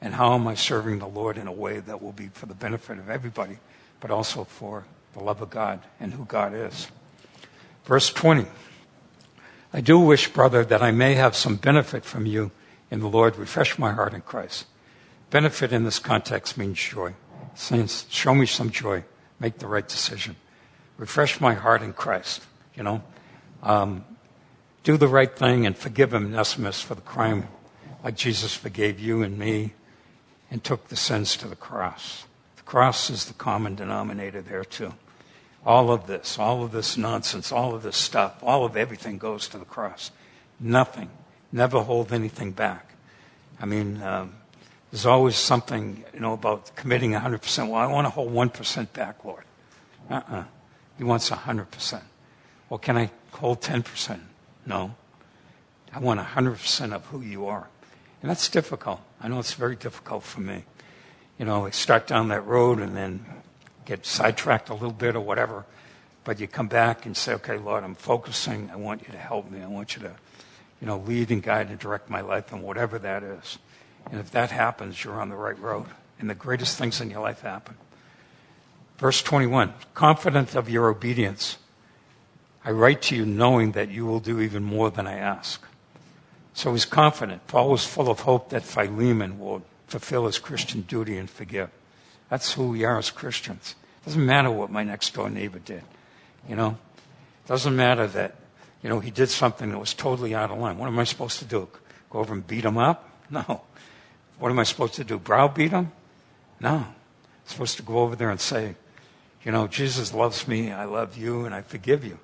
And 0.00 0.14
how 0.14 0.34
am 0.34 0.46
I 0.46 0.54
serving 0.54 0.98
the 0.98 1.08
Lord 1.08 1.38
in 1.38 1.46
a 1.46 1.52
way 1.52 1.80
that 1.80 2.02
will 2.02 2.12
be 2.12 2.28
for 2.28 2.46
the 2.46 2.54
benefit 2.54 2.98
of 2.98 3.08
everybody, 3.08 3.58
but 4.04 4.10
also 4.10 4.44
for 4.44 4.84
the 5.14 5.18
love 5.24 5.40
of 5.40 5.48
God 5.48 5.80
and 5.98 6.12
who 6.12 6.26
God 6.26 6.52
is? 6.52 6.88
Verse 7.86 8.12
20. 8.12 8.44
I 9.72 9.80
do 9.80 9.98
wish, 9.98 10.28
brother, 10.30 10.62
that 10.62 10.82
I 10.82 10.90
may 10.90 11.14
have 11.14 11.34
some 11.34 11.56
benefit 11.56 12.04
from 12.04 12.26
you 12.26 12.50
in 12.90 13.00
the 13.00 13.08
Lord. 13.08 13.36
Refresh 13.36 13.78
my 13.78 13.92
heart 13.92 14.12
in 14.12 14.20
Christ. 14.20 14.66
Benefit 15.30 15.72
in 15.72 15.84
this 15.84 15.98
context 15.98 16.58
means 16.58 16.78
joy. 16.78 17.14
Saints, 17.54 18.04
show 18.10 18.34
me 18.34 18.44
some 18.44 18.68
joy. 18.68 19.04
Make 19.40 19.56
the 19.56 19.68
right 19.68 19.88
decision. 19.88 20.36
Refresh 20.98 21.40
my 21.40 21.54
heart 21.54 21.80
in 21.80 21.94
Christ. 21.94 22.42
You 22.74 22.82
know, 22.82 23.02
um, 23.62 24.04
do 24.82 24.98
the 24.98 25.08
right 25.08 25.34
thing 25.34 25.64
and 25.64 25.74
forgive 25.74 26.12
Onesimus 26.12 26.82
for 26.82 26.94
the 26.94 27.00
crime 27.00 27.48
like 28.04 28.16
Jesus 28.16 28.54
forgave 28.54 29.00
you 29.00 29.22
and 29.22 29.38
me 29.38 29.72
and 30.50 30.62
took 30.62 30.88
the 30.88 30.96
sins 30.96 31.38
to 31.38 31.48
the 31.48 31.56
cross. 31.56 32.26
Cross 32.64 33.10
is 33.10 33.24
the 33.26 33.34
common 33.34 33.74
denominator 33.74 34.40
there 34.40 34.64
too. 34.64 34.94
All 35.66 35.90
of 35.90 36.06
this, 36.06 36.38
all 36.38 36.62
of 36.62 36.72
this 36.72 36.96
nonsense, 36.96 37.50
all 37.50 37.74
of 37.74 37.82
this 37.82 37.96
stuff, 37.96 38.42
all 38.42 38.64
of 38.64 38.76
everything 38.76 39.18
goes 39.18 39.48
to 39.48 39.58
the 39.58 39.64
cross. 39.64 40.10
Nothing. 40.60 41.10
Never 41.52 41.82
hold 41.82 42.12
anything 42.12 42.52
back. 42.52 42.90
I 43.60 43.66
mean, 43.66 44.02
um, 44.02 44.34
there's 44.90 45.06
always 45.06 45.36
something, 45.36 46.04
you 46.12 46.20
know, 46.20 46.34
about 46.34 46.74
committing 46.76 47.12
100%. 47.12 47.68
Well, 47.68 47.80
I 47.80 47.86
want 47.86 48.06
to 48.06 48.10
hold 48.10 48.32
1% 48.32 48.92
back, 48.92 49.24
Lord. 49.24 49.44
Uh-uh. 50.10 50.44
He 50.98 51.04
wants 51.04 51.30
100%. 51.30 52.02
Well, 52.68 52.78
can 52.78 52.96
I 52.96 53.10
hold 53.32 53.60
10%? 53.60 54.20
No. 54.66 54.94
I 55.92 55.98
want 55.98 56.20
100% 56.20 56.92
of 56.92 57.06
who 57.06 57.20
you 57.20 57.46
are. 57.46 57.68
And 58.20 58.30
that's 58.30 58.48
difficult. 58.48 59.00
I 59.20 59.28
know 59.28 59.38
it's 59.38 59.54
very 59.54 59.76
difficult 59.76 60.22
for 60.22 60.40
me. 60.40 60.64
You 61.38 61.44
know, 61.44 61.68
start 61.70 62.06
down 62.06 62.28
that 62.28 62.46
road 62.46 62.78
and 62.78 62.96
then 62.96 63.24
get 63.84 64.06
sidetracked 64.06 64.68
a 64.68 64.74
little 64.74 64.92
bit 64.92 65.16
or 65.16 65.20
whatever. 65.20 65.64
But 66.22 66.40
you 66.40 66.46
come 66.46 66.68
back 66.68 67.06
and 67.06 67.16
say, 67.16 67.34
okay, 67.34 67.58
Lord, 67.58 67.84
I'm 67.84 67.94
focusing. 67.94 68.70
I 68.70 68.76
want 68.76 69.02
you 69.02 69.12
to 69.12 69.18
help 69.18 69.50
me. 69.50 69.60
I 69.60 69.66
want 69.66 69.96
you 69.96 70.02
to, 70.02 70.12
you 70.80 70.86
know, 70.86 70.98
lead 70.98 71.30
and 71.30 71.42
guide 71.42 71.68
and 71.68 71.78
direct 71.78 72.08
my 72.08 72.20
life 72.20 72.52
and 72.52 72.62
whatever 72.62 72.98
that 73.00 73.22
is. 73.22 73.58
And 74.10 74.20
if 74.20 74.30
that 74.30 74.50
happens, 74.50 75.02
you're 75.02 75.20
on 75.20 75.28
the 75.28 75.36
right 75.36 75.58
road. 75.58 75.86
And 76.18 76.30
the 76.30 76.34
greatest 76.34 76.78
things 76.78 77.00
in 77.00 77.10
your 77.10 77.20
life 77.20 77.40
happen. 77.40 77.76
Verse 78.98 79.22
21 79.22 79.74
Confident 79.92 80.54
of 80.54 80.70
your 80.70 80.88
obedience, 80.88 81.58
I 82.64 82.70
write 82.70 83.02
to 83.02 83.16
you 83.16 83.26
knowing 83.26 83.72
that 83.72 83.90
you 83.90 84.06
will 84.06 84.20
do 84.20 84.40
even 84.40 84.62
more 84.62 84.90
than 84.90 85.06
I 85.06 85.18
ask. 85.18 85.62
So 86.54 86.72
he's 86.72 86.84
confident. 86.84 87.46
Paul 87.48 87.70
was 87.70 87.84
full 87.84 88.08
of 88.08 88.20
hope 88.20 88.50
that 88.50 88.62
Philemon 88.62 89.40
would 89.40 89.62
fulfill 89.86 90.26
his 90.26 90.38
Christian 90.38 90.82
duty 90.82 91.16
and 91.16 91.28
forgive. 91.28 91.70
That's 92.28 92.52
who 92.52 92.68
we 92.68 92.84
are 92.84 92.98
as 92.98 93.10
Christians. 93.10 93.74
Doesn't 94.04 94.24
matter 94.24 94.50
what 94.50 94.70
my 94.70 94.82
next 94.82 95.14
door 95.14 95.30
neighbor 95.30 95.58
did. 95.58 95.82
You 96.48 96.56
know? 96.56 96.78
Doesn't 97.46 97.76
matter 97.76 98.06
that, 98.08 98.36
you 98.82 98.88
know, 98.88 99.00
he 99.00 99.10
did 99.10 99.28
something 99.28 99.70
that 99.70 99.78
was 99.78 99.94
totally 99.94 100.34
out 100.34 100.50
of 100.50 100.58
line. 100.58 100.78
What 100.78 100.86
am 100.86 100.98
I 100.98 101.04
supposed 101.04 101.38
to 101.40 101.44
do? 101.44 101.68
Go 102.10 102.18
over 102.20 102.32
and 102.32 102.46
beat 102.46 102.64
him 102.64 102.78
up? 102.78 103.10
No. 103.30 103.62
What 104.38 104.50
am 104.50 104.58
I 104.58 104.64
supposed 104.64 104.94
to 104.94 105.04
do? 105.04 105.18
Browbeat 105.18 105.70
him? 105.70 105.92
No. 106.60 106.70
I'm 106.70 106.94
supposed 107.44 107.76
to 107.76 107.82
go 107.82 107.98
over 107.98 108.16
there 108.16 108.30
and 108.30 108.40
say, 108.40 108.76
you 109.44 109.52
know, 109.52 109.66
Jesus 109.66 110.14
loves 110.14 110.48
me, 110.48 110.72
I 110.72 110.84
love 110.84 111.16
you, 111.16 111.44
and 111.44 111.54
I 111.54 111.62
forgive 111.62 112.04
you. 112.04 112.18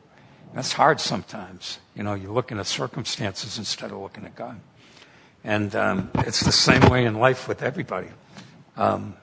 That's 0.54 0.72
hard 0.72 1.00
sometimes. 1.00 1.78
You 1.94 2.02
know, 2.02 2.14
you're 2.14 2.32
looking 2.32 2.58
at 2.58 2.66
circumstances 2.66 3.58
instead 3.58 3.90
of 3.92 3.98
looking 3.98 4.24
at 4.24 4.34
God. 4.34 4.58
And 5.45 5.74
um, 5.74 6.11
it's 6.16 6.41
the 6.41 6.53
same 6.53 6.82
way 6.91 7.05
in 7.05 7.14
life 7.14 7.49
with 7.49 7.62
everybody. 7.62 8.09
Um, 8.76 9.14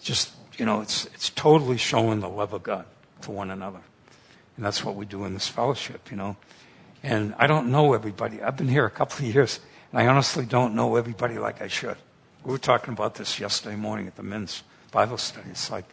just, 0.00 0.32
you 0.58 0.66
know, 0.66 0.80
it's, 0.80 1.06
it's 1.06 1.30
totally 1.30 1.78
showing 1.78 2.20
the 2.20 2.28
love 2.28 2.52
of 2.52 2.62
God 2.62 2.84
to 3.22 3.30
one 3.30 3.50
another. 3.50 3.80
And 4.56 4.64
that's 4.64 4.84
what 4.84 4.96
we 4.96 5.06
do 5.06 5.24
in 5.24 5.34
this 5.34 5.48
fellowship, 5.48 6.10
you 6.10 6.16
know. 6.16 6.36
And 7.02 7.34
I 7.38 7.46
don't 7.46 7.70
know 7.70 7.94
everybody. 7.94 8.42
I've 8.42 8.56
been 8.56 8.68
here 8.68 8.84
a 8.84 8.90
couple 8.90 9.26
of 9.26 9.34
years, 9.34 9.60
and 9.90 10.00
I 10.00 10.06
honestly 10.06 10.44
don't 10.44 10.74
know 10.74 10.96
everybody 10.96 11.38
like 11.38 11.62
I 11.62 11.68
should. 11.68 11.96
We 12.44 12.52
were 12.52 12.58
talking 12.58 12.92
about 12.92 13.14
this 13.14 13.40
yesterday 13.40 13.76
morning 13.76 14.06
at 14.06 14.16
the 14.16 14.22
men's 14.22 14.62
Bible 14.90 15.16
study. 15.16 15.48
It's 15.50 15.70
like, 15.70 15.86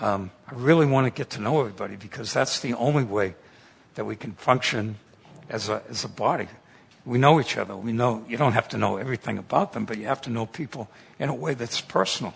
um, 0.00 0.30
I 0.46 0.54
really 0.54 0.86
want 0.86 1.06
to 1.06 1.10
get 1.10 1.30
to 1.30 1.40
know 1.40 1.60
everybody 1.60 1.96
because 1.96 2.32
that's 2.32 2.60
the 2.60 2.74
only 2.74 3.04
way 3.04 3.34
that 3.94 4.04
we 4.04 4.16
can 4.16 4.32
function 4.32 4.96
as 5.48 5.68
a, 5.68 5.82
as 5.88 6.04
a 6.04 6.08
body. 6.08 6.48
We 7.06 7.18
know 7.18 7.38
each 7.40 7.56
other. 7.56 7.76
We 7.76 7.92
know, 7.92 8.24
you 8.28 8.36
don't 8.36 8.52
have 8.52 8.68
to 8.70 8.78
know 8.78 8.96
everything 8.96 9.36
about 9.36 9.72
them, 9.72 9.84
but 9.84 9.98
you 9.98 10.06
have 10.06 10.22
to 10.22 10.30
know 10.30 10.46
people 10.46 10.88
in 11.18 11.28
a 11.28 11.34
way 11.34 11.54
that's 11.54 11.80
personal. 11.80 12.34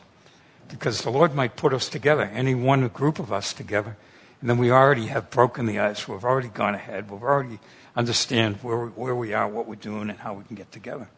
Because 0.69 1.03
the 1.03 1.11
Lord 1.11 1.35
might 1.35 1.57
put 1.57 1.73
us 1.73 1.89
together, 1.89 2.25
any 2.25 2.55
one 2.55 2.87
group 2.89 3.19
of 3.19 3.33
us 3.33 3.55
together, 3.55 3.97
and 4.41 4.51
then 4.51 4.59
we 4.59 4.71
already 4.71 5.07
have 5.07 5.31
broken 5.31 5.67
the 5.67 5.79
ice. 5.79 6.07
We've 6.07 6.25
already 6.25 6.49
gone 6.49 6.75
ahead. 6.75 7.11
We've 7.11 7.23
already 7.23 7.59
understand 7.97 8.57
where, 8.57 8.87
where 8.87 9.15
we 9.15 9.33
are, 9.33 9.49
what 9.49 9.67
we're 9.67 9.75
doing, 9.75 10.11
and 10.11 10.19
how 10.19 10.35
we 10.35 10.45
can 10.45 10.55
get 10.55 10.71
together. 10.71 11.09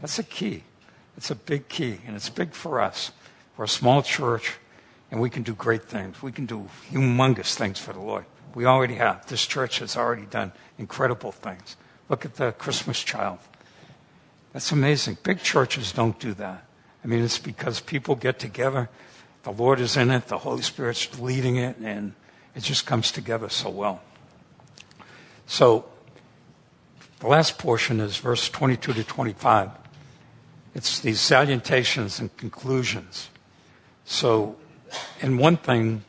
That's 0.00 0.18
a 0.18 0.22
key. 0.22 0.62
It's 1.16 1.30
a 1.30 1.34
big 1.34 1.68
key, 1.68 1.98
and 2.06 2.16
it's 2.16 2.30
big 2.30 2.52
for 2.52 2.80
us. 2.80 3.10
We're 3.56 3.64
a 3.64 3.68
small 3.68 4.02
church, 4.02 4.58
and 5.10 5.20
we 5.20 5.28
can 5.28 5.42
do 5.42 5.54
great 5.54 5.84
things. 5.84 6.22
We 6.22 6.32
can 6.32 6.46
do 6.46 6.68
humongous 6.90 7.54
things 7.54 7.78
for 7.78 7.92
the 7.92 8.00
Lord. 8.00 8.24
We 8.54 8.64
already 8.64 8.94
have. 8.94 9.26
This 9.26 9.44
church 9.44 9.80
has 9.80 9.96
already 9.96 10.26
done 10.26 10.52
incredible 10.78 11.32
things. 11.32 11.76
Look 12.10 12.24
at 12.24 12.34
the 12.34 12.50
Christmas 12.50 13.02
child. 13.02 13.38
That's 14.52 14.72
amazing. 14.72 15.18
Big 15.22 15.38
churches 15.38 15.92
don't 15.92 16.18
do 16.18 16.34
that. 16.34 16.64
I 17.04 17.06
mean, 17.06 17.22
it's 17.22 17.38
because 17.38 17.78
people 17.78 18.16
get 18.16 18.40
together, 18.40 18.90
the 19.44 19.52
Lord 19.52 19.78
is 19.78 19.96
in 19.96 20.10
it, 20.10 20.26
the 20.26 20.38
Holy 20.38 20.60
Spirit's 20.60 21.18
leading 21.20 21.56
it, 21.56 21.76
and 21.78 22.14
it 22.56 22.64
just 22.64 22.84
comes 22.84 23.12
together 23.12 23.48
so 23.48 23.70
well. 23.70 24.02
So, 25.46 25.86
the 27.20 27.28
last 27.28 27.58
portion 27.58 28.00
is 28.00 28.16
verse 28.16 28.50
22 28.50 28.92
to 28.92 29.04
25. 29.04 29.70
It's 30.74 30.98
these 30.98 31.20
salutations 31.20 32.18
and 32.18 32.36
conclusions. 32.36 33.30
So, 34.04 34.56
and 35.22 35.38
one 35.38 35.58
thing, 35.58 36.02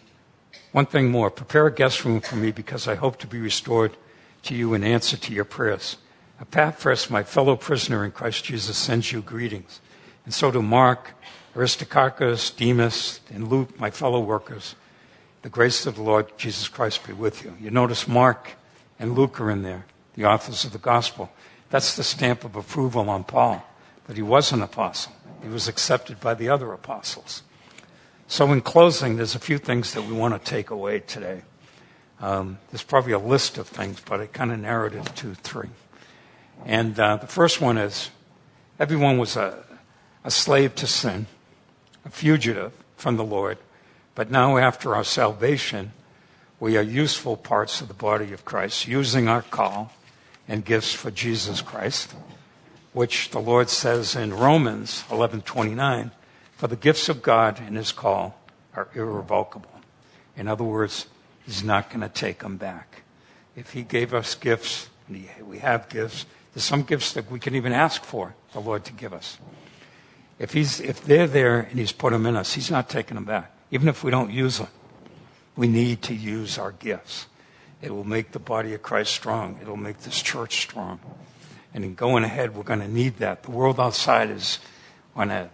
one 0.72 0.88
thing 0.88 1.12
more, 1.12 1.30
prepare 1.30 1.68
a 1.68 1.74
guest 1.74 2.04
room 2.06 2.22
for 2.22 2.38
me 2.38 2.52
because 2.52 2.88
I 2.88 2.96
hope 2.96 3.20
to 3.20 3.28
be 3.28 3.40
restored 3.40 3.96
to 4.44 4.56
you 4.56 4.74
in 4.74 4.84
answer 4.84 5.18
to 5.18 5.34
your 5.34 5.46
prayers. 5.46 5.98
Epaphras, 6.40 7.10
my 7.10 7.24
fellow 7.24 7.56
prisoner 7.56 8.04
in 8.04 8.12
Christ 8.12 8.44
Jesus, 8.46 8.78
sends 8.78 9.12
you 9.12 9.22
greetings. 9.22 9.80
And 10.26 10.34
so 10.34 10.52
do 10.52 10.62
Mark, 10.62 11.12
Aristarchus, 11.56 12.50
Demas, 12.50 13.20
and 13.30 13.48
Luke, 13.48 13.80
my 13.80 13.92
fellow 13.92 14.20
workers. 14.20 14.76
The 15.42 15.50
grace 15.50 15.86
of 15.86 15.96
the 15.96 16.04
Lord 16.04 16.38
Jesus 16.38 16.68
Christ 16.68 17.06
be 17.06 17.14
with 17.14 17.44
you. 17.44 17.56
You 17.60 17.72
notice 17.72 18.08
Mark 18.08 18.52
and 19.00 19.16
Luke 19.16 19.40
are 19.40 19.52
in 19.52 19.64
there 19.64 19.86
the 20.16 20.26
authors 20.26 20.66
of 20.66 20.72
the 20.72 20.78
gospel. 20.78 21.32
That's 21.70 21.96
the 21.96 22.04
stamp 22.04 22.44
of 22.44 22.56
approval 22.56 23.10
on 23.10 23.24
Paul. 23.24 23.66
that 24.08 24.18
he 24.18 24.24
was 24.24 24.52
an 24.52 24.62
apostle. 24.62 25.14
He 25.42 25.48
was 25.48 25.68
accepted 25.68 26.20
by 26.20 26.34
the 26.34 26.50
other 26.50 26.74
apostles. 26.74 27.44
So, 28.28 28.52
in 28.52 28.62
closing, 28.62 29.16
there's 29.16 29.36
a 29.36 29.40
few 29.40 29.58
things 29.58 29.94
that 29.94 30.04
we 30.04 30.14
want 30.14 30.34
to 30.34 30.50
take 30.50 30.70
away 30.70 31.00
today. 31.00 31.44
Um, 32.22 32.60
there's 32.70 32.84
probably 32.84 33.14
a 33.14 33.20
list 33.20 33.58
of 33.58 33.68
things, 33.68 34.00
but 34.06 34.22
I 34.22 34.28
kind 34.28 34.52
of 34.52 34.60
narrowed 34.60 34.94
it 34.94 35.06
to 35.18 35.34
three. 35.34 35.70
And 36.66 36.98
uh, 37.00 37.18
the 37.18 37.28
first 37.28 37.60
one 37.60 37.78
is 37.78 38.12
everyone 38.80 39.18
was 39.18 39.36
a, 39.36 39.64
a 40.24 40.30
slave 40.30 40.76
to 40.76 40.88
sin, 40.88 41.26
a 42.06 42.10
fugitive 42.10 42.74
from 42.96 43.18
the 43.18 43.24
Lord. 43.24 43.58
But 44.14 44.30
now, 44.30 44.58
after 44.58 44.94
our 44.94 45.04
salvation, 45.04 45.94
we 46.60 46.78
are 46.78 46.84
useful 46.84 47.38
parts 47.38 47.82
of 47.82 47.88
the 47.88 47.96
body 47.96 48.34
of 48.34 48.46
Christ, 48.46 48.88
using 48.88 49.28
our 49.28 49.42
call 49.42 49.92
and 50.48 50.64
gifts 50.64 50.94
for 50.94 51.10
Jesus 51.10 51.62
Christ, 51.62 52.14
which 52.94 53.32
the 53.32 53.40
Lord 53.40 53.70
says 53.70 54.16
in 54.16 54.32
Romans 54.34 55.04
11:29, 55.10 56.12
for 56.56 56.68
the 56.68 56.76
gifts 56.76 57.10
of 57.10 57.24
God 57.24 57.60
and 57.60 57.76
his 57.76 57.92
call 57.92 58.40
are 58.76 58.90
irrevocable. 58.94 59.82
In 60.38 60.48
other 60.48 60.64
words, 60.64 61.08
he's 61.46 61.64
not 61.64 61.90
going 61.90 62.02
to 62.02 62.10
take 62.10 62.40
them 62.40 62.58
back. 62.58 63.04
If 63.56 63.74
he 63.74 63.84
gave 63.84 64.14
us 64.14 64.36
gifts, 64.36 64.90
we 65.10 65.60
have 65.60 65.90
gifts, 65.90 66.26
there's 66.54 66.64
some 66.64 66.84
gifts 66.84 67.14
that 67.14 67.30
we 67.32 67.40
can 67.40 67.56
even 67.56 67.72
ask 67.72 68.04
for 68.04 68.36
the 68.54 68.60
Lord 68.60 68.86
to 68.86 68.94
give 68.94 69.14
us. 69.14 69.38
If, 70.40 70.54
he's, 70.54 70.80
if 70.80 71.04
they're 71.04 71.28
there 71.28 71.60
and 71.60 71.78
he's 71.80 71.92
put 71.92 72.12
them 72.14 72.26
in 72.26 72.36
us, 72.36 72.54
he's 72.54 72.72
not 72.72 72.90
taking 72.90 73.16
them 73.16 73.26
back, 73.26 73.52
even 73.70 73.88
if 73.88 74.04
we 74.04 74.12
don't 74.12 74.32
use 74.32 74.58
them. 74.58 74.68
We 75.56 75.68
need 75.68 76.02
to 76.04 76.16
use 76.16 76.58
our 76.58 76.72
gifts. 76.72 77.28
It 77.82 77.92
will 77.92 78.04
make 78.04 78.32
the 78.32 78.40
body 78.40 78.74
of 78.74 78.82
Christ 78.82 79.14
strong. 79.14 79.60
It'll 79.62 79.78
make 79.78 80.00
this 80.00 80.22
church 80.22 80.62
strong. 80.62 81.00
And 81.74 81.84
in 81.84 81.96
going 81.96 82.24
ahead, 82.24 82.56
we're 82.56 82.64
going 82.64 82.80
to 82.80 82.88
need 82.88 83.18
that. 83.18 83.44
The 83.44 83.52
world 83.52 83.80
outside 83.80 84.30
is 84.30 84.60
on 85.16 85.32
an 85.32 85.50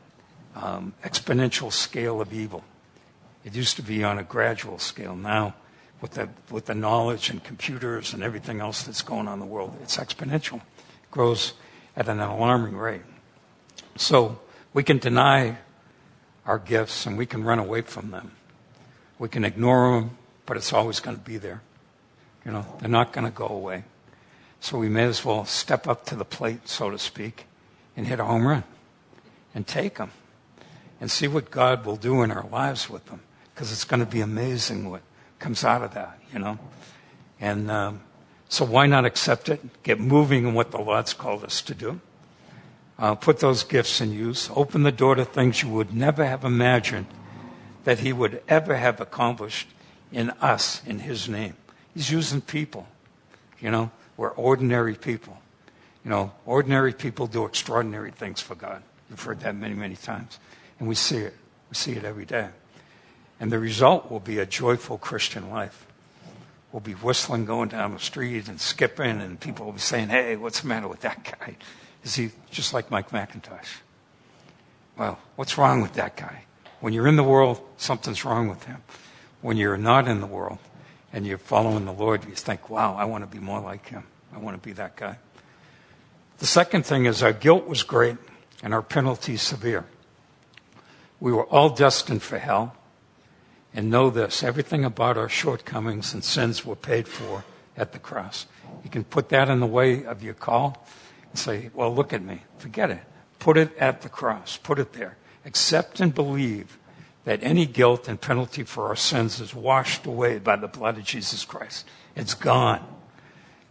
um, 0.55 0.93
exponential 1.03 1.71
scale 1.71 2.21
of 2.21 2.33
evil. 2.33 2.63
It 3.43 3.55
used 3.55 3.75
to 3.77 3.81
be 3.81 4.03
on 4.03 4.17
a 4.17 4.23
gradual 4.23 4.79
scale. 4.79 5.15
Now, 5.15 5.55
with 6.01 6.11
the, 6.11 6.29
with 6.51 6.65
the 6.65 6.75
knowledge 6.75 7.29
and 7.29 7.43
computers 7.43 8.13
and 8.13 8.23
everything 8.23 8.59
else 8.59 8.83
that's 8.83 9.01
going 9.01 9.27
on 9.27 9.35
in 9.35 9.39
the 9.39 9.45
world, 9.45 9.75
it's 9.81 9.97
exponential. 9.97 10.57
It 10.57 11.11
grows 11.11 11.53
at 11.95 12.07
an 12.07 12.19
alarming 12.19 12.77
rate. 12.77 13.01
So 13.95 14.39
we 14.73 14.83
can 14.83 14.99
deny 14.99 15.57
our 16.45 16.59
gifts 16.59 17.05
and 17.05 17.17
we 17.17 17.25
can 17.25 17.43
run 17.43 17.59
away 17.59 17.81
from 17.81 18.11
them. 18.11 18.31
We 19.19 19.29
can 19.29 19.43
ignore 19.43 19.99
them, 19.99 20.17
but 20.45 20.57
it's 20.57 20.71
always 20.71 20.99
going 20.99 21.17
to 21.17 21.23
be 21.23 21.37
there. 21.37 21.61
You 22.45 22.51
know, 22.51 22.65
they're 22.79 22.89
not 22.89 23.11
going 23.11 23.25
to 23.25 23.31
go 23.31 23.47
away. 23.47 23.83
So 24.59 24.77
we 24.77 24.89
may 24.89 25.03
as 25.03 25.25
well 25.25 25.45
step 25.45 25.87
up 25.87 26.05
to 26.05 26.15
the 26.15 26.25
plate, 26.25 26.67
so 26.69 26.89
to 26.89 26.97
speak, 26.97 27.45
and 27.95 28.07
hit 28.07 28.19
a 28.19 28.23
home 28.23 28.47
run 28.47 28.63
and 29.53 29.65
take 29.65 29.97
them 29.97 30.11
and 31.01 31.09
see 31.11 31.27
what 31.27 31.51
God 31.51 31.85
will 31.85 31.95
do 31.95 32.21
in 32.21 32.31
our 32.31 32.47
lives 32.47 32.89
with 32.89 33.05
them 33.07 33.21
because 33.53 33.71
it's 33.71 33.83
going 33.83 33.99
to 33.99 34.05
be 34.05 34.21
amazing 34.21 34.89
what 34.89 35.01
comes 35.39 35.63
out 35.63 35.83
of 35.83 35.93
that, 35.93 36.19
you 36.33 36.39
know. 36.39 36.59
And 37.39 37.69
um, 37.69 38.01
so 38.49 38.65
why 38.65 38.87
not 38.87 39.05
accept 39.05 39.49
it? 39.49 39.83
Get 39.83 39.99
moving 39.99 40.47
in 40.47 40.53
what 40.53 40.71
the 40.71 40.79
Lord's 40.79 41.13
called 41.13 41.43
us 41.43 41.61
to 41.63 41.75
do. 41.75 42.01
Uh, 42.97 43.13
put 43.13 43.39
those 43.39 43.63
gifts 43.63 44.01
in 44.01 44.11
use. 44.11 44.49
Open 44.55 44.83
the 44.83 44.91
door 44.91 45.15
to 45.15 45.25
things 45.25 45.61
you 45.61 45.69
would 45.69 45.93
never 45.93 46.25
have 46.25 46.43
imagined 46.43 47.05
that 47.83 47.99
He 47.99 48.11
would 48.11 48.41
ever 48.47 48.75
have 48.75 48.99
accomplished 48.99 49.67
in 50.11 50.31
us 50.41 50.81
in 50.85 50.99
His 50.99 51.29
name. 51.29 51.55
He's 51.93 52.09
using 52.09 52.41
people. 52.41 52.87
You 53.59 53.71
know, 53.71 53.91
we're 54.15 54.31
ordinary 54.31 54.95
people. 54.95 55.39
You 56.03 56.11
know, 56.11 56.31
ordinary 56.45 56.93
people 56.93 57.27
do 57.27 57.45
extraordinary 57.45 58.11
things 58.11 58.41
for 58.41 58.55
God. 58.55 58.81
We've 59.09 59.21
heard 59.21 59.41
that 59.41 59.55
many, 59.55 59.73
many 59.75 59.95
times. 59.95 60.39
And 60.79 60.87
we 60.87 60.95
see 60.95 61.17
it. 61.17 61.35
We 61.69 61.75
see 61.75 61.93
it 61.93 62.03
every 62.03 62.25
day. 62.25 62.49
And 63.39 63.51
the 63.51 63.59
result 63.59 64.09
will 64.09 64.19
be 64.19 64.39
a 64.39 64.45
joyful 64.45 64.97
Christian 64.97 65.49
life. 65.49 65.85
We'll 66.71 66.79
be 66.81 66.93
whistling 66.93 67.45
going 67.45 67.69
down 67.69 67.93
the 67.93 67.99
street 67.99 68.47
and 68.47 68.59
skipping, 68.59 69.21
and 69.21 69.39
people 69.39 69.65
will 69.65 69.73
be 69.73 69.79
saying, 69.79 70.09
Hey, 70.09 70.35
what's 70.35 70.61
the 70.61 70.67
matter 70.67 70.87
with 70.87 71.01
that 71.01 71.23
guy? 71.39 71.55
Is 72.03 72.15
he 72.15 72.31
just 72.51 72.73
like 72.73 72.91
Mike 72.91 73.11
MacIntosh? 73.11 73.81
Well, 74.97 75.19
what's 75.35 75.57
wrong 75.57 75.81
with 75.81 75.93
that 75.93 76.17
guy? 76.17 76.43
When 76.79 76.93
you're 76.93 77.07
in 77.07 77.15
the 77.15 77.23
world, 77.23 77.61
something's 77.77 78.25
wrong 78.25 78.47
with 78.47 78.63
him. 78.63 78.83
When 79.41 79.57
you're 79.57 79.77
not 79.77 80.07
in 80.07 80.19
the 80.19 80.27
world, 80.27 80.57
and 81.13 81.25
you're 81.25 81.37
following 81.37 81.85
the 81.85 81.93
Lord, 81.93 82.25
you 82.25 82.35
think, 82.35 82.69
wow, 82.69 82.95
I 82.95 83.05
want 83.05 83.23
to 83.23 83.27
be 83.27 83.43
more 83.43 83.59
like 83.59 83.87
him. 83.87 84.03
I 84.35 84.39
want 84.39 84.61
to 84.61 84.63
be 84.63 84.73
that 84.73 84.95
guy. 84.95 85.17
The 86.39 86.45
second 86.45 86.85
thing 86.85 87.05
is 87.05 87.23
our 87.23 87.33
guilt 87.33 87.67
was 87.67 87.83
great 87.83 88.17
and 88.61 88.73
our 88.73 88.81
penalty 88.81 89.37
severe. 89.37 89.85
We 91.19 91.31
were 91.31 91.45
all 91.45 91.69
destined 91.69 92.21
for 92.21 92.37
hell. 92.37 92.75
And 93.77 93.91
know 93.91 94.09
this 94.09 94.41
everything 94.41 94.83
about 94.83 95.17
our 95.17 95.29
shortcomings 95.29 96.11
and 96.11 96.23
sins 96.23 96.65
were 96.65 96.75
paid 96.75 97.07
for 97.07 97.43
at 97.77 97.91
the 97.91 97.99
cross. 97.99 98.47
You 98.83 98.89
can 98.89 99.03
put 99.03 99.29
that 99.29 99.49
in 99.49 99.59
the 99.59 99.67
way 99.67 100.03
of 100.03 100.23
your 100.23 100.33
call 100.33 100.83
and 101.29 101.37
say, 101.37 101.69
well, 101.75 101.93
look 101.93 102.11
at 102.11 102.23
me. 102.23 102.41
Forget 102.57 102.89
it. 102.89 103.01
Put 103.37 103.55
it 103.55 103.77
at 103.77 104.01
the 104.01 104.09
cross. 104.09 104.57
Put 104.57 104.79
it 104.79 104.93
there. 104.93 105.15
Accept 105.45 105.99
and 105.99 106.13
believe 106.13 106.79
that 107.25 107.43
any 107.43 107.67
guilt 107.67 108.07
and 108.07 108.19
penalty 108.19 108.63
for 108.63 108.87
our 108.87 108.95
sins 108.95 109.39
is 109.39 109.53
washed 109.53 110.07
away 110.07 110.39
by 110.39 110.55
the 110.55 110.67
blood 110.67 110.97
of 110.97 111.03
Jesus 111.03 111.45
Christ. 111.45 111.87
It's 112.15 112.33
gone. 112.33 112.83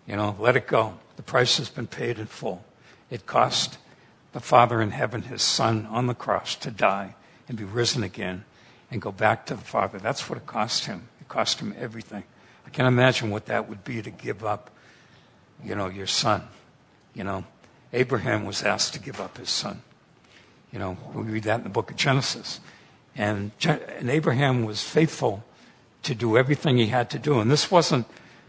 You 0.06 0.14
know, 0.14 0.36
let 0.38 0.54
it 0.54 0.68
go. 0.68 1.00
The 1.16 1.24
price 1.24 1.56
has 1.56 1.68
been 1.68 1.88
paid 1.88 2.20
in 2.20 2.26
full. 2.26 2.64
It 3.10 3.26
cost 3.26 3.78
the 4.32 4.40
Father 4.40 4.80
in 4.80 4.92
heaven 4.92 5.22
his 5.22 5.42
Son 5.42 5.84
on 5.86 6.06
the 6.06 6.14
cross 6.14 6.54
to 6.56 6.70
die 6.70 7.16
and 7.48 7.58
be 7.58 7.64
risen 7.64 8.04
again 8.04 8.44
and 8.90 9.00
go 9.02 9.12
back 9.12 9.46
to 9.46 9.54
the 9.54 9.62
Father. 9.62 9.98
That's 9.98 10.28
what 10.28 10.38
it 10.38 10.46
cost 10.46 10.86
him. 10.86 11.08
It 11.20 11.28
cost 11.28 11.60
him 11.60 11.74
everything. 11.78 12.24
I 12.66 12.70
can't 12.70 12.88
imagine 12.88 13.30
what 13.30 13.46
that 13.46 13.68
would 13.68 13.84
be 13.84 14.02
to 14.02 14.10
give 14.10 14.44
up, 14.44 14.70
you 15.64 15.74
know, 15.74 15.88
your 15.88 16.06
son. 16.06 16.42
You 17.14 17.24
know, 17.24 17.44
Abraham 17.92 18.44
was 18.44 18.62
asked 18.62 18.92
to 18.94 19.00
give 19.00 19.20
up 19.20 19.38
his 19.38 19.50
son. 19.50 19.82
You 20.72 20.78
know, 20.78 20.96
we 21.14 21.22
read 21.22 21.44
that 21.44 21.58
in 21.58 21.62
the 21.62 21.70
book 21.70 21.90
of 21.90 21.96
Genesis. 21.96 22.60
And, 23.14 23.52
and 23.64 24.10
Abraham 24.10 24.64
was 24.64 24.82
faithful 24.82 25.44
to 26.02 26.14
do 26.14 26.36
everything 26.36 26.76
he 26.76 26.88
had 26.88 27.08
to 27.10 27.18
do. 27.18 27.40
And 27.40 27.50
this 27.50 27.70
wasn't 27.70 28.06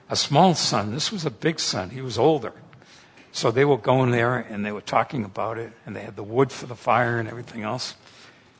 a 0.09 0.15
small 0.15 0.53
son. 0.55 0.93
This 0.93 1.11
was 1.11 1.25
a 1.25 1.31
big 1.31 1.59
son. 1.59 1.91
He 1.91 2.01
was 2.01 2.17
older. 2.17 2.53
So 3.31 3.51
they 3.51 3.65
were 3.65 3.77
going 3.77 4.11
there 4.11 4.37
and 4.37 4.65
they 4.65 4.71
were 4.71 4.81
talking 4.81 5.23
about 5.23 5.57
it, 5.57 5.71
and 5.85 5.95
they 5.95 6.01
had 6.01 6.15
the 6.15 6.23
wood 6.23 6.51
for 6.51 6.65
the 6.65 6.75
fire 6.75 7.19
and 7.19 7.29
everything 7.29 7.61
else. 7.61 7.95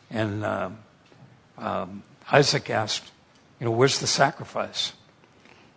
And 0.10 0.46
um, 0.46 0.78
um, 1.58 2.04
Isaac 2.32 2.70
asked, 2.70 3.12
You 3.60 3.66
know, 3.66 3.72
where's 3.72 4.00
the 4.00 4.08
sacrifice? 4.08 4.94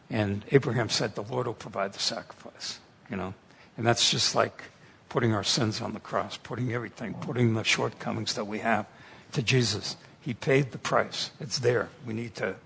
And 0.08 0.44
Abraham 0.50 0.88
said, 0.88 1.14
The 1.14 1.22
Lord 1.22 1.46
will 1.46 1.54
provide 1.54 1.92
the 1.92 2.00
sacrifice, 2.00 2.80
you 3.10 3.16
know. 3.16 3.34
And 3.76 3.86
that's 3.86 4.10
just 4.10 4.34
like 4.34 4.64
putting 5.08 5.34
our 5.34 5.44
sins 5.44 5.80
on 5.80 5.94
the 5.94 6.00
cross, 6.00 6.36
putting 6.36 6.72
everything, 6.72 7.14
putting 7.14 7.54
the 7.54 7.64
shortcomings 7.64 8.34
that 8.34 8.46
we 8.46 8.58
have 8.58 8.86
to 9.32 9.42
Jesus. 9.42 9.96
He 10.20 10.34
paid 10.34 10.72
the 10.72 10.78
price. 10.78 11.30
It's 11.40 11.58
there. 11.58 11.88
We 12.06 12.12
need 12.12 12.34
to, 12.36 12.56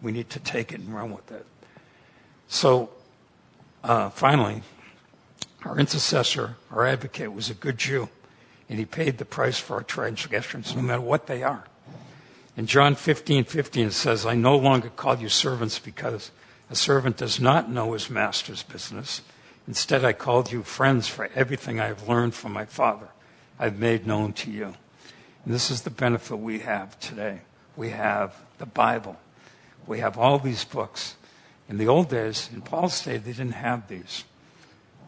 we 0.00 0.12
need 0.12 0.30
to 0.30 0.40
take 0.40 0.72
it 0.72 0.80
and 0.80 0.94
run 0.94 1.12
with 1.12 1.30
it. 1.30 1.46
So, 2.48 2.90
uh, 3.84 4.10
finally, 4.10 4.62
our 5.64 5.78
intercessor, 5.78 6.56
our 6.70 6.86
advocate, 6.86 7.32
was 7.32 7.50
a 7.50 7.54
good 7.54 7.78
Jew, 7.78 8.08
and 8.68 8.78
he 8.78 8.84
paid 8.84 9.18
the 9.18 9.24
price 9.24 9.58
for 9.58 9.74
our 9.74 9.82
transgressions, 9.82 10.74
no 10.74 10.82
matter 10.82 11.00
what 11.00 11.26
they 11.26 11.42
are. 11.42 11.64
In 12.56 12.66
John 12.66 12.94
15, 12.94 13.44
15, 13.44 13.86
it 13.86 13.92
says, 13.92 14.26
I 14.26 14.34
no 14.34 14.56
longer 14.56 14.90
call 14.90 15.18
you 15.18 15.30
servants 15.30 15.78
because 15.78 16.30
a 16.70 16.74
servant 16.74 17.16
does 17.16 17.40
not 17.40 17.70
know 17.70 17.94
his 17.94 18.10
master's 18.10 18.62
business. 18.62 19.22
Instead, 19.66 20.04
I 20.04 20.12
called 20.12 20.52
you 20.52 20.62
friends 20.62 21.08
for 21.08 21.30
everything 21.34 21.80
I 21.80 21.86
have 21.86 22.08
learned 22.08 22.34
from 22.34 22.52
my 22.52 22.66
Father. 22.66 23.08
I've 23.58 23.78
made 23.78 24.06
known 24.06 24.34
to 24.34 24.50
you. 24.50 24.74
And 25.44 25.54
this 25.54 25.70
is 25.70 25.82
the 25.82 25.90
benefit 25.90 26.36
we 26.36 26.58
have 26.60 26.98
today. 27.00 27.40
We 27.74 27.90
have 27.90 28.34
the 28.58 28.66
Bible. 28.66 29.16
We 29.86 30.00
have 30.00 30.18
all 30.18 30.38
these 30.38 30.64
books. 30.64 31.16
In 31.70 31.78
the 31.78 31.88
old 31.88 32.10
days, 32.10 32.50
in 32.52 32.60
Paul's 32.60 33.02
day, 33.02 33.16
they 33.16 33.32
didn't 33.32 33.52
have 33.52 33.88
these. 33.88 34.24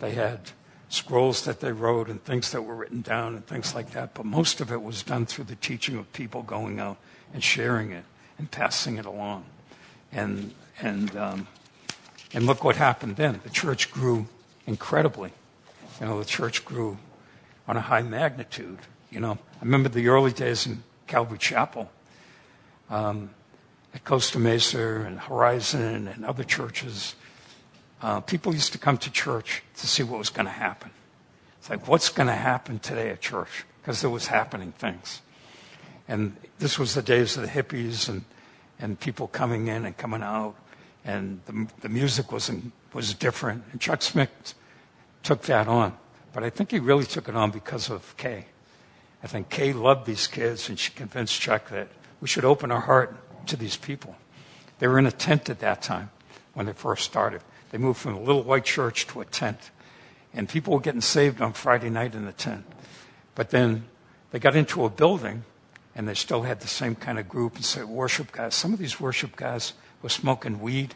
They 0.00 0.12
had 0.12 0.52
scrolls 0.88 1.44
that 1.44 1.60
they 1.60 1.72
wrote 1.72 2.08
and 2.08 2.24
things 2.24 2.52
that 2.52 2.62
were 2.62 2.74
written 2.74 3.02
down 3.02 3.34
and 3.34 3.46
things 3.46 3.74
like 3.74 3.90
that. 3.90 4.14
But 4.14 4.24
most 4.24 4.60
of 4.60 4.72
it 4.72 4.82
was 4.82 5.02
done 5.02 5.26
through 5.26 5.44
the 5.44 5.56
teaching 5.56 5.98
of 5.98 6.10
people 6.12 6.42
going 6.42 6.80
out 6.80 6.96
and 7.34 7.44
sharing 7.44 7.90
it 7.90 8.04
and 8.38 8.50
passing 8.50 8.96
it 8.96 9.04
along. 9.04 9.44
And, 10.12 10.54
and, 10.80 11.14
um, 11.16 11.48
and 12.32 12.46
look 12.46 12.64
what 12.64 12.76
happened 12.76 13.16
then. 13.16 13.40
The 13.42 13.50
church 13.50 13.90
grew 13.90 14.26
incredibly. 14.66 15.32
You 16.00 16.06
know, 16.06 16.18
the 16.18 16.24
church 16.24 16.64
grew 16.64 16.96
on 17.68 17.76
a 17.76 17.80
high 17.80 18.02
magnitude. 18.02 18.78
You 19.10 19.20
know, 19.20 19.32
I 19.32 19.64
remember 19.64 19.88
the 19.90 20.08
early 20.08 20.32
days 20.32 20.66
in 20.66 20.82
Calvary 21.06 21.38
Chapel. 21.38 21.90
Um, 22.88 23.30
at 23.92 24.04
Costa 24.04 24.38
Mesa 24.38 25.02
and 25.02 25.20
Horizon 25.20 26.08
and 26.08 26.24
other 26.24 26.42
churches, 26.42 27.14
uh, 28.02 28.20
people 28.20 28.52
used 28.52 28.72
to 28.72 28.78
come 28.78 28.98
to 28.98 29.10
church 29.10 29.62
to 29.76 29.86
see 29.86 30.02
what 30.02 30.18
was 30.18 30.30
going 30.30 30.46
to 30.46 30.52
happen. 30.52 30.90
It's 31.58 31.70
like, 31.70 31.86
what's 31.88 32.08
going 32.08 32.26
to 32.26 32.34
happen 32.34 32.78
today 32.80 33.10
at 33.10 33.20
church? 33.20 33.64
Because 33.80 34.00
there 34.00 34.10
was 34.10 34.26
happening 34.26 34.72
things. 34.72 35.22
And 36.08 36.36
this 36.58 36.78
was 36.78 36.94
the 36.94 37.02
days 37.02 37.36
of 37.36 37.42
the 37.42 37.48
hippies 37.48 38.08
and, 38.08 38.24
and 38.78 38.98
people 38.98 39.26
coming 39.28 39.68
in 39.68 39.84
and 39.84 39.96
coming 39.96 40.22
out. 40.22 40.54
And 41.04 41.40
the, 41.46 41.66
the 41.80 41.88
music 41.88 42.32
was, 42.32 42.50
was 42.92 43.14
different. 43.14 43.64
And 43.72 43.80
Chuck 43.80 44.02
Smith 44.02 44.54
took 45.22 45.42
that 45.42 45.68
on. 45.68 45.96
But 46.32 46.44
I 46.44 46.50
think 46.50 46.70
he 46.70 46.78
really 46.78 47.04
took 47.04 47.28
it 47.28 47.36
on 47.36 47.50
because 47.50 47.90
of 47.90 48.16
Kay. 48.16 48.46
I 49.22 49.26
think 49.26 49.48
Kay 49.48 49.72
loved 49.72 50.06
these 50.06 50.26
kids 50.26 50.68
and 50.68 50.78
she 50.78 50.92
convinced 50.92 51.40
Chuck 51.40 51.70
that 51.70 51.88
we 52.20 52.28
should 52.28 52.44
open 52.44 52.70
our 52.70 52.80
heart 52.80 53.16
to 53.46 53.56
these 53.56 53.76
people. 53.76 54.16
They 54.78 54.88
were 54.88 54.98
in 54.98 55.06
a 55.06 55.12
tent 55.12 55.48
at 55.48 55.60
that 55.60 55.80
time 55.80 56.10
when 56.52 56.66
they 56.66 56.72
first 56.72 57.04
started. 57.04 57.40
They 57.70 57.78
moved 57.78 58.00
from 58.00 58.14
a 58.14 58.20
little 58.20 58.42
white 58.42 58.64
church 58.64 59.06
to 59.08 59.20
a 59.20 59.24
tent. 59.24 59.70
And 60.34 60.48
people 60.48 60.74
were 60.74 60.80
getting 60.80 61.00
saved 61.00 61.40
on 61.40 61.52
Friday 61.52 61.90
night 61.90 62.14
in 62.14 62.24
the 62.26 62.32
tent. 62.32 62.64
But 63.34 63.50
then 63.50 63.84
they 64.30 64.38
got 64.38 64.56
into 64.56 64.84
a 64.84 64.90
building 64.90 65.44
and 65.94 66.08
they 66.08 66.14
still 66.14 66.42
had 66.42 66.60
the 66.60 66.68
same 66.68 66.94
kind 66.94 67.18
of 67.18 67.28
group 67.28 67.56
and 67.56 67.64
say 67.64 67.84
worship 67.84 68.32
guys. 68.32 68.54
Some 68.54 68.72
of 68.72 68.78
these 68.78 69.00
worship 69.00 69.36
guys 69.36 69.74
were 70.02 70.08
smoking 70.08 70.60
weed. 70.60 70.94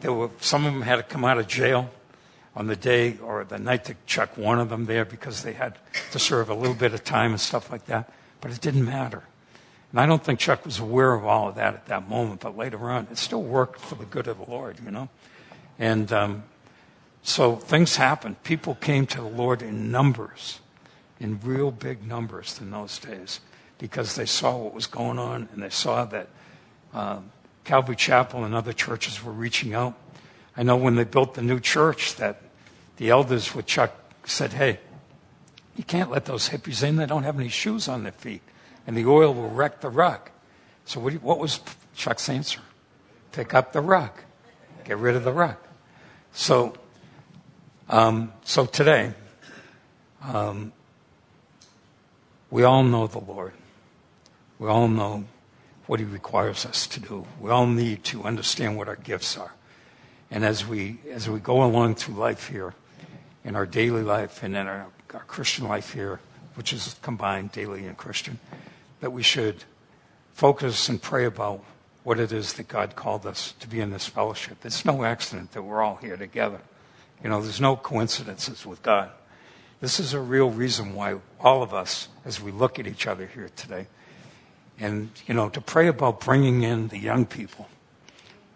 There 0.00 0.12
were, 0.12 0.30
some 0.40 0.66
of 0.66 0.72
them 0.72 0.82
had 0.82 0.96
to 0.96 1.02
come 1.02 1.24
out 1.24 1.38
of 1.38 1.48
jail 1.48 1.90
on 2.56 2.66
the 2.66 2.76
day 2.76 3.18
or 3.22 3.44
the 3.44 3.58
night 3.58 3.84
to 3.86 3.96
chuck 4.06 4.36
one 4.36 4.60
of 4.60 4.68
them 4.68 4.86
there 4.86 5.04
because 5.04 5.42
they 5.42 5.52
had 5.52 5.78
to 6.12 6.18
serve 6.18 6.48
a 6.48 6.54
little 6.54 6.74
bit 6.74 6.94
of 6.94 7.02
time 7.02 7.32
and 7.32 7.40
stuff 7.40 7.70
like 7.70 7.86
that. 7.86 8.12
But 8.40 8.52
it 8.52 8.60
didn't 8.60 8.84
matter. 8.84 9.24
And 9.94 10.00
I 10.00 10.06
don't 10.06 10.24
think 10.24 10.40
Chuck 10.40 10.64
was 10.64 10.80
aware 10.80 11.14
of 11.14 11.24
all 11.24 11.48
of 11.50 11.54
that 11.54 11.74
at 11.74 11.86
that 11.86 12.08
moment, 12.08 12.40
but 12.40 12.56
later 12.56 12.90
on, 12.90 13.06
it 13.12 13.16
still 13.16 13.44
worked 13.44 13.80
for 13.80 13.94
the 13.94 14.04
good 14.04 14.26
of 14.26 14.38
the 14.38 14.50
Lord, 14.50 14.80
you 14.84 14.90
know? 14.90 15.08
And 15.78 16.12
um, 16.12 16.42
so 17.22 17.54
things 17.54 17.94
happened. 17.94 18.42
People 18.42 18.74
came 18.74 19.06
to 19.06 19.18
the 19.18 19.28
Lord 19.28 19.62
in 19.62 19.92
numbers, 19.92 20.58
in 21.20 21.38
real 21.44 21.70
big 21.70 22.04
numbers 22.04 22.58
in 22.60 22.72
those 22.72 22.98
days, 22.98 23.38
because 23.78 24.16
they 24.16 24.26
saw 24.26 24.56
what 24.56 24.74
was 24.74 24.86
going 24.86 25.18
on 25.18 25.48
and 25.52 25.62
they 25.62 25.70
saw 25.70 26.04
that 26.06 26.28
uh, 26.92 27.18
Calvary 27.64 27.96
Chapel 27.96 28.44
and 28.44 28.54
other 28.54 28.72
churches 28.72 29.22
were 29.22 29.32
reaching 29.32 29.74
out. 29.74 29.94
I 30.56 30.62
know 30.62 30.76
when 30.76 30.94
they 30.94 31.04
built 31.04 31.34
the 31.34 31.42
new 31.42 31.60
church 31.60 32.16
that 32.16 32.40
the 32.96 33.10
elders 33.10 33.54
with 33.54 33.66
Chuck 33.66 33.92
said, 34.24 34.52
hey, 34.52 34.78
you 35.76 35.84
can't 35.84 36.10
let 36.10 36.26
those 36.26 36.50
hippies 36.50 36.82
in. 36.86 36.96
They 36.96 37.06
don't 37.06 37.24
have 37.24 37.38
any 37.38 37.48
shoes 37.48 37.88
on 37.88 38.04
their 38.04 38.12
feet 38.12 38.42
and 38.86 38.96
the 38.96 39.06
oil 39.06 39.32
will 39.32 39.50
wreck 39.50 39.80
the 39.80 39.88
rug. 39.88 40.30
So 40.84 41.00
what, 41.00 41.14
what 41.14 41.38
was 41.38 41.60
Chuck's 41.94 42.28
answer? 42.28 42.60
Pick 43.32 43.54
up 43.54 43.72
the 43.72 43.80
rug. 43.80 44.10
Get 44.84 44.98
rid 44.98 45.16
of 45.16 45.24
the 45.24 45.32
rug. 45.32 45.56
So, 46.32 46.74
um, 47.88 48.32
so 48.44 48.66
today, 48.66 49.14
um, 50.22 50.72
we 52.50 52.64
all 52.64 52.82
know 52.82 53.06
the 53.06 53.20
Lord. 53.20 53.52
We 54.58 54.68
all 54.68 54.88
know 54.88 55.24
what 55.86 56.00
He 56.00 56.06
requires 56.06 56.64
us 56.64 56.86
to 56.88 57.00
do. 57.00 57.26
We 57.40 57.50
all 57.50 57.66
need 57.66 58.04
to 58.04 58.24
understand 58.24 58.76
what 58.76 58.88
our 58.88 58.96
gifts 58.96 59.36
are. 59.36 59.52
And 60.30 60.44
as 60.44 60.66
we, 60.66 60.98
as 61.10 61.28
we 61.28 61.40
go 61.40 61.62
along 61.62 61.96
through 61.96 62.14
life 62.14 62.48
here, 62.48 62.74
in 63.44 63.54
our 63.54 63.66
daily 63.66 64.02
life 64.02 64.42
and 64.42 64.56
in 64.56 64.66
our, 64.66 64.86
our 65.12 65.24
Christian 65.24 65.68
life 65.68 65.92
here, 65.92 66.20
which 66.54 66.72
is 66.72 66.96
combined 67.02 67.52
daily 67.52 67.86
and 67.86 67.96
Christian, 67.96 68.38
that 69.00 69.10
we 69.10 69.22
should 69.22 69.64
focus 70.32 70.88
and 70.88 71.00
pray 71.00 71.26
about 71.26 71.62
what 72.02 72.18
it 72.18 72.32
is 72.32 72.54
that 72.54 72.68
God 72.68 72.96
called 72.96 73.26
us 73.26 73.52
to 73.60 73.68
be 73.68 73.80
in 73.80 73.90
this 73.90 74.06
fellowship. 74.06 74.58
It's 74.64 74.84
no 74.84 75.04
accident 75.04 75.52
that 75.52 75.62
we're 75.62 75.82
all 75.82 75.96
here 75.96 76.16
together. 76.16 76.60
You 77.22 77.30
know, 77.30 77.40
there's 77.40 77.60
no 77.60 77.76
coincidences 77.76 78.66
with 78.66 78.82
God. 78.82 79.10
This 79.80 80.00
is 80.00 80.14
a 80.14 80.20
real 80.20 80.50
reason 80.50 80.94
why 80.94 81.16
all 81.40 81.62
of 81.62 81.74
us, 81.74 82.08
as 82.24 82.40
we 82.40 82.50
look 82.50 82.78
at 82.78 82.86
each 82.86 83.06
other 83.06 83.26
here 83.26 83.50
today, 83.54 83.86
and, 84.78 85.10
you 85.26 85.34
know, 85.34 85.48
to 85.48 85.60
pray 85.60 85.88
about 85.88 86.20
bringing 86.20 86.62
in 86.62 86.88
the 86.88 86.98
young 86.98 87.26
people. 87.26 87.68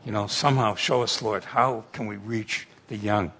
You 0.04 0.12
know, 0.12 0.26
somehow 0.26 0.74
show 0.74 1.02
us, 1.02 1.22
Lord, 1.22 1.44
how 1.44 1.84
can 1.92 2.06
we 2.06 2.16
reach 2.16 2.66
the 2.88 2.96
young 2.96 3.32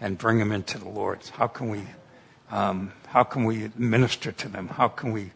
and 0.00 0.18
bring 0.18 0.38
them 0.38 0.52
into 0.52 0.78
the 0.78 0.88
Lord? 0.88 1.20
How 1.34 1.46
can 1.46 1.68
we, 1.70 1.82
um, 2.50 2.92
how 3.08 3.22
can 3.22 3.44
we 3.44 3.70
minister 3.76 4.32
to 4.32 4.48
them? 4.48 4.68
How 4.68 4.88
can 4.88 5.12
we 5.12 5.30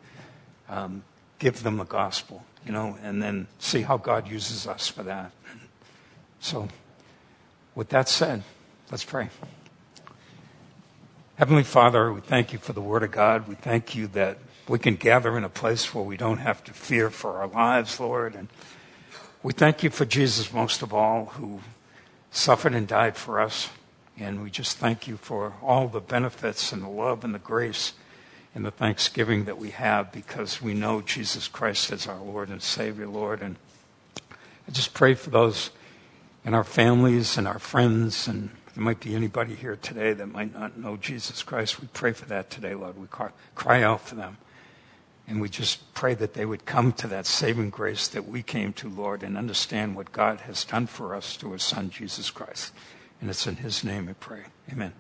um, 0.69 1.05
give 1.39 1.63
them 1.63 1.77
the 1.77 1.85
gospel, 1.85 2.45
you 2.65 2.73
know, 2.73 2.97
and 3.03 3.23
then 3.23 3.47
see 3.59 3.83
how 3.83 3.97
God 3.97 4.29
uses 4.29 4.67
us 4.67 4.89
for 4.89 5.03
that. 5.03 5.33
So, 6.41 6.69
with 7.75 7.89
that 7.91 8.09
said, 8.09 8.43
let's 8.91 9.05
pray. 9.05 9.29
Heavenly 11.37 11.65
Father, 11.65 12.13
we 12.13 12.21
thank 12.21 12.53
you 12.53 12.59
for 12.59 12.73
the 12.73 12.81
Word 12.81 13.03
of 13.03 13.11
God. 13.11 13.49
We 13.49 13.57
thank 13.57 13.95
you 13.95 14.07
that 14.09 14.39
we 14.69 14.79
can 14.79 14.97
gather 14.97 15.37
in 15.37 15.45
a 15.45 15.49
place 15.49 15.95
where 15.95 16.05
we 16.05 16.17
don't 16.17 16.39
have 16.39 16.65
to 16.65 16.73
fear 16.73 17.11
for 17.11 17.39
our 17.39 17.49
lives, 17.49 18.01
Lord. 18.01 18.35
And 18.35 18.49
we 19.43 19.53
thank 19.53 19.83
you 19.83 19.91
for 19.91 20.05
Jesus 20.05 20.53
most 20.53 20.83
of 20.83 20.95
all, 20.95 21.27
who 21.27 21.61
suffered 22.31 22.75
and 22.75 22.89
died 22.89 23.17
for 23.17 23.41
us. 23.41 23.69
And 24.19 24.43
we 24.43 24.51
just 24.51 24.79
thank 24.79 25.07
you 25.07 25.17
for 25.17 25.55
all 25.63 25.89
the 25.89 26.01
benefits 26.01 26.73
and 26.73 26.83
the 26.83 26.89
love 26.89 27.25
and 27.25 27.35
the 27.35 27.39
grace 27.39 27.93
and 28.55 28.65
the 28.65 28.71
thanksgiving 28.71 29.45
that 29.45 29.59
we 29.59 29.71
have 29.71 30.13
because 30.13 30.63
we 30.63 30.73
know 30.73 31.01
Jesus 31.01 31.49
Christ 31.49 31.93
as 31.93 32.07
our 32.07 32.21
Lord 32.21 32.49
and 32.49 32.63
Savior, 32.63 33.07
Lord. 33.07 33.43
And 33.43 33.57
I 34.69 34.71
just 34.71 34.95
pray 34.95 35.15
for 35.15 35.31
those 35.31 35.71
in 36.45 36.55
our 36.55 36.65
families 36.65 37.37
and 37.37 37.49
our 37.49 37.59
friends, 37.59 38.29
and 38.29 38.51
there 38.75 38.85
might 38.85 39.01
be 39.01 39.15
anybody 39.15 39.55
here 39.55 39.77
today 39.77 40.13
that 40.13 40.27
might 40.27 40.55
not 40.55 40.79
know 40.79 40.97
Jesus 40.97 41.43
Christ. 41.43 41.81
We 41.81 41.89
pray 41.93 42.13
for 42.13 42.27
that 42.27 42.51
today, 42.51 42.75
Lord. 42.75 42.99
We 42.99 43.09
cry 43.55 43.83
out 43.83 44.01
for 44.03 44.15
them. 44.15 44.39
And 45.27 45.41
we 45.41 45.49
just 45.49 45.95
pray 45.95 46.15
that 46.15 46.35
they 46.35 46.45
would 46.45 46.67
come 46.67 46.93
to 46.95 47.07
that 47.09 47.27
saving 47.27 47.71
grace 47.71 48.09
that 48.09 48.27
we 48.27 48.43
came 48.43 48.73
to, 48.75 48.89
Lord, 48.89 49.23
and 49.23 49.39
understand 49.39 49.97
what 49.97 50.13
God 50.13 50.41
has 50.43 50.65
done 50.65 50.87
for 50.87 51.15
us 51.15 51.37
through 51.37 51.53
His 51.53 51.63
Son, 51.63 51.89
Jesus 51.91 52.31
Christ. 52.31 52.73
And 53.21 53.31
it's 53.31 53.47
in 53.47 53.57
His 53.57 53.85
name 53.85 54.07
we 54.07 54.13
pray. 54.15 54.45
Amen. 54.71 54.93